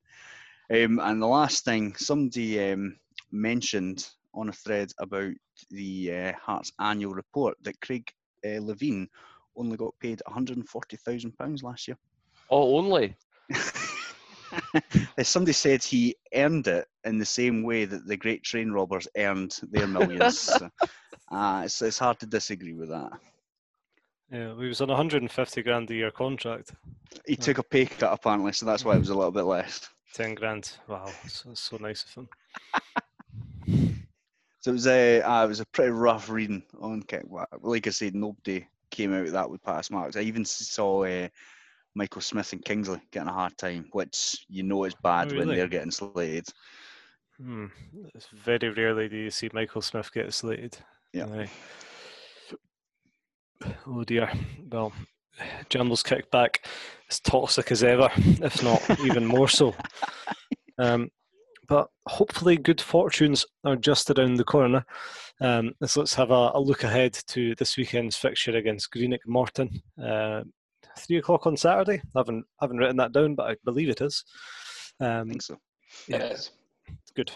Um, 0.70 0.99
and 1.01 1.22
the 1.22 1.27
last 1.27 1.64
thing, 1.64 1.94
somebody 1.96 2.72
um, 2.72 2.96
mentioned 3.31 4.09
on 4.35 4.49
a 4.49 4.53
thread 4.53 4.90
about 5.01 5.33
the 5.70 6.12
uh, 6.12 6.33
Hearts 6.40 6.72
annual 6.81 7.14
report 7.14 7.57
that 7.62 7.81
Craig 7.81 8.11
uh, 8.44 8.61
Levein 8.61 9.09
only 9.57 9.77
got 9.77 9.94
paid 10.01 10.22
£140,000 10.29 11.62
last 11.62 11.88
year. 11.88 11.96
Oh, 12.51 12.77
only? 12.77 13.16
somebody 15.22 15.53
said 15.53 15.83
he 15.83 16.14
earned 16.35 16.66
it 16.66 16.87
in 17.05 17.18
the 17.18 17.25
same 17.25 17.62
way 17.62 17.85
that 17.85 18.07
the 18.07 18.16
great 18.16 18.42
train 18.42 18.70
robbers 18.70 19.09
earned 19.16 19.57
their 19.70 19.87
millions. 19.87 20.49
uh, 21.33 21.62
it's, 21.64 21.81
it's 21.83 21.99
hard 21.99 22.18
to 22.20 22.27
disagree 22.27 22.75
with 22.75 22.88
that. 22.90 23.11
Yeah, 24.31 24.55
he 24.59 24.67
was 24.67 24.81
on 24.81 24.91
a 24.91 24.95
150 24.95 25.62
grand 25.62 25.91
a 25.91 25.95
year 25.95 26.11
contract. 26.11 26.73
He 27.27 27.37
took 27.37 27.59
a 27.59 27.62
pay 27.62 27.87
cut 27.87 28.12
apparently, 28.12 28.53
so 28.53 28.67
that's 28.67 28.85
why 28.85 28.97
it 28.97 28.99
was 28.99 29.11
a 29.11 29.15
little 29.15 29.31
bit 29.31 29.45
less. 29.45 29.89
10 30.15 30.35
grand. 30.35 30.73
Wow, 30.89 31.11
so, 31.29 31.51
so 31.55 31.77
nice 31.77 32.05
of 32.05 32.15
him. 32.15 32.29
so 34.61 34.71
it 34.71 34.75
was 34.75 34.87
a 34.87 35.21
uh, 35.23 35.45
it 35.45 35.49
was 35.49 35.61
a 35.61 35.67
pretty 35.67 35.91
rough 35.91 36.29
reading 36.29 36.62
on 36.81 37.03
kick. 37.03 37.25
Like 37.61 37.87
I 37.87 37.91
said, 37.91 38.15
nobody 38.15 38.67
came 38.91 39.15
out 39.15 39.27
of 39.27 39.33
that 39.33 39.51
with 39.51 39.62
pass 39.62 39.91
marks. 39.91 40.17
I 40.17 40.21
even 40.21 40.45
saw 40.45 41.05
uh, 41.05 41.29
Michael 41.95 42.23
Smith 42.23 42.53
and 42.53 42.65
Kingsley 42.65 43.01
getting 43.12 43.29
a 43.29 43.33
hard 43.33 43.57
time, 43.59 43.89
which 43.93 44.45
you 44.49 44.62
know 44.62 44.85
is 44.85 44.95
bad 45.03 45.29
oh, 45.29 45.31
really? 45.31 45.47
when 45.47 45.57
they're 45.57 45.69
getting 45.69 45.91
slated. 45.91 46.49
Hmm. 47.39 47.67
It's 48.15 48.29
very 48.29 48.71
rarely 48.71 49.09
do 49.09 49.17
you 49.17 49.31
see 49.31 49.51
Michael 49.53 49.83
Smith 49.83 50.11
get 50.12 50.33
slated. 50.33 50.79
Yeah. 51.12 51.47
Oh 53.88 54.03
dear. 54.05 54.31
Well, 54.70 54.92
Jambos 55.70 56.03
Kickback 56.03 56.59
as 57.09 57.20
toxic 57.20 57.70
as 57.70 57.85
ever, 57.85 58.11
if 58.16 58.62
not 58.62 58.83
even 59.01 59.25
more 59.25 59.49
so. 59.49 59.75
Um, 60.79 61.09
but 61.68 61.88
hopefully, 62.07 62.59
good 62.59 62.83
fortunes 62.83 63.46
are 63.64 63.77
just 63.77 64.11
around 64.11 64.35
the 64.35 64.44
corner. 64.44 64.85
Um, 65.40 65.72
so 65.87 66.01
let's 66.01 66.12
have 66.12 66.31
a, 66.31 66.51
a, 66.53 66.61
look 66.61 66.85
ahead 66.85 67.14
to 67.29 67.55
this 67.55 67.79
weekend's 67.79 68.14
fixture 68.14 68.55
against 68.55 68.90
Greenock 68.90 69.27
Morton. 69.27 69.70
Uh, 69.99 70.42
three 70.99 71.16
o'clock 71.16 71.46
on 71.46 71.57
Saturday. 71.57 72.03
I 72.14 72.18
haven't, 72.18 72.44
haven't 72.61 72.77
written 72.77 72.99
that 72.99 73.12
down, 73.12 73.37
but 73.37 73.51
I 73.51 73.57
believe 73.64 73.88
it 73.88 74.03
is. 74.03 74.22
Um, 75.01 75.09
I 75.09 75.25
think 75.31 75.42
so. 75.42 75.57
Yeah, 76.09 76.16
it 76.18 76.33
is. 76.33 76.51
Good. 77.14 77.33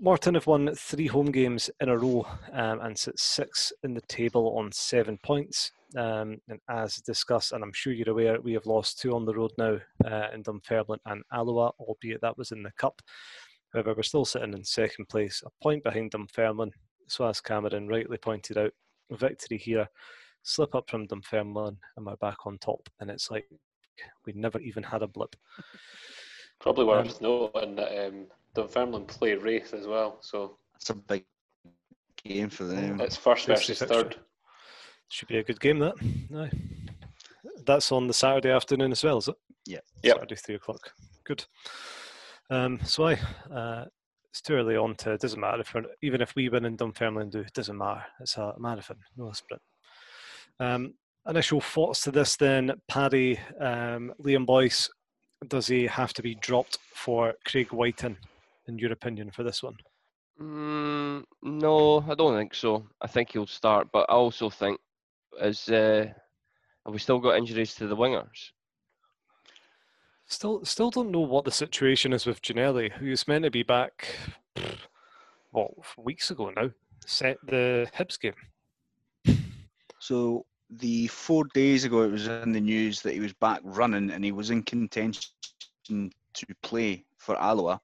Morton 0.00 0.34
have 0.34 0.46
won 0.46 0.72
three 0.76 1.08
home 1.08 1.32
games 1.32 1.70
in 1.80 1.88
a 1.88 1.98
row 1.98 2.24
um, 2.52 2.80
and 2.80 2.96
sit 2.96 3.18
six 3.18 3.72
in 3.82 3.94
the 3.94 4.00
table 4.02 4.56
on 4.56 4.70
seven 4.70 5.18
points. 5.24 5.72
Um, 5.96 6.40
and 6.48 6.60
as 6.70 6.96
discussed, 6.96 7.52
and 7.52 7.64
I'm 7.64 7.72
sure 7.72 7.92
you're 7.92 8.10
aware, 8.10 8.40
we 8.40 8.52
have 8.52 8.66
lost 8.66 9.00
two 9.00 9.14
on 9.14 9.24
the 9.24 9.34
road 9.34 9.50
now 9.58 9.78
uh, 10.04 10.28
in 10.32 10.42
Dunfermline 10.42 11.00
and 11.06 11.24
Alloa, 11.32 11.72
albeit 11.80 12.20
that 12.20 12.38
was 12.38 12.52
in 12.52 12.62
the 12.62 12.70
Cup. 12.78 13.02
However, 13.72 13.94
we're 13.96 14.02
still 14.02 14.24
sitting 14.24 14.52
in 14.54 14.62
second 14.62 15.08
place, 15.08 15.42
a 15.44 15.50
point 15.62 15.82
behind 15.82 16.12
Dunfermline. 16.12 16.70
So, 17.08 17.26
as 17.26 17.40
Cameron 17.40 17.88
rightly 17.88 18.18
pointed 18.18 18.56
out, 18.56 18.72
victory 19.10 19.58
here, 19.58 19.88
slip 20.42 20.74
up 20.74 20.88
from 20.88 21.06
Dunfermline, 21.06 21.78
and 21.96 22.06
we're 22.06 22.16
back 22.16 22.46
on 22.46 22.58
top. 22.58 22.88
And 23.00 23.10
it's 23.10 23.30
like 23.30 23.48
we 24.26 24.32
never 24.34 24.60
even 24.60 24.84
had 24.84 25.02
a 25.02 25.08
blip. 25.08 25.34
Probably 26.60 26.84
worth 26.84 27.16
um, 27.16 27.22
noting 27.22 27.76
that 27.76 28.06
um, 28.06 28.26
Dunfermline 28.54 29.04
play 29.06 29.34
Raith 29.34 29.74
as 29.74 29.86
well, 29.86 30.18
so 30.20 30.58
that's 30.72 30.90
a 30.90 30.94
big 30.94 31.24
game 32.24 32.50
for 32.50 32.64
them. 32.64 33.00
It's 33.00 33.16
first 33.16 33.46
versus 33.46 33.78
third. 33.78 34.16
Should 35.08 35.28
be 35.28 35.38
a 35.38 35.44
good 35.44 35.60
game. 35.60 35.78
That 35.78 35.94
no, 36.30 36.48
that's 37.64 37.92
on 37.92 38.06
the 38.06 38.14
Saturday 38.14 38.50
afternoon 38.50 38.92
as 38.92 39.04
well, 39.04 39.18
is 39.18 39.28
it? 39.28 39.36
Yeah. 39.66 39.78
Yep. 40.02 40.16
Saturday 40.16 40.34
three 40.36 40.54
o'clock. 40.56 40.92
Good. 41.24 41.44
Um, 42.50 42.80
so 42.84 43.08
I, 43.08 43.14
uh, 43.52 43.84
it's 44.30 44.40
too 44.40 44.54
early 44.54 44.76
on 44.76 44.94
to. 44.96 45.12
It 45.12 45.20
doesn't 45.20 45.40
matter 45.40 45.60
if 45.60 45.74
even 46.02 46.20
if 46.20 46.34
we 46.34 46.48
win 46.48 46.64
in 46.64 46.76
Dunfermline 46.76 47.30
do. 47.30 47.40
It 47.40 47.52
doesn't 47.52 47.76
matter. 47.76 48.04
It's 48.20 48.36
a 48.36 48.54
marathon, 48.58 48.98
not 49.16 49.32
a 49.32 49.34
sprint. 49.34 49.62
Um, 50.60 50.94
initial 51.28 51.60
thoughts 51.60 52.02
to 52.02 52.10
this 52.10 52.36
then, 52.36 52.72
Paddy, 52.88 53.38
um, 53.60 54.12
Liam 54.22 54.46
Boyce. 54.46 54.88
Does 55.46 55.68
he 55.68 55.86
have 55.86 56.12
to 56.14 56.22
be 56.22 56.34
dropped 56.34 56.78
for 56.94 57.34
Craig 57.46 57.72
Wighton 57.72 58.16
in 58.68 58.78
your 58.78 58.92
opinion, 58.92 59.30
for 59.30 59.42
this 59.42 59.62
one? 59.62 59.76
Mm, 60.40 61.24
no, 61.42 62.04
I 62.08 62.14
don't 62.14 62.36
think 62.36 62.54
so. 62.54 62.86
I 63.00 63.06
think 63.06 63.32
he'll 63.32 63.46
start, 63.46 63.88
but 63.92 64.06
I 64.08 64.14
also 64.14 64.50
think 64.50 64.78
is 65.40 65.68
uh, 65.68 66.06
have 66.84 66.92
we 66.92 66.98
still 66.98 67.18
got 67.18 67.36
injuries 67.36 67.74
to 67.76 67.86
the 67.86 67.96
wingers? 67.96 68.50
Still, 70.26 70.64
still 70.64 70.90
don't 70.90 71.10
know 71.10 71.20
what 71.20 71.44
the 71.44 71.50
situation 71.50 72.12
is 72.12 72.26
with 72.26 72.42
Ginnelly, 72.42 72.92
who's 72.92 73.26
meant 73.26 73.44
to 73.44 73.50
be 73.50 73.62
back, 73.62 74.14
well, 75.52 75.74
weeks 75.96 76.30
ago 76.30 76.50
now. 76.54 76.70
Set 77.06 77.38
the 77.46 77.88
Hibs 77.96 78.20
game. 78.20 78.34
So 80.00 80.44
the 80.70 81.06
four 81.08 81.44
days 81.54 81.84
ago, 81.84 82.02
it 82.02 82.10
was 82.10 82.28
in 82.28 82.52
the 82.52 82.60
news 82.60 83.00
that 83.02 83.14
he 83.14 83.20
was 83.20 83.32
back 83.32 83.60
running 83.64 84.10
and 84.10 84.24
he 84.24 84.32
was 84.32 84.50
in 84.50 84.62
contention 84.62 85.30
to 85.88 86.46
play 86.62 87.04
for 87.16 87.36
Alloa. 87.36 87.80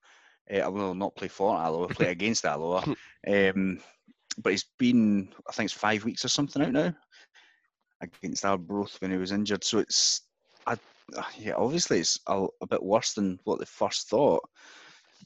Uh, 0.53 0.59
I 0.59 0.69
will 0.69 0.95
not 0.95 1.17
play 1.17 1.29
for 1.29 1.57
Alloa, 1.57 1.89
play 1.89 2.09
against 2.11 2.45
Alloa. 2.45 2.85
Um, 3.27 3.81
but 4.39 4.51
he's 4.51 4.67
been, 4.79 5.29
I 5.49 5.53
think 5.53 5.69
it's 5.69 5.79
five 5.79 6.05
weeks 6.05 6.25
or 6.25 6.29
something 6.29 6.63
out 6.63 6.73
now 6.73 6.95
against 8.01 8.45
Arbroath 8.45 9.01
when 9.01 9.11
he 9.11 9.17
was 9.17 9.33
injured. 9.33 9.65
So 9.65 9.79
it's, 9.79 10.23
I, 10.67 10.77
yeah, 11.39 11.55
obviously 11.57 12.01
it's 12.01 12.19
a, 12.27 12.47
a 12.61 12.67
bit 12.67 12.83
worse 12.83 13.13
than 13.15 13.39
what 13.45 13.59
they 13.59 13.67
first 13.67 14.09
thought. 14.09 14.43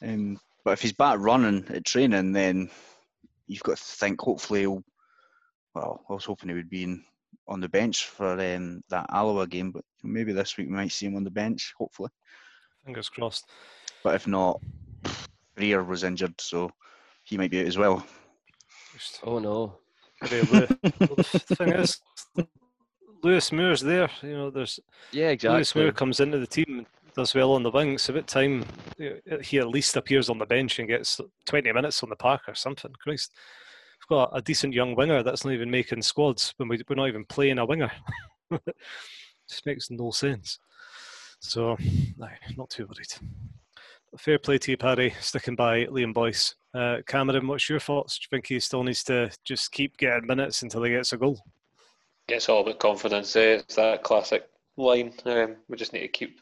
Um, 0.02 0.38
but 0.64 0.72
if 0.72 0.82
he's 0.82 0.92
back 0.92 1.18
running 1.18 1.64
at 1.70 1.84
training, 1.84 2.32
then 2.32 2.70
you've 3.46 3.62
got 3.62 3.78
to 3.78 3.82
think. 3.82 4.20
Hopefully, 4.20 4.60
he'll, 4.60 4.82
well, 5.74 6.04
I 6.08 6.12
was 6.12 6.24
hoping 6.24 6.50
he 6.50 6.54
would 6.54 6.70
be 6.70 6.84
in, 6.84 7.04
on 7.46 7.60
the 7.60 7.68
bench 7.68 8.06
for 8.06 8.32
um, 8.32 8.82
that 8.90 9.06
Alloa 9.10 9.46
game, 9.46 9.72
but 9.72 9.84
maybe 10.02 10.32
this 10.32 10.56
week 10.56 10.68
we 10.68 10.74
might 10.74 10.92
see 10.92 11.06
him 11.06 11.16
on 11.16 11.24
the 11.24 11.30
bench. 11.30 11.72
Hopefully, 11.78 12.10
fingers 12.84 13.08
crossed. 13.08 13.46
But 14.04 14.14
if 14.14 14.26
not, 14.26 14.60
Frear 15.58 15.82
was 15.82 16.04
injured, 16.04 16.40
so 16.40 16.70
he 17.24 17.36
might 17.36 17.50
be 17.50 17.58
out 17.58 17.66
as 17.66 17.76
well. 17.76 18.06
Oh 19.24 19.40
no! 19.40 19.76
well, 20.22 20.30
the 20.30 21.56
thing 21.56 21.68
is, 21.70 22.00
Lewis 23.24 23.50
Moore's 23.50 23.80
there. 23.80 24.08
You 24.22 24.36
know, 24.36 24.50
there's 24.50 24.78
yeah, 25.10 25.30
exactly. 25.30 25.56
Lewis 25.56 25.74
Moore 25.74 25.90
comes 25.90 26.20
into 26.20 26.38
the 26.38 26.46
team, 26.46 26.86
does 27.16 27.34
well 27.34 27.54
on 27.54 27.64
the 27.64 27.72
wing. 27.72 27.98
So 27.98 28.14
at 28.14 28.28
time 28.28 28.64
he 29.42 29.58
at 29.58 29.66
least 29.66 29.96
appears 29.96 30.30
on 30.30 30.38
the 30.38 30.46
bench 30.46 30.78
and 30.78 30.86
gets 30.86 31.20
20 31.46 31.72
minutes 31.72 32.04
on 32.04 32.08
the 32.08 32.14
park 32.16 32.42
or 32.46 32.54
something. 32.54 32.92
Christ, 33.02 33.32
we've 34.00 34.16
got 34.16 34.30
a 34.32 34.40
decent 34.40 34.74
young 34.74 34.94
winger 34.94 35.24
that's 35.24 35.44
not 35.44 35.54
even 35.54 35.72
making 35.72 36.02
squads 36.02 36.54
when 36.58 36.68
we, 36.68 36.80
we're 36.88 36.94
not 36.94 37.08
even 37.08 37.24
playing 37.24 37.58
a 37.58 37.66
winger. 37.66 37.90
Just 39.48 39.66
makes 39.66 39.90
no 39.90 40.12
sense. 40.12 40.60
So, 41.40 41.76
not 42.56 42.70
too 42.70 42.86
worried. 42.86 43.12
Fair 44.16 44.38
play 44.38 44.58
to 44.58 44.70
you, 44.70 44.76
Paddy, 44.76 45.14
sticking 45.20 45.54
by 45.54 45.84
Liam 45.86 46.14
Boyce. 46.14 46.54
Uh, 46.74 46.98
Cameron, 47.06 47.46
what's 47.46 47.68
your 47.68 47.80
thoughts? 47.80 48.18
Do 48.18 48.24
you 48.24 48.36
think 48.36 48.46
he 48.46 48.60
still 48.60 48.82
needs 48.82 49.04
to 49.04 49.30
just 49.44 49.70
keep 49.72 49.96
getting 49.96 50.26
minutes 50.26 50.62
until 50.62 50.82
he 50.82 50.90
gets 50.92 51.12
a 51.12 51.18
goal? 51.18 51.40
It's 52.28 52.48
all 52.48 52.62
about 52.62 52.78
confidence. 52.78 53.34
Eh? 53.36 53.56
It's 53.56 53.76
that 53.76 54.02
classic 54.02 54.48
line. 54.76 55.12
Um, 55.24 55.56
we 55.68 55.76
just 55.76 55.92
need 55.92 56.00
to 56.00 56.08
keep 56.08 56.40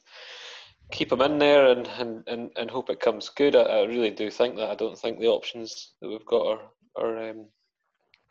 keep 0.92 1.10
him 1.10 1.20
in 1.20 1.38
there 1.38 1.66
and, 1.72 1.88
and, 1.98 2.22
and, 2.28 2.50
and 2.56 2.70
hope 2.70 2.90
it 2.90 3.00
comes 3.00 3.28
good. 3.28 3.56
I, 3.56 3.62
I 3.62 3.84
really 3.86 4.10
do 4.10 4.30
think 4.30 4.56
that. 4.56 4.70
I 4.70 4.76
don't 4.76 4.96
think 4.96 5.18
the 5.18 5.26
options 5.26 5.94
that 6.00 6.08
we've 6.08 6.24
got 6.26 6.46
are, 6.46 6.60
are 6.96 7.30
um, 7.30 7.46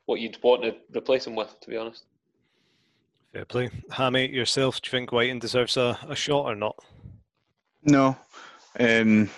what 0.05 0.21
you'd 0.21 0.41
want 0.41 0.63
to 0.63 0.75
replace 0.95 1.27
him 1.27 1.35
with, 1.35 1.53
to 1.59 1.69
be 1.69 1.75
honest. 1.75 2.05
Fair 3.33 3.43
play. 3.43 3.69
Hammy, 3.91 4.29
yourself, 4.29 4.81
do 4.81 4.87
you 4.87 4.91
think 4.91 5.11
Wighton 5.11 5.39
deserves 5.39 5.75
a, 5.75 5.99
a 6.07 6.15
shot 6.15 6.45
or 6.45 6.55
not? 6.55 6.77
No. 7.83 8.15
Um, 8.79 9.29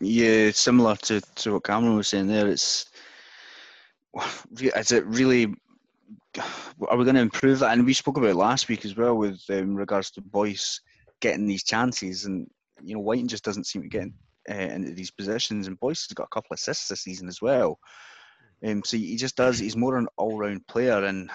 yeah, 0.00 0.50
similar 0.52 0.96
to, 0.96 1.20
to 1.36 1.54
what 1.54 1.64
Cameron 1.64 1.96
was 1.96 2.08
saying 2.08 2.28
there. 2.28 2.48
It's 2.48 2.86
is 4.60 4.92
it 4.92 5.06
really? 5.06 5.54
Are 6.88 6.96
we 6.96 7.04
going 7.04 7.14
to 7.14 7.20
improve 7.20 7.58
that? 7.60 7.72
And 7.72 7.84
we 7.84 7.92
spoke 7.92 8.16
about 8.16 8.36
last 8.36 8.68
week 8.68 8.84
as 8.84 8.96
well 8.96 9.16
with 9.16 9.42
um, 9.50 9.74
regards 9.74 10.10
to 10.12 10.20
Boyce 10.20 10.80
getting 11.20 11.46
these 11.46 11.62
chances, 11.62 12.24
and 12.24 12.48
you 12.82 12.94
know 12.94 13.00
Wighton 13.00 13.28
just 13.28 13.44
doesn't 13.44 13.66
seem 13.66 13.82
to 13.82 13.88
get 13.88 14.08
uh, 14.50 14.54
into 14.54 14.92
these 14.92 15.10
positions. 15.10 15.66
And 15.66 15.78
Boyce 15.78 16.06
has 16.08 16.14
got 16.14 16.24
a 16.24 16.34
couple 16.34 16.48
of 16.52 16.58
assists 16.58 16.88
this 16.88 17.02
season 17.02 17.28
as 17.28 17.40
well. 17.40 17.78
Um, 18.66 18.82
so 18.84 18.96
he 18.96 19.16
just 19.16 19.36
does. 19.36 19.58
He's 19.58 19.76
more 19.76 19.96
an 19.96 20.08
all-round 20.16 20.66
player, 20.66 21.04
and 21.04 21.30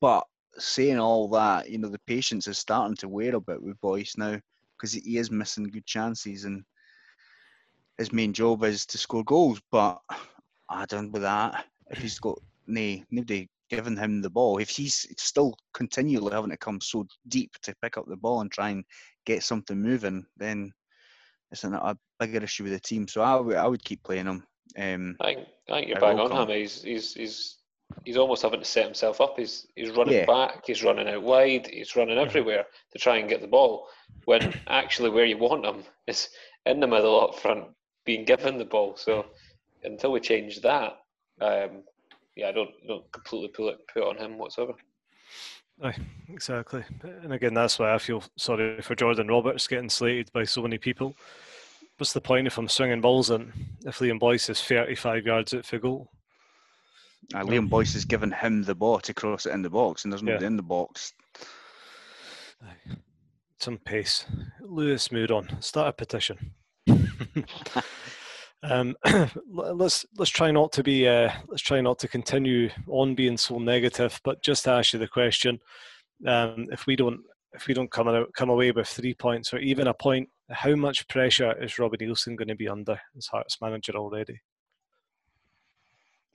but 0.00 0.24
saying 0.58 0.98
all 0.98 1.28
that, 1.28 1.70
you 1.70 1.78
know, 1.78 1.88
the 1.88 2.00
patience 2.06 2.46
is 2.46 2.58
starting 2.58 2.96
to 2.96 3.08
wear 3.08 3.34
a 3.34 3.40
bit 3.40 3.62
with 3.62 3.80
Boyce 3.80 4.16
now 4.16 4.38
because 4.82 4.94
he 4.94 5.16
is 5.16 5.30
missing 5.30 5.64
good 5.64 5.86
chances, 5.86 6.44
and 6.44 6.64
his 7.98 8.12
main 8.12 8.32
job 8.32 8.64
is 8.64 8.84
to 8.86 8.98
score 8.98 9.22
goals. 9.22 9.60
But 9.70 10.00
I 10.68 10.84
don't 10.86 11.12
with 11.12 11.22
that. 11.22 11.66
If 11.90 11.98
he's 11.98 12.18
got 12.18 12.40
nay, 12.66 13.04
nobody 13.10 13.48
giving 13.70 13.96
him 13.96 14.20
the 14.20 14.28
ball, 14.28 14.58
if 14.58 14.68
he's 14.68 15.06
still 15.18 15.56
continually 15.72 16.32
having 16.32 16.50
to 16.50 16.56
come 16.56 16.80
so 16.80 17.06
deep 17.28 17.52
to 17.62 17.74
pick 17.80 17.96
up 17.96 18.06
the 18.08 18.16
ball 18.16 18.40
and 18.40 18.50
try 18.50 18.70
and 18.70 18.84
get 19.24 19.44
something 19.44 19.80
moving, 19.80 20.26
then 20.36 20.72
it's 21.52 21.64
a, 21.64 21.70
a 21.70 21.96
bigger 22.18 22.42
issue 22.42 22.64
with 22.64 22.72
the 22.72 22.80
team. 22.80 23.06
So 23.06 23.22
I 23.22 23.36
would 23.36 23.56
I 23.56 23.68
would 23.68 23.84
keep 23.84 24.02
playing 24.02 24.26
him. 24.26 24.44
Um, 24.76 25.16
I 25.20 25.34
think 25.34 25.46
I 25.68 25.72
think 25.74 25.88
you're 25.88 26.00
bang 26.00 26.18
on 26.18 26.32
him. 26.32 26.48
He's 26.48 26.82
he's 26.82 27.14
he's 27.14 27.58
he's 28.04 28.16
almost 28.16 28.42
having 28.42 28.60
to 28.60 28.66
set 28.66 28.84
himself 28.84 29.20
up. 29.20 29.34
He's 29.38 29.66
he's 29.76 29.90
running 29.90 30.14
yeah. 30.14 30.26
back, 30.26 30.64
he's 30.66 30.82
running 30.82 31.08
out 31.08 31.22
wide, 31.22 31.66
he's 31.66 31.96
running 31.96 32.16
mm-hmm. 32.16 32.26
everywhere 32.26 32.64
to 32.92 32.98
try 32.98 33.18
and 33.18 33.28
get 33.28 33.40
the 33.40 33.46
ball. 33.46 33.88
When 34.24 34.54
actually 34.68 35.10
where 35.10 35.24
you 35.24 35.38
want 35.38 35.64
him 35.64 35.84
is 36.06 36.28
in 36.66 36.80
the 36.80 36.86
middle 36.86 37.20
up 37.20 37.38
front, 37.38 37.64
being 38.04 38.24
given 38.24 38.58
the 38.58 38.64
ball. 38.64 38.96
So 38.96 39.26
until 39.84 40.12
we 40.12 40.20
change 40.20 40.60
that, 40.60 40.98
um, 41.40 41.82
yeah, 42.36 42.48
I 42.48 42.52
don't 42.52 42.70
don't 42.86 43.10
completely 43.12 43.48
put 43.48 43.74
it 43.74 43.80
put 43.92 44.02
it 44.02 44.08
on 44.08 44.18
him 44.18 44.38
whatsoever. 44.38 44.74
Aye, 45.82 45.96
exactly. 46.28 46.84
And 47.22 47.32
again, 47.32 47.54
that's 47.54 47.78
why 47.78 47.94
I 47.94 47.98
feel 47.98 48.22
sorry 48.36 48.80
for 48.82 48.94
Jordan 48.94 49.28
Roberts 49.28 49.66
getting 49.66 49.88
slated 49.88 50.30
by 50.32 50.44
so 50.44 50.62
many 50.62 50.78
people. 50.78 51.16
What's 51.96 52.12
the 52.12 52.20
point 52.20 52.46
if 52.46 52.58
I'm 52.58 52.68
swinging 52.68 53.00
balls 53.00 53.30
in 53.30 53.52
if 53.84 53.98
Liam 53.98 54.18
Boyce 54.18 54.48
is 54.48 54.62
35 54.62 55.26
yards 55.26 55.54
out 55.54 55.64
for 55.64 55.78
goal? 55.78 56.10
Uh, 57.34 57.42
Liam 57.44 57.68
Boyce 57.68 57.94
has 57.94 58.04
given 58.04 58.30
him 58.30 58.62
the 58.62 58.74
ball 58.74 59.00
to 59.00 59.14
cross 59.14 59.46
it 59.46 59.52
in 59.52 59.62
the 59.62 59.70
box, 59.70 60.04
and 60.04 60.12
there's 60.12 60.22
nobody 60.22 60.44
yeah. 60.44 60.48
in 60.48 60.56
the 60.56 60.62
box. 60.62 61.12
Some 63.58 63.78
pace. 63.78 64.24
Lewis 64.60 65.12
moved 65.12 65.30
on. 65.30 65.56
Start 65.60 65.88
a 65.88 65.92
petition. 65.92 66.52
um, 68.62 68.96
let's 69.48 70.04
let's 70.18 70.30
try 70.30 70.50
not 70.50 70.72
to 70.72 70.82
be 70.82 71.06
uh, 71.08 71.30
let's 71.48 71.62
try 71.62 71.80
not 71.80 71.98
to 72.00 72.08
continue 72.08 72.70
on 72.88 73.14
being 73.14 73.36
so 73.36 73.58
negative, 73.58 74.20
but 74.24 74.42
just 74.42 74.64
to 74.64 74.70
ask 74.70 74.92
you 74.92 74.98
the 74.98 75.08
question: 75.08 75.58
um, 76.26 76.66
if 76.72 76.86
we 76.86 76.96
don't 76.96 77.20
if 77.54 77.66
we 77.66 77.74
don't 77.74 77.90
come 77.90 78.08
out, 78.08 78.32
come 78.34 78.50
away 78.50 78.70
with 78.70 78.88
three 78.88 79.14
points 79.14 79.52
or 79.52 79.58
even 79.58 79.86
a 79.86 79.94
point, 79.94 80.28
how 80.50 80.74
much 80.74 81.06
pressure 81.08 81.52
is 81.62 81.78
Robin 81.78 82.00
Neilson 82.00 82.36
going 82.36 82.48
to 82.48 82.54
be 82.54 82.68
under 82.68 82.98
as 83.16 83.26
Hearts 83.26 83.58
manager 83.60 83.92
already? 83.92 84.40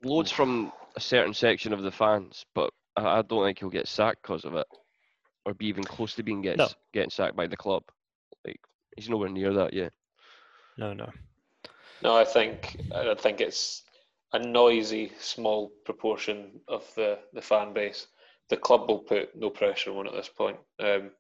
Loads 0.04 0.32
from 0.32 0.72
a 0.96 1.00
certain 1.00 1.34
section 1.34 1.74
of 1.74 1.82
the 1.82 1.92
fans, 1.92 2.46
but 2.54 2.72
I 2.96 3.22
don't 3.22 3.46
think 3.46 3.60
he'll 3.60 3.70
get 3.70 3.88
sacked 3.88 4.22
because 4.24 4.46
of 4.46 4.56
it, 4.56 4.68
or 5.46 5.54
be 5.54 5.68
even 5.68 5.84
close 5.84 6.16
to 6.16 6.24
being 6.24 6.42
gets, 6.42 6.58
no. 6.58 6.68
getting 6.94 7.10
sacked 7.10 7.36
by 7.36 7.48
the 7.48 7.58
club. 7.58 7.84
Like 8.46 8.60
he's 8.96 9.10
nowhere 9.10 9.30
near 9.30 9.54
that 9.54 9.74
yet. 9.74 9.94
No, 10.78 10.94
no. 10.94 11.10
No, 12.04 12.16
I 12.16 12.26
think 12.26 12.78
I 12.94 13.16
think 13.16 13.42
it's 13.42 13.84
a 14.34 14.40
noisy, 14.40 15.12
small 15.20 15.72
proportion 15.86 16.60
of 16.68 16.84
the, 16.96 17.20
the 17.34 17.42
fan 17.42 17.74
base. 17.74 18.08
The 18.50 18.58
club 18.58 18.88
will 18.88 19.00
put 19.00 19.36
no 19.36 19.50
pressure 19.50 19.92
on 19.92 20.08
at 20.08 20.14
this 20.14 20.30
point. 20.30 20.58
Um, 20.80 21.12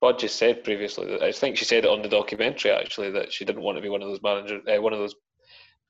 Budge 0.00 0.20
just 0.20 0.36
said 0.36 0.64
previously 0.64 1.06
that 1.06 1.22
I 1.22 1.32
think 1.32 1.56
she 1.56 1.64
said 1.64 1.84
it 1.84 1.90
on 1.90 2.02
the 2.02 2.08
documentary 2.08 2.70
actually 2.70 3.10
that 3.12 3.32
she 3.32 3.44
didn't 3.44 3.62
want 3.62 3.78
to 3.78 3.82
be 3.82 3.88
one 3.88 4.02
of 4.02 4.08
those 4.08 4.22
managers, 4.22 4.62
uh, 4.66 4.80
one 4.80 4.92
of 4.92 4.98
those 4.98 5.14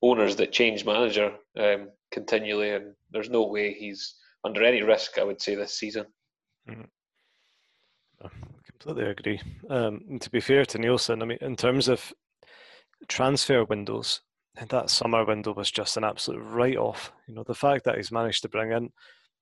owners 0.02 0.36
that 0.36 0.52
change 0.52 0.84
manager 0.84 1.32
um, 1.58 1.88
continually, 2.10 2.70
and 2.70 2.94
there's 3.10 3.30
no 3.30 3.46
way 3.46 3.72
he's 3.72 4.14
under 4.44 4.62
any 4.62 4.82
risk. 4.82 5.18
I 5.18 5.24
would 5.24 5.40
say 5.40 5.54
this 5.54 5.78
season. 5.78 6.06
Mm-hmm. 6.68 6.82
I 8.24 8.28
completely 8.70 9.10
agree. 9.10 9.40
Um, 9.68 10.18
to 10.20 10.30
be 10.30 10.40
fair 10.40 10.64
to 10.66 10.78
Neilson, 10.78 11.22
I 11.22 11.26
mean, 11.26 11.38
in 11.40 11.56
terms 11.56 11.88
of 11.88 12.12
transfer 13.08 13.64
windows, 13.64 14.22
that 14.68 14.90
summer 14.90 15.24
window 15.24 15.52
was 15.52 15.70
just 15.70 15.96
an 15.96 16.04
absolute 16.04 16.42
write-off. 16.42 17.12
You 17.28 17.34
know, 17.34 17.44
the 17.44 17.54
fact 17.54 17.84
that 17.84 17.96
he's 17.96 18.12
managed 18.12 18.42
to 18.42 18.48
bring 18.48 18.72
in 18.72 18.90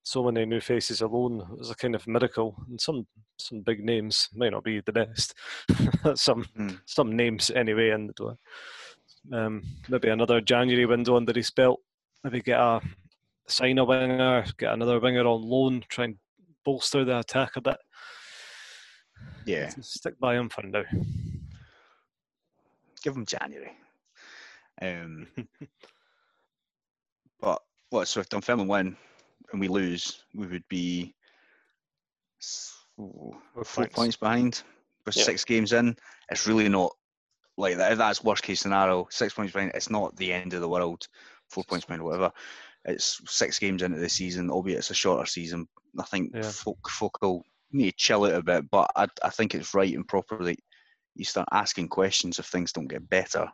so 0.03 0.23
many 0.23 0.45
new 0.45 0.61
faces 0.61 1.01
alone 1.01 1.47
was 1.57 1.71
a 1.71 1.75
kind 1.75 1.95
of 1.95 2.07
miracle. 2.07 2.55
And 2.69 2.79
some 2.79 3.07
some 3.37 3.61
big 3.61 3.83
names 3.83 4.29
might 4.33 4.51
not 4.51 4.63
be 4.63 4.81
the 4.81 4.93
best. 4.93 5.33
some 6.15 6.45
mm. 6.57 6.79
some 6.85 7.15
names 7.15 7.49
anyway 7.49 7.89
in 7.89 8.07
the 8.07 8.13
door. 8.13 8.37
Um, 9.31 9.63
maybe 9.89 10.09
another 10.09 10.41
January 10.41 10.85
window 10.85 11.15
under 11.15 11.33
his 11.33 11.51
belt. 11.51 11.79
Maybe 12.23 12.41
get 12.41 12.59
a 12.59 12.81
sign 13.47 13.77
a 13.77 13.85
winger, 13.85 14.45
get 14.57 14.73
another 14.73 14.99
winger 14.99 15.25
on 15.25 15.43
loan, 15.43 15.83
try 15.89 16.05
and 16.05 16.17
bolster 16.63 17.05
the 17.05 17.19
attack 17.19 17.55
a 17.55 17.61
bit. 17.61 17.77
Yeah, 19.45 19.69
stick 19.81 20.19
by 20.19 20.35
him 20.35 20.49
for 20.49 20.63
now 20.63 20.83
give 23.05 23.15
him 23.15 23.25
January. 23.25 23.71
Um, 24.81 25.27
but 27.39 27.61
what? 27.91 28.07
So 28.07 28.19
if 28.19 28.29
Dunfermline 28.29 28.67
win 28.67 28.97
and 29.51 29.61
we 29.61 29.67
lose, 29.67 30.23
we 30.33 30.47
would 30.47 30.67
be 30.67 31.13
four, 32.97 33.37
four 33.63 33.87
points. 33.87 34.17
behind. 34.17 34.63
With 35.05 35.15
yeah. 35.15 35.23
six 35.23 35.45
games 35.45 35.71
in, 35.71 35.95
it's 36.31 36.47
really 36.47 36.67
not 36.67 36.91
like 37.57 37.77
that. 37.77 37.91
If 37.91 37.97
that's 37.97 38.23
worst 38.23 38.43
case 38.43 38.61
scenario, 38.61 39.07
six 39.09 39.33
points 39.33 39.53
behind, 39.53 39.71
it's 39.73 39.89
not 39.89 40.15
the 40.15 40.33
end 40.33 40.53
of 40.53 40.61
the 40.61 40.69
world. 40.69 41.07
Four 41.49 41.63
points 41.63 41.85
behind, 41.85 42.03
whatever. 42.03 42.31
It's 42.85 43.21
six 43.27 43.59
games 43.59 43.81
into 43.81 43.99
the 43.99 44.09
season, 44.09 44.49
albeit 44.49 44.79
it's 44.79 44.91
a 44.91 44.95
shorter 44.95 45.25
season. 45.25 45.67
I 45.99 46.03
think 46.03 46.31
yeah. 46.33 46.43
folk, 46.43 46.89
folk 46.89 47.17
will 47.21 47.43
need 47.71 47.91
to 47.91 47.97
chill 47.97 48.25
out 48.25 48.33
a 48.33 48.43
bit, 48.43 48.69
but 48.69 48.89
I, 48.95 49.07
I 49.23 49.29
think 49.29 49.55
it's 49.55 49.73
right 49.73 49.93
and 49.93 50.07
proper 50.07 50.43
that 50.43 50.59
you 51.15 51.25
start 51.25 51.47
asking 51.51 51.87
questions 51.87 52.39
if 52.39 52.45
things 52.45 52.71
don't 52.71 52.87
get 52.87 53.09
better. 53.09 53.49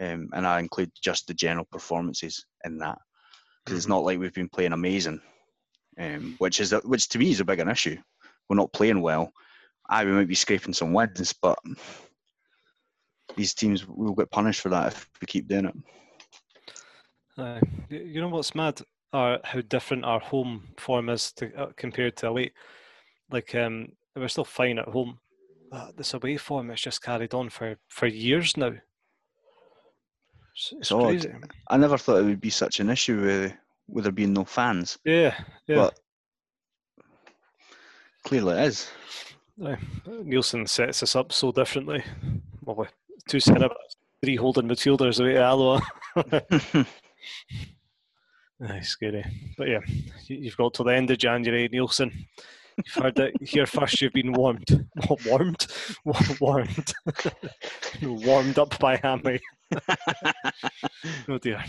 Um, 0.00 0.30
and 0.32 0.46
I 0.46 0.60
include 0.60 0.90
just 1.02 1.26
the 1.26 1.34
general 1.34 1.66
performances 1.70 2.44
in 2.64 2.78
that 2.78 2.98
because 3.64 3.72
mm-hmm. 3.72 3.76
it's 3.76 3.88
not 3.88 4.04
like 4.04 4.18
we've 4.18 4.32
been 4.32 4.48
playing 4.48 4.72
amazing, 4.72 5.20
um, 5.98 6.36
which 6.38 6.60
is 6.60 6.72
which 6.84 7.08
to 7.10 7.18
me 7.18 7.30
is 7.30 7.40
a 7.40 7.44
big 7.44 7.60
an 7.60 7.68
issue. 7.68 7.96
We're 8.48 8.56
not 8.56 8.72
playing 8.72 9.02
well. 9.02 9.32
I 9.88 10.04
we 10.04 10.12
might 10.12 10.28
be 10.28 10.34
scraping 10.34 10.72
some 10.72 10.92
wins, 10.92 11.34
but 11.34 11.58
these 13.40 13.54
teams 13.54 13.88
will 13.88 14.12
get 14.12 14.30
punished 14.30 14.60
for 14.60 14.68
that 14.68 14.88
if 14.88 15.08
we 15.18 15.26
keep 15.26 15.48
doing 15.48 15.64
it. 15.64 15.74
Uh, 17.38 17.60
you 17.88 18.20
know 18.20 18.28
what's 18.28 18.54
mad? 18.54 18.80
Are 19.14 19.40
how 19.42 19.62
different 19.62 20.04
our 20.04 20.20
home 20.20 20.68
form 20.76 21.08
is 21.08 21.32
to, 21.32 21.52
uh, 21.56 21.70
compared 21.76 22.16
to 22.18 22.28
away. 22.28 22.52
Like 23.30 23.54
um, 23.54 23.88
we're 24.14 24.28
still 24.28 24.44
fine 24.44 24.78
at 24.78 24.88
home. 24.88 25.18
Uh, 25.72 25.90
this 25.96 26.12
away 26.12 26.36
form 26.36 26.68
has 26.68 26.80
just 26.80 27.02
carried 27.02 27.32
on 27.32 27.48
for, 27.48 27.76
for 27.88 28.06
years 28.06 28.56
now. 28.58 28.74
It's, 30.54 30.74
it's, 30.78 30.88
crazy. 30.90 31.32
I 31.68 31.76
never 31.78 31.96
thought 31.96 32.18
it 32.18 32.24
would 32.24 32.40
be 32.40 32.50
such 32.50 32.78
an 32.80 32.90
issue 32.90 33.22
with 33.22 33.52
with 33.88 34.04
there 34.04 34.12
being 34.12 34.34
no 34.34 34.44
fans. 34.44 34.98
Yeah, 35.04 35.34
yeah. 35.66 35.76
But 35.76 35.98
clearly 38.22 38.58
it 38.58 38.66
is. 38.66 38.90
Uh, 39.64 39.76
Neilson 40.06 40.68
sets 40.68 41.02
us 41.02 41.16
up 41.16 41.32
so 41.32 41.52
differently. 41.52 42.04
Well, 42.64 42.86
two 43.28 43.40
centre 43.40 43.68
three 44.22 44.36
holding 44.36 44.68
midfielders 44.68 45.20
away 45.20 45.36
at 45.36 45.42
Alloa. 45.42 45.80
Aye, 48.62 48.80
scary. 48.80 49.24
But 49.56 49.68
yeah, 49.68 49.80
you've 50.26 50.56
got 50.56 50.74
till 50.74 50.84
the 50.84 50.94
end 50.94 51.10
of 51.10 51.18
January, 51.18 51.68
Neilson. 51.68 52.12
You've 52.76 53.04
heard 53.04 53.18
it 53.18 53.34
here 53.42 53.66
first. 53.66 54.00
You've 54.00 54.12
been 54.12 54.32
warmed, 54.32 54.86
warmed, 55.26 55.66
warmed, 56.40 56.94
warmed 58.02 58.58
up 58.58 58.78
by 58.78 58.96
Hammy. 58.96 59.40
oh 61.28 61.38
dear. 61.38 61.64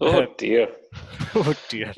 Oh 0.00 0.26
dear. 0.36 0.68
oh 1.34 1.54
dear. 1.68 1.92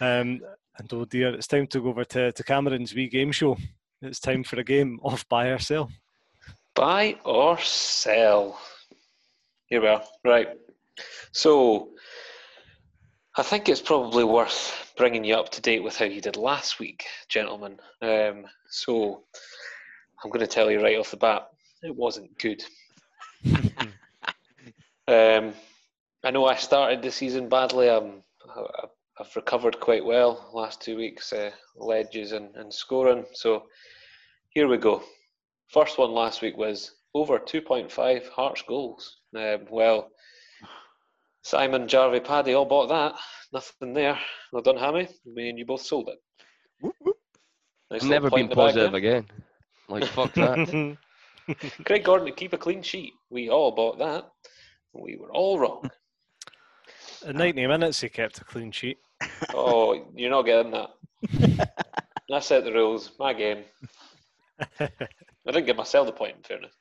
Um, 0.00 0.40
and 0.78 0.92
oh 0.92 1.04
dear, 1.04 1.34
it's 1.34 1.46
time 1.46 1.66
to 1.68 1.80
go 1.80 1.88
over 1.88 2.04
to, 2.04 2.32
to 2.32 2.44
Cameron's 2.44 2.94
wee 2.94 3.08
game 3.08 3.32
show. 3.32 3.56
It's 4.02 4.20
time 4.20 4.44
for 4.44 4.58
a 4.58 4.64
game 4.64 4.98
of 5.04 5.26
buy 5.28 5.48
or 5.48 5.58
sell. 5.58 5.90
Buy 6.74 7.18
or 7.24 7.58
sell. 7.60 8.60
Here 9.66 9.80
we 9.80 9.86
are. 9.88 10.02
Right. 10.24 10.48
So, 11.32 11.90
I 13.36 13.42
think 13.42 13.68
it's 13.68 13.80
probably 13.80 14.24
worth 14.24 14.92
bringing 14.96 15.24
you 15.24 15.36
up 15.36 15.50
to 15.50 15.60
date 15.60 15.82
with 15.84 15.96
how 15.96 16.04
you 16.04 16.20
did 16.20 16.36
last 16.36 16.80
week, 16.80 17.04
gentlemen. 17.28 17.78
Um, 18.02 18.46
so, 18.68 19.22
I'm 20.22 20.30
going 20.30 20.40
to 20.40 20.46
tell 20.48 20.70
you 20.70 20.82
right 20.82 20.98
off 20.98 21.10
the 21.12 21.16
bat, 21.16 21.48
it 21.82 21.94
wasn't 21.94 22.36
good. 22.38 22.64
um, 25.06 25.52
I 26.24 26.30
know 26.32 26.46
I 26.46 26.56
started 26.56 27.02
the 27.02 27.12
season 27.12 27.48
badly. 27.48 27.88
I'm, 27.88 28.22
I've 29.20 29.36
recovered 29.36 29.78
quite 29.78 30.04
well 30.04 30.50
last 30.52 30.80
two 30.80 30.96
weeks, 30.96 31.32
uh, 31.32 31.50
ledges 31.76 32.32
and, 32.32 32.54
and 32.56 32.72
scoring. 32.72 33.26
So 33.32 33.64
here 34.50 34.66
we 34.66 34.76
go. 34.78 35.02
First 35.68 35.98
one 35.98 36.12
last 36.12 36.42
week 36.42 36.56
was 36.56 36.92
over 37.14 37.38
2.5 37.38 38.28
Hearts 38.28 38.62
goals. 38.62 39.16
Um, 39.36 39.66
well, 39.70 40.10
Simon, 41.42 41.88
Jarvie, 41.88 42.20
Paddy 42.20 42.54
all 42.54 42.64
bought 42.64 42.88
that. 42.88 43.14
Nothing 43.52 43.92
there. 43.92 44.18
Well 44.52 44.62
done, 44.62 44.76
Hammy. 44.76 45.08
Me 45.26 45.48
and 45.48 45.58
you 45.58 45.66
both 45.66 45.82
sold 45.82 46.08
it. 46.08 46.92
Nice 47.90 48.02
I've 48.02 48.08
never 48.08 48.30
been 48.30 48.48
positive 48.48 48.94
again. 48.94 49.26
Like, 49.88 50.04
fuck 50.06 50.32
that. 50.34 50.96
Craig 51.84 52.04
Gordon 52.04 52.26
to 52.26 52.32
keep 52.32 52.52
a 52.52 52.58
clean 52.58 52.82
sheet. 52.82 53.12
We 53.30 53.50
all 53.50 53.72
bought 53.72 53.98
that. 53.98 54.28
We 54.94 55.16
were 55.16 55.30
all 55.30 55.58
wrong. 55.58 55.90
In 57.26 57.36
90 57.36 57.66
minutes, 57.66 58.00
he 58.00 58.08
kept 58.08 58.40
a 58.40 58.44
clean 58.44 58.70
sheet. 58.70 58.98
Oh, 59.52 60.06
you're 60.14 60.30
not 60.30 60.42
getting 60.42 60.72
that. 60.72 61.70
I 62.32 62.40
set 62.40 62.64
the 62.64 62.72
rules. 62.72 63.12
My 63.18 63.32
game. 63.32 63.64
I 64.80 64.88
didn't 65.46 65.66
give 65.66 65.76
myself 65.76 66.06
the 66.06 66.12
point, 66.12 66.36
in 66.36 66.42
fairness. 66.42 66.74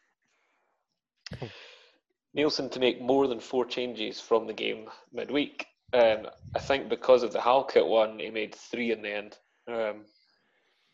Neilson 2.37 2.71
to 2.71 2.79
make 2.79 3.01
more 3.01 3.27
than 3.27 3.39
four 3.39 3.65
changes 3.65 4.19
from 4.19 4.47
the 4.47 4.53
game 4.53 4.89
midweek. 5.11 5.65
Um, 5.93 6.27
I 6.55 6.59
think 6.59 6.89
because 6.89 7.23
of 7.23 7.31
the 7.31 7.41
Halkett 7.41 7.87
one, 7.87 8.19
he 8.19 8.29
made 8.31 8.55
three 8.55 8.91
in 8.91 9.01
the 9.01 9.13
end. 9.13 9.37
Um, 9.67 10.05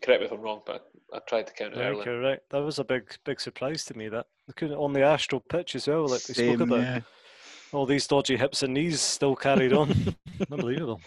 correct 0.03 0.21
me 0.21 0.25
if 0.25 0.31
I'm 0.31 0.41
wrong, 0.41 0.61
but 0.65 0.89
I 1.13 1.19
tried 1.27 1.47
to 1.47 1.53
count 1.53 1.75
it 1.75 1.79
earlier. 1.79 2.03
Correct. 2.03 2.49
That 2.49 2.59
was 2.63 2.79
a 2.79 2.83
big, 2.83 3.15
big 3.23 3.39
surprise 3.39 3.85
to 3.85 3.97
me. 3.97 4.09
That 4.09 4.27
on 4.61 4.93
the 4.93 5.03
Astro 5.03 5.39
pitch 5.39 5.75
as 5.75 5.87
well, 5.87 6.07
like 6.07 6.27
we 6.27 6.33
spoke 6.33 6.59
about. 6.59 6.79
Yeah 6.79 7.01
all 7.71 7.85
these 7.85 8.07
dodgy 8.07 8.37
hips 8.37 8.63
and 8.63 8.73
knees 8.73 9.01
still 9.01 9.35
carried 9.35 9.73
on. 9.73 10.15
Unbelievable. 10.51 11.01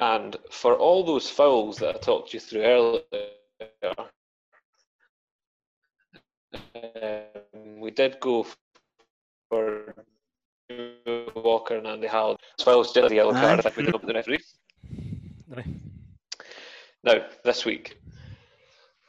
And 0.00 0.36
for 0.50 0.74
all 0.74 1.04
those 1.04 1.28
fouls 1.30 1.78
that 1.78 1.96
I 1.96 1.98
talked 1.98 2.34
you 2.34 2.40
through 2.40 2.62
earlier, 2.62 3.02
um, 7.02 7.80
we 7.80 7.90
did 7.90 8.18
go 8.20 8.46
for 9.48 9.94
Walker 11.34 11.76
and 11.76 11.86
Andy 11.86 12.06
Howell. 12.06 12.38
Fouls 12.60 12.92
just 12.92 13.08
the 13.08 13.14
yellow 13.14 13.32
card. 13.32 13.60
I 13.60 13.62
think 13.62 13.76
we 13.76 13.82
did 13.84 13.94
up 13.94 14.06
the 14.06 14.14
referee. 14.14 14.40
Aye. 15.56 15.64
Now 17.04 17.24
this 17.44 17.64
week, 17.64 17.98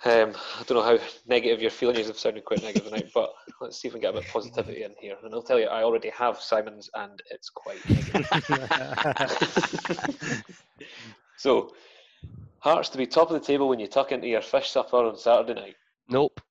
um, 0.06 0.34
I 0.60 0.64
don't 0.64 0.78
know 0.78 0.84
how 0.84 1.00
negative 1.28 1.62
your 1.62 1.72
feelings 1.72 2.08
have 2.08 2.20
sounded 2.20 2.46
quite 2.46 2.62
negative 2.62 2.86
tonight, 2.86 3.10
but 3.14 3.34
let's 3.60 3.82
see 3.82 3.88
if 3.88 3.94
we 3.94 4.00
can 4.00 4.12
get 4.12 4.16
a 4.16 4.20
bit 4.20 4.28
of 4.28 4.34
positivity 4.34 4.84
in 4.84 4.94
here. 5.00 5.18
And 5.24 5.34
I'll 5.34 5.42
tell 5.42 5.60
you, 5.60 5.68
I 5.68 5.84
already 5.84 6.10
have 6.10 6.40
Simon's, 6.40 6.90
and 6.94 7.22
it's 7.32 7.50
quite 7.50 7.80
negative. 7.90 8.24
so, 11.38 11.74
Hearts 12.60 12.90
to 12.90 12.98
be 12.98 13.06
top 13.06 13.30
of 13.30 13.40
the 13.40 13.46
table 13.46 13.70
when 13.70 13.80
you 13.80 13.88
tuck 13.88 14.12
into 14.12 14.28
your 14.28 14.42
fish 14.42 14.72
supper 14.72 14.98
on 14.98 15.18
Saturday 15.18 15.54
night. 15.54 15.76
Nope. 16.10 16.42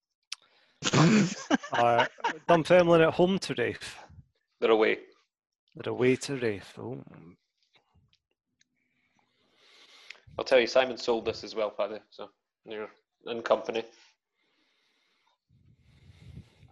uh, 1.73 2.07
Dunfermline 2.49 3.03
at 3.03 3.15
home 3.15 3.39
to 3.41 3.55
Raith. 3.57 3.97
They're 4.61 4.71
away. 4.71 4.99
They're 5.75 5.93
away 5.93 6.17
to 6.17 6.37
Raith. 6.37 6.73
Oh. 6.79 7.03
I'll 10.39 10.45
tell 10.45 10.61
you, 10.61 10.67
Simon 10.67 10.99
sold 10.99 11.25
this 11.25 11.45
as 11.45 11.55
well, 11.55 11.71
Paddy. 11.71 11.99
So 12.11 12.29
you're 12.65 12.91
and 13.27 13.45
company. 13.45 13.85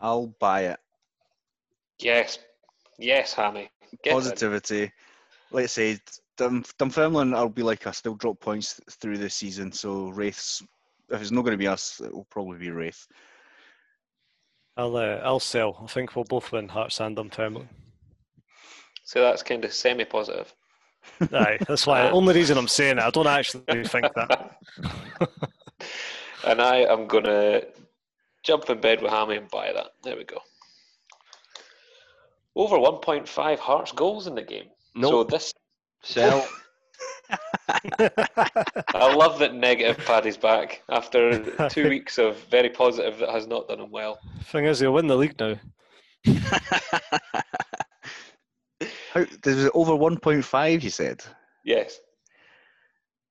I'll 0.00 0.28
buy 0.38 0.62
it. 0.66 0.80
Yes, 1.98 2.38
yes, 2.98 3.32
Hammy. 3.32 3.70
Get 4.02 4.12
Positivity. 4.12 4.82
In. 4.82 4.92
Like 5.50 5.64
I 5.64 5.66
said, 5.66 6.00
Dum- 6.36 6.64
Dunfermline, 6.78 7.34
I'll 7.34 7.48
be 7.48 7.62
like, 7.62 7.86
I 7.86 7.92
still 7.92 8.14
drop 8.14 8.40
points 8.40 8.80
through 8.90 9.18
the 9.18 9.30
season. 9.30 9.72
So 9.72 10.08
Raith's, 10.08 10.62
if 11.10 11.20
it's 11.20 11.30
not 11.30 11.42
going 11.42 11.52
to 11.52 11.58
be 11.58 11.68
us, 11.68 12.00
it 12.04 12.12
will 12.12 12.26
probably 12.30 12.58
be 12.58 12.70
Raith. 12.70 13.06
I'll 14.76 14.96
uh, 14.96 15.20
I'll 15.22 15.40
sell. 15.40 15.80
I 15.82 15.86
think 15.86 16.16
we'll 16.16 16.24
both 16.24 16.52
win 16.52 16.68
Hearts 16.68 17.00
and 17.00 17.16
Dunfermline. 17.16 17.68
So 19.04 19.20
that's 19.20 19.42
kind 19.42 19.64
of 19.64 19.72
semi-positive. 19.72 20.52
Aye, 21.20 21.58
that's 21.68 21.86
why. 21.86 22.02
the 22.02 22.10
only 22.10 22.34
reason 22.34 22.56
I'm 22.56 22.68
saying 22.68 22.98
it, 22.98 23.04
I 23.04 23.10
don't 23.10 23.26
actually 23.26 23.84
think 23.84 24.06
that. 24.14 24.56
and 26.46 26.62
I 26.62 26.78
am 26.78 27.06
going 27.06 27.24
to 27.24 27.66
jump 28.42 28.68
in 28.70 28.80
bed 28.80 29.02
with 29.02 29.10
Hammy 29.10 29.36
and 29.36 29.50
buy 29.50 29.72
that. 29.72 29.88
There 30.02 30.16
we 30.16 30.24
go. 30.24 30.38
Over 32.56 32.76
1.5 32.76 33.58
Hearts 33.58 33.92
goals 33.92 34.26
in 34.26 34.34
the 34.34 34.42
game. 34.42 34.66
Nope. 34.94 35.10
So 35.10 35.24
this. 35.24 35.52
Sell. 36.02 36.46
I 37.30 39.14
love 39.14 39.38
that 39.38 39.54
negative 39.54 40.04
Paddy's 40.04 40.36
back 40.36 40.82
after 40.88 41.68
two 41.68 41.88
weeks 41.88 42.18
of 42.18 42.36
very 42.50 42.70
positive 42.70 43.18
that 43.18 43.30
has 43.30 43.46
not 43.46 43.68
done 43.68 43.80
him 43.80 43.90
well. 43.90 44.18
Thing 44.44 44.66
is, 44.66 44.80
he'll 44.80 44.92
win 44.92 45.06
the 45.06 45.16
league 45.16 45.38
now. 45.38 45.56
How, 49.12 49.24
there's 49.42 49.70
over 49.74 49.92
1.5, 49.92 50.82
you 50.82 50.90
said? 50.90 51.24
Yes. 51.64 52.00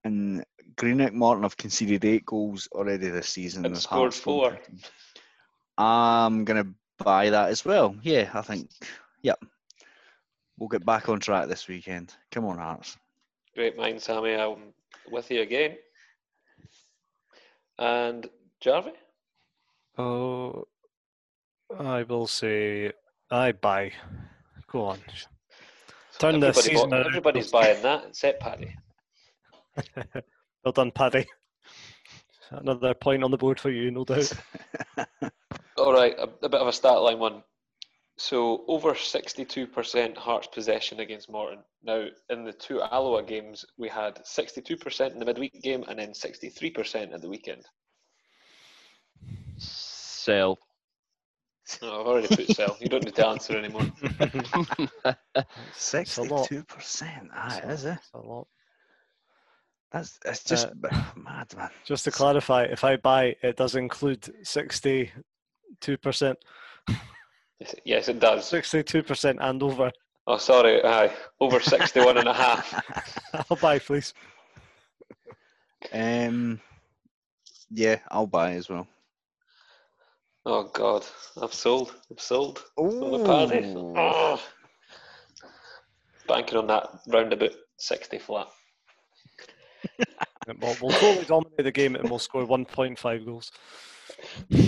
And 0.03 0.43
Greenock 0.75 1.13
Morton 1.13 1.43
have 1.43 1.57
conceded 1.57 2.05
eight 2.05 2.25
goals 2.25 2.67
already 2.71 3.09
this 3.09 3.29
season. 3.29 3.65
And 3.65 3.77
scored 3.77 4.13
four. 4.13 4.59
I'm 5.77 6.45
going 6.45 6.63
to 6.63 6.73
buy 7.03 7.29
that 7.29 7.49
as 7.49 7.65
well. 7.65 7.95
Yeah, 8.01 8.29
I 8.33 8.41
think, 8.41 8.69
yep. 9.21 9.39
We'll 10.57 10.69
get 10.69 10.85
back 10.85 11.09
on 11.09 11.19
track 11.19 11.47
this 11.47 11.67
weekend. 11.67 12.15
Come 12.31 12.45
on, 12.45 12.57
Hearts. 12.57 12.97
Great 13.55 13.77
mind, 13.77 14.01
Sammy. 14.01 14.33
I'm 14.33 14.73
with 15.11 15.29
you 15.29 15.41
again. 15.41 15.77
And 17.77 18.27
Jarvie? 18.59 18.93
Oh, 19.97 20.63
I 21.77 22.03
will 22.03 22.27
say 22.27 22.91
I 23.29 23.51
buy. 23.51 23.91
Go 24.71 24.85
on. 24.85 24.99
Turn 26.17 26.39
the 26.39 26.51
season. 26.53 26.89
Bought, 26.89 27.05
everybody's 27.07 27.51
buying 27.51 27.81
that 27.83 28.05
except 28.09 28.41
Paddy. 28.41 28.75
Well 30.63 30.71
done, 30.71 30.91
Paddy. 30.91 31.25
Another 32.49 32.93
point 32.93 33.21
on 33.21 33.31
the 33.31 33.37
board 33.37 33.59
for 33.59 33.69
you, 33.69 33.91
no 33.91 34.05
doubt. 34.05 34.31
All 35.77 35.91
right, 35.91 36.15
a, 36.17 36.23
a 36.41 36.47
bit 36.47 36.61
of 36.61 36.67
a 36.67 36.71
start 36.71 37.01
line 37.01 37.19
one. 37.19 37.43
So 38.17 38.63
over 38.67 38.93
62% 38.93 40.17
Hearts 40.17 40.47
possession 40.47 40.99
against 40.99 41.29
Morton. 41.31 41.59
Now, 41.83 42.05
in 42.29 42.43
the 42.43 42.53
two 42.53 42.81
Alloa 42.81 43.23
games, 43.23 43.65
we 43.77 43.89
had 43.89 44.23
62% 44.23 45.11
in 45.11 45.19
the 45.19 45.25
midweek 45.25 45.61
game 45.61 45.83
and 45.87 45.97
then 45.97 46.11
63% 46.11 47.13
at 47.13 47.21
the 47.21 47.29
weekend. 47.29 47.65
Sell. 49.57 50.59
Oh, 51.81 52.01
I've 52.01 52.07
already 52.07 52.27
put 52.27 52.47
sell. 52.55 52.77
You 52.79 52.87
don't 52.89 53.05
need 53.05 53.15
to 53.15 53.25
answer 53.25 53.57
anymore. 53.57 53.85
Sixty-two 55.73 56.63
percent. 56.65 57.29
Ah, 57.33 57.57
is 57.59 57.85
it? 57.85 57.97
a 58.13 58.19
lot. 58.19 58.47
That's 59.91 60.19
it's 60.25 60.43
just 60.43 60.67
Uh, 60.67 61.03
mad, 61.15 61.55
man. 61.55 61.69
Just 61.85 62.03
to 62.03 62.11
clarify, 62.11 62.63
if 62.63 62.83
I 62.83 62.97
buy, 62.97 63.35
it 63.41 63.55
does 63.55 63.75
include 63.75 64.29
sixty-two 64.45 65.97
percent, 65.99 66.37
Yes, 67.59 67.75
Yes, 67.85 68.07
it 68.09 68.19
does. 68.19 68.45
sixty-two 68.47 69.03
percent 69.03 69.39
and 69.41 69.61
over. 69.63 69.91
Oh, 70.25 70.37
sorry. 70.37 70.81
Aye, 70.83 71.13
over 71.41 71.59
61 71.59 72.17
and 72.17 72.29
a 72.29 72.33
half. 72.33 72.73
I'll 73.51 73.57
buy, 73.57 73.77
please. 73.77 74.13
Um, 75.91 76.61
yeah, 77.69 77.97
I'll 78.09 78.25
buy 78.25 78.53
as 78.53 78.69
well. 78.69 78.87
Oh, 80.45 80.63
God. 80.73 81.05
I've 81.41 81.53
sold. 81.53 81.93
I've 82.09 82.21
sold. 82.21 82.63
Sold 82.77 83.21
a 83.21 83.25
party. 83.25 83.73
Oh. 83.75 84.41
Banking 86.25 86.57
on 86.57 86.67
that 86.67 86.87
roundabout 87.07 87.51
60 87.77 88.17
flat. 88.19 88.47
We'll, 90.61 90.77
we'll 90.81 90.91
totally 90.91 91.25
dominate 91.25 91.63
the 91.65 91.71
game 91.71 91.95
and 91.95 92.09
we'll 92.09 92.19
score 92.19 92.45
one 92.45 92.63
point 92.63 92.97
five 92.97 93.25
goals. 93.25 93.51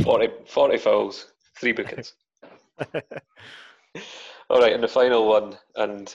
40, 0.03 0.27
40 0.47 0.77
fouls, 0.77 1.31
three 1.57 1.71
bookings. 1.71 2.13
All 4.49 4.59
right, 4.59 4.73
and 4.73 4.83
the 4.83 4.87
final 4.87 5.27
one, 5.27 5.57
and 5.75 6.13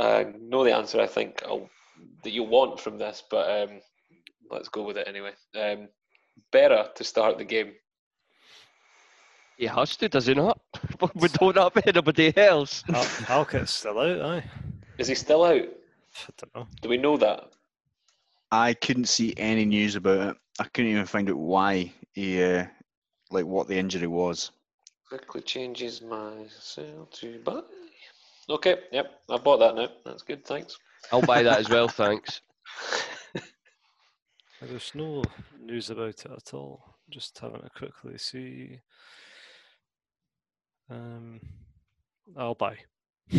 I 0.00 0.32
know 0.40 0.64
the 0.64 0.74
answer 0.74 1.00
I 1.00 1.06
think 1.06 1.42
I'll, 1.46 1.68
that 2.22 2.30
you 2.32 2.42
want 2.42 2.80
from 2.80 2.98
this, 2.98 3.22
but 3.30 3.62
um, 3.62 3.80
let's 4.50 4.68
go 4.68 4.82
with 4.82 4.96
it 4.96 5.08
anyway. 5.08 5.32
Um, 5.56 5.88
Berra 6.52 6.94
to 6.94 7.04
start 7.04 7.38
the 7.38 7.44
game. 7.44 7.72
He 9.58 9.66
has 9.66 9.96
to, 9.96 10.08
does 10.08 10.26
he 10.26 10.34
not? 10.34 10.60
we 11.14 11.28
don't 11.28 11.56
have 11.56 11.76
anybody 11.84 12.36
else. 12.36 12.84
Hal- 12.86 13.04
Halkett's 13.04 13.74
still 13.74 13.98
out, 13.98 14.20
aye. 14.20 14.44
Is 14.98 15.08
he 15.08 15.14
still 15.14 15.44
out? 15.44 15.62
I 15.62 16.32
don't 16.36 16.54
know. 16.54 16.68
Do 16.80 16.88
we 16.88 16.96
know 16.96 17.16
that? 17.16 17.52
I 18.50 18.74
couldn't 18.74 19.08
see 19.08 19.34
any 19.36 19.64
news 19.64 19.96
about 19.96 20.30
it. 20.30 20.36
I 20.60 20.64
couldn't 20.64 20.92
even 20.92 21.06
find 21.06 21.28
out 21.28 21.36
why 21.36 21.92
he, 22.12 22.42
uh, 22.42 22.66
like, 23.30 23.44
what 23.44 23.68
the 23.68 23.78
injury 23.78 24.06
was. 24.06 24.52
Quickly 25.08 25.40
changes 25.42 26.02
my 26.02 26.32
sale 26.60 27.08
to 27.12 27.38
buy. 27.40 27.60
Okay, 28.50 28.76
yep, 28.92 29.20
I 29.30 29.38
bought 29.38 29.58
that 29.58 29.74
now. 29.74 29.88
That's 30.04 30.22
good, 30.22 30.44
thanks. 30.44 30.78
I'll 31.12 31.22
buy 31.22 31.42
that 31.42 31.58
as 31.58 31.68
well, 31.68 31.88
thanks. 31.88 32.40
There's 34.60 34.92
no 34.94 35.22
news 35.60 35.90
about 35.90 36.08
it 36.08 36.26
at 36.26 36.54
all. 36.54 36.96
Just 37.10 37.38
having 37.38 37.62
a 37.64 37.70
quickly 37.70 38.18
see. 38.18 38.80
Um, 40.90 41.40
I'll 42.36 42.54
buy. 42.54 42.76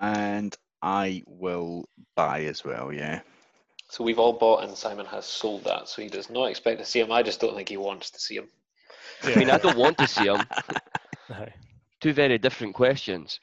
And 0.00 0.54
I 0.82 1.22
will 1.26 1.88
buy 2.14 2.42
as 2.42 2.64
well. 2.64 2.92
Yeah. 2.92 3.20
So 3.88 4.04
we've 4.04 4.18
all 4.18 4.32
bought, 4.32 4.64
and 4.64 4.76
Simon 4.76 5.06
has 5.06 5.24
sold 5.24 5.64
that, 5.64 5.88
so 5.88 6.02
he 6.02 6.08
does 6.08 6.30
not 6.30 6.46
expect 6.46 6.80
to 6.80 6.84
see 6.84 7.00
him. 7.00 7.12
I 7.12 7.22
just 7.22 7.40
don't 7.40 7.54
think 7.54 7.68
he 7.68 7.76
wants 7.76 8.10
to 8.10 8.20
see 8.20 8.36
him. 8.36 8.48
I 9.26 9.34
mean, 9.36 9.50
I 9.50 9.58
don't 9.58 9.76
want 9.76 9.98
to 9.98 10.06
see 10.06 10.24
him. 10.26 10.40
Aye. 11.30 11.52
Two 12.00 12.12
very 12.12 12.38
different 12.38 12.74
questions. 12.74 13.40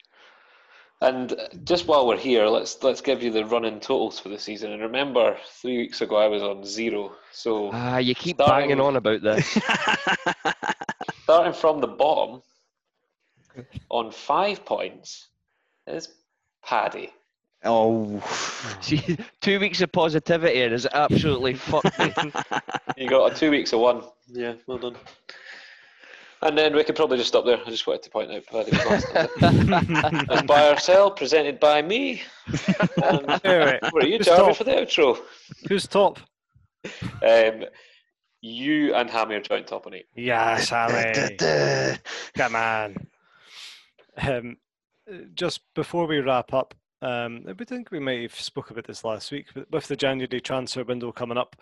And 1.00 1.32
uh, 1.32 1.48
just 1.64 1.88
while 1.88 2.06
we're 2.06 2.16
here, 2.16 2.46
let's 2.46 2.80
let's 2.82 3.00
give 3.00 3.22
you 3.24 3.32
the 3.32 3.44
running 3.44 3.80
totals 3.80 4.20
for 4.20 4.28
the 4.28 4.38
season. 4.38 4.70
And 4.72 4.80
remember, 4.82 5.36
three 5.60 5.78
weeks 5.78 6.00
ago 6.00 6.14
I 6.16 6.28
was 6.28 6.42
on 6.42 6.64
zero. 6.64 7.12
So 7.32 7.70
Ah, 7.72 7.98
you 7.98 8.14
keep 8.14 8.36
Starting- 8.36 8.68
banging 8.68 8.80
on 8.80 8.96
about 8.96 9.20
this. 9.22 9.58
starting 11.24 11.52
from 11.52 11.80
the 11.80 11.88
bottom, 11.88 12.42
on 13.90 14.10
five 14.12 14.64
points, 14.64 15.28
is 15.88 16.08
Paddy. 16.64 17.10
oh. 17.64 18.20
See, 18.80 19.16
two 19.40 19.58
weeks 19.58 19.80
of 19.80 19.90
positivity 19.90 20.62
and 20.62 20.70
has 20.72 20.86
absolutely 20.92 21.54
fucked 21.54 21.98
me. 21.98 22.12
You 22.96 23.08
got 23.08 23.32
a 23.32 23.34
two 23.34 23.50
weeks 23.50 23.72
of 23.72 23.80
one. 23.80 24.02
Yeah, 24.28 24.54
well 24.68 24.78
done. 24.78 24.96
And 26.42 26.58
then 26.58 26.74
we 26.74 26.82
could 26.82 26.96
probably 26.96 27.18
just 27.18 27.28
stop 27.28 27.44
there. 27.44 27.58
I 27.64 27.70
just 27.70 27.86
wanted 27.86 28.02
to 28.02 28.10
point 28.10 28.30
out 28.32 28.44
Paddy 28.46 28.72
was 28.72 29.04
last. 29.14 30.28
and 30.30 30.46
buy 30.46 30.68
or 30.70 30.76
sell, 30.78 31.10
presented 31.10 31.60
by 31.60 31.82
me. 31.82 32.22
And 33.02 33.30
Anyway, 33.44 33.78
where 33.92 34.02
are 34.02 34.06
you, 34.06 34.18
Just 34.18 34.28
Jarvis, 34.30 34.56
stop. 34.56 34.56
for 34.56 34.64
the 34.64 34.72
outro? 34.72 35.18
who's 35.68 35.86
top? 35.86 36.18
Um, 37.22 37.64
you 38.40 38.92
and 38.94 39.08
Hammy 39.08 39.36
are 39.36 39.40
joint 39.40 39.68
top 39.68 39.86
on 39.86 39.94
eight. 39.94 40.06
Yes, 40.16 40.70
Harry. 40.70 41.96
Come 42.36 42.56
on. 42.56 42.96
Um, 44.20 44.56
just 45.34 45.60
before 45.74 46.06
we 46.06 46.18
wrap 46.18 46.52
up, 46.52 46.74
um, 47.02 47.44
I 47.48 47.52
would 47.52 47.68
think 47.68 47.90
we 47.92 48.00
might 48.00 48.22
have 48.22 48.34
spoke 48.34 48.70
about 48.70 48.86
this 48.86 49.04
last 49.04 49.30
week, 49.30 49.46
but 49.54 49.70
with 49.70 49.86
the 49.86 49.96
January 49.96 50.40
transfer 50.40 50.82
window 50.84 51.12
coming 51.12 51.38
up, 51.38 51.54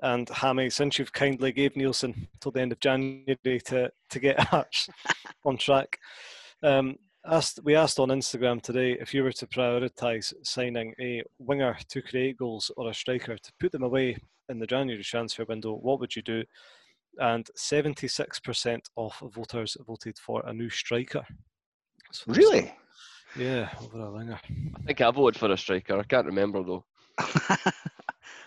and 0.00 0.28
Hammy, 0.28 0.70
since 0.70 0.98
you've 0.98 1.12
kindly 1.12 1.52
gave 1.52 1.74
Neilson 1.74 2.28
till 2.40 2.52
the 2.52 2.60
end 2.60 2.72
of 2.72 2.80
January 2.80 3.60
to 3.64 3.90
to 4.10 4.20
get 4.20 4.40
Hearts 4.50 4.88
on 5.44 5.56
track, 5.56 5.98
um, 6.62 6.96
asked 7.24 7.60
we 7.64 7.74
asked 7.74 7.98
on 7.98 8.08
Instagram 8.08 8.60
today 8.60 8.96
if 9.00 9.14
you 9.14 9.22
were 9.22 9.32
to 9.32 9.46
prioritise 9.46 10.32
signing 10.42 10.94
a 11.00 11.22
winger 11.38 11.76
to 11.88 12.02
create 12.02 12.36
goals 12.36 12.70
or 12.76 12.90
a 12.90 12.94
striker 12.94 13.36
to 13.36 13.52
put 13.60 13.72
them 13.72 13.82
away 13.82 14.16
in 14.48 14.58
the 14.58 14.66
January 14.66 15.02
transfer 15.02 15.44
window, 15.48 15.74
what 15.74 15.98
would 16.00 16.14
you 16.14 16.22
do? 16.22 16.44
And 17.18 17.48
76% 17.58 18.78
of 18.96 19.18
voters 19.34 19.76
voted 19.86 20.18
for 20.18 20.42
a 20.46 20.52
new 20.52 20.68
striker. 20.68 21.24
So 22.12 22.24
Really? 22.28 22.72
Yeah, 23.36 23.70
over 23.82 24.00
a 24.00 24.12
winger. 24.12 24.38
I 24.76 24.82
think 24.82 25.00
I 25.00 25.10
voted 25.10 25.40
for 25.40 25.50
a 25.50 25.56
striker. 25.56 25.98
I 25.98 26.04
can't 26.04 26.26
remember 26.26 26.62
though. 26.62 26.84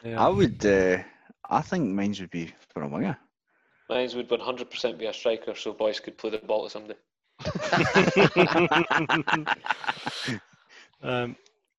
Yeah. 0.03 0.25
I 0.25 0.29
would. 0.29 0.65
Uh, 0.65 0.99
I 1.49 1.61
think 1.61 1.89
mines 1.89 2.21
would 2.21 2.29
be 2.29 2.53
for 2.69 2.83
a 2.83 2.87
winger. 2.87 3.17
Mine 3.89 4.09
would 4.15 4.29
100% 4.29 4.99
be 4.99 5.07
a 5.07 5.13
striker 5.13 5.55
so 5.55 5.73
Boyce 5.73 5.99
could 5.99 6.17
play 6.17 6.29
the 6.29 6.37
ball 6.37 6.65
to 6.65 6.69
somebody. 6.69 6.99
um, 11.01 11.35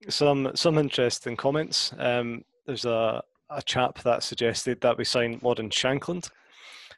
some 0.08 0.50
some 0.54 0.78
interesting 0.78 1.36
comments. 1.36 1.92
Um, 1.98 2.44
there's 2.66 2.86
a, 2.86 3.22
a 3.50 3.62
chap 3.62 3.98
that 4.02 4.22
suggested 4.22 4.80
that 4.80 4.96
we 4.96 5.04
sign 5.04 5.38
Lawrence 5.42 5.76
Shankland, 5.76 6.30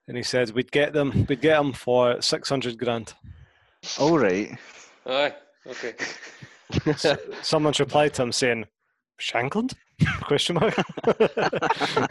and 0.07 0.17
he 0.17 0.23
said 0.23 0.53
we'd 0.53 0.71
get 0.71 0.93
them 0.93 1.27
we'd 1.29 1.41
get 1.41 1.61
him 1.61 1.73
for 1.73 2.23
six 2.23 2.49
hundred 2.49 2.79
grand. 2.79 3.15
All 3.99 4.19
right. 4.19 4.57
Aye, 5.07 5.35
okay. 5.67 5.95
Someone's 7.43 7.81
replied 7.81 8.15
to 8.15 8.23
him 8.23 8.33
saying, 8.33 8.67
"Shankland?" 9.21 9.75
Question 10.23 10.57
mark. 10.57 10.75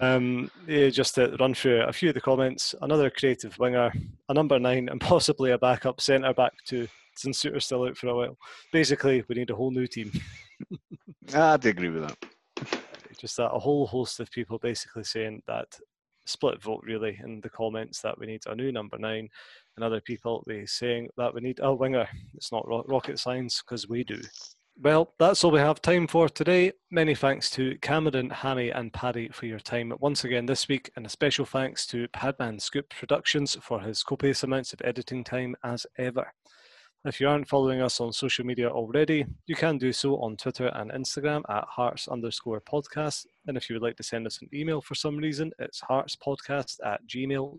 um, 0.00 0.50
yeah, 0.66 0.88
just 0.88 1.14
to 1.16 1.36
run 1.38 1.54
through 1.54 1.82
a 1.82 1.92
few 1.92 2.10
of 2.10 2.14
the 2.14 2.20
comments. 2.20 2.74
Another 2.82 3.10
creative 3.10 3.58
winger, 3.58 3.92
a 4.28 4.34
number 4.34 4.58
nine, 4.58 4.88
and 4.88 5.00
possibly 5.00 5.50
a 5.50 5.58
backup 5.58 6.00
centre 6.00 6.34
back 6.34 6.52
too. 6.64 6.88
Since 7.14 7.42
Souttar's 7.42 7.66
still 7.66 7.84
out 7.84 7.96
for 7.96 8.08
a 8.08 8.16
while. 8.16 8.38
Basically, 8.72 9.22
we 9.28 9.34
need 9.34 9.50
a 9.50 9.54
whole 9.54 9.70
new 9.70 9.86
team. 9.86 10.10
I'd 11.34 11.66
agree 11.66 11.90
with 11.90 12.08
that. 12.08 12.16
just 13.18 13.36
that 13.36 13.52
a 13.52 13.58
whole 13.58 13.86
host 13.86 14.18
of 14.18 14.30
people 14.30 14.58
basically 14.58 15.04
saying 15.04 15.42
that 15.46 15.66
split 16.24 16.62
vote 16.62 16.82
really 16.84 17.18
in 17.22 17.40
the 17.40 17.50
comments 17.50 18.00
that 18.00 18.18
we 18.18 18.26
need 18.26 18.42
a 18.46 18.54
new 18.54 18.72
number 18.72 18.96
nine 18.98 19.28
and 19.76 19.84
other 19.84 20.00
people 20.00 20.44
be 20.46 20.66
saying 20.66 21.08
that 21.16 21.34
we 21.34 21.40
need 21.40 21.58
a 21.62 21.72
winger 21.72 22.06
it's 22.34 22.52
not 22.52 22.66
rocket 22.88 23.18
science 23.18 23.62
because 23.62 23.88
we 23.88 24.04
do 24.04 24.20
well 24.80 25.12
that's 25.18 25.44
all 25.44 25.50
we 25.50 25.58
have 25.58 25.82
time 25.82 26.06
for 26.06 26.28
today 26.28 26.72
many 26.90 27.14
thanks 27.14 27.50
to 27.50 27.76
cameron 27.78 28.30
hammy 28.30 28.70
and 28.70 28.92
paddy 28.92 29.28
for 29.28 29.46
your 29.46 29.58
time 29.58 29.92
once 30.00 30.24
again 30.24 30.46
this 30.46 30.66
week 30.66 30.90
and 30.96 31.04
a 31.04 31.10
special 31.10 31.44
thanks 31.44 31.86
to 31.86 32.08
padman 32.08 32.58
scoop 32.58 32.88
productions 32.88 33.56
for 33.60 33.80
his 33.80 34.02
copious 34.02 34.42
amounts 34.42 34.72
of 34.72 34.80
editing 34.84 35.22
time 35.22 35.54
as 35.62 35.86
ever 35.98 36.32
if 37.04 37.20
you 37.20 37.28
aren't 37.28 37.48
following 37.48 37.82
us 37.82 38.00
on 38.00 38.12
social 38.12 38.46
media 38.46 38.68
already, 38.70 39.26
you 39.46 39.56
can 39.56 39.76
do 39.76 39.92
so 39.92 40.20
on 40.20 40.36
Twitter 40.36 40.68
and 40.68 40.92
Instagram 40.92 41.42
at 41.48 41.64
hearts 41.64 42.06
underscore 42.06 42.60
podcast. 42.60 43.26
And 43.48 43.56
if 43.56 43.68
you 43.68 43.74
would 43.74 43.82
like 43.82 43.96
to 43.96 44.04
send 44.04 44.24
us 44.24 44.40
an 44.40 44.48
email 44.54 44.80
for 44.80 44.94
some 44.94 45.16
reason, 45.16 45.50
it's 45.58 45.80
heartspodcast 45.80 46.76
at 46.84 47.04
gmail.com. 47.08 47.58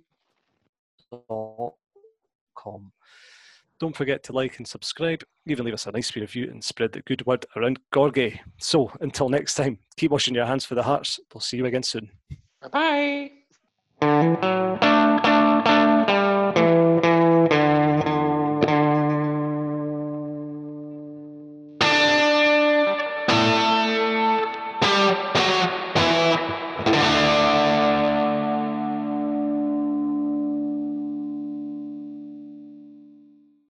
Don't 3.84 3.94
forget 3.94 4.24
to 4.24 4.32
like 4.32 4.60
and 4.60 4.66
subscribe, 4.66 5.26
even 5.46 5.66
leave 5.66 5.74
us 5.74 5.88
a 5.88 5.92
nice 5.92 6.16
review 6.16 6.50
and 6.50 6.64
spread 6.64 6.94
the 6.94 7.02
good 7.02 7.26
word 7.26 7.46
around 7.58 7.80
Gorgie. 7.94 8.40
So 8.58 8.90
until 9.02 9.28
next 9.28 9.56
time, 9.56 9.78
keep 9.98 10.10
washing 10.10 10.34
your 10.34 10.46
hands 10.46 10.64
for 10.64 10.76
the 10.76 10.84
hearts. 10.84 11.20
We'll 11.34 11.42
see 11.42 11.58
you 11.58 11.66
again 11.66 11.84
soon. 11.84 12.10
Bye 12.72 13.30
bye. 14.00 15.64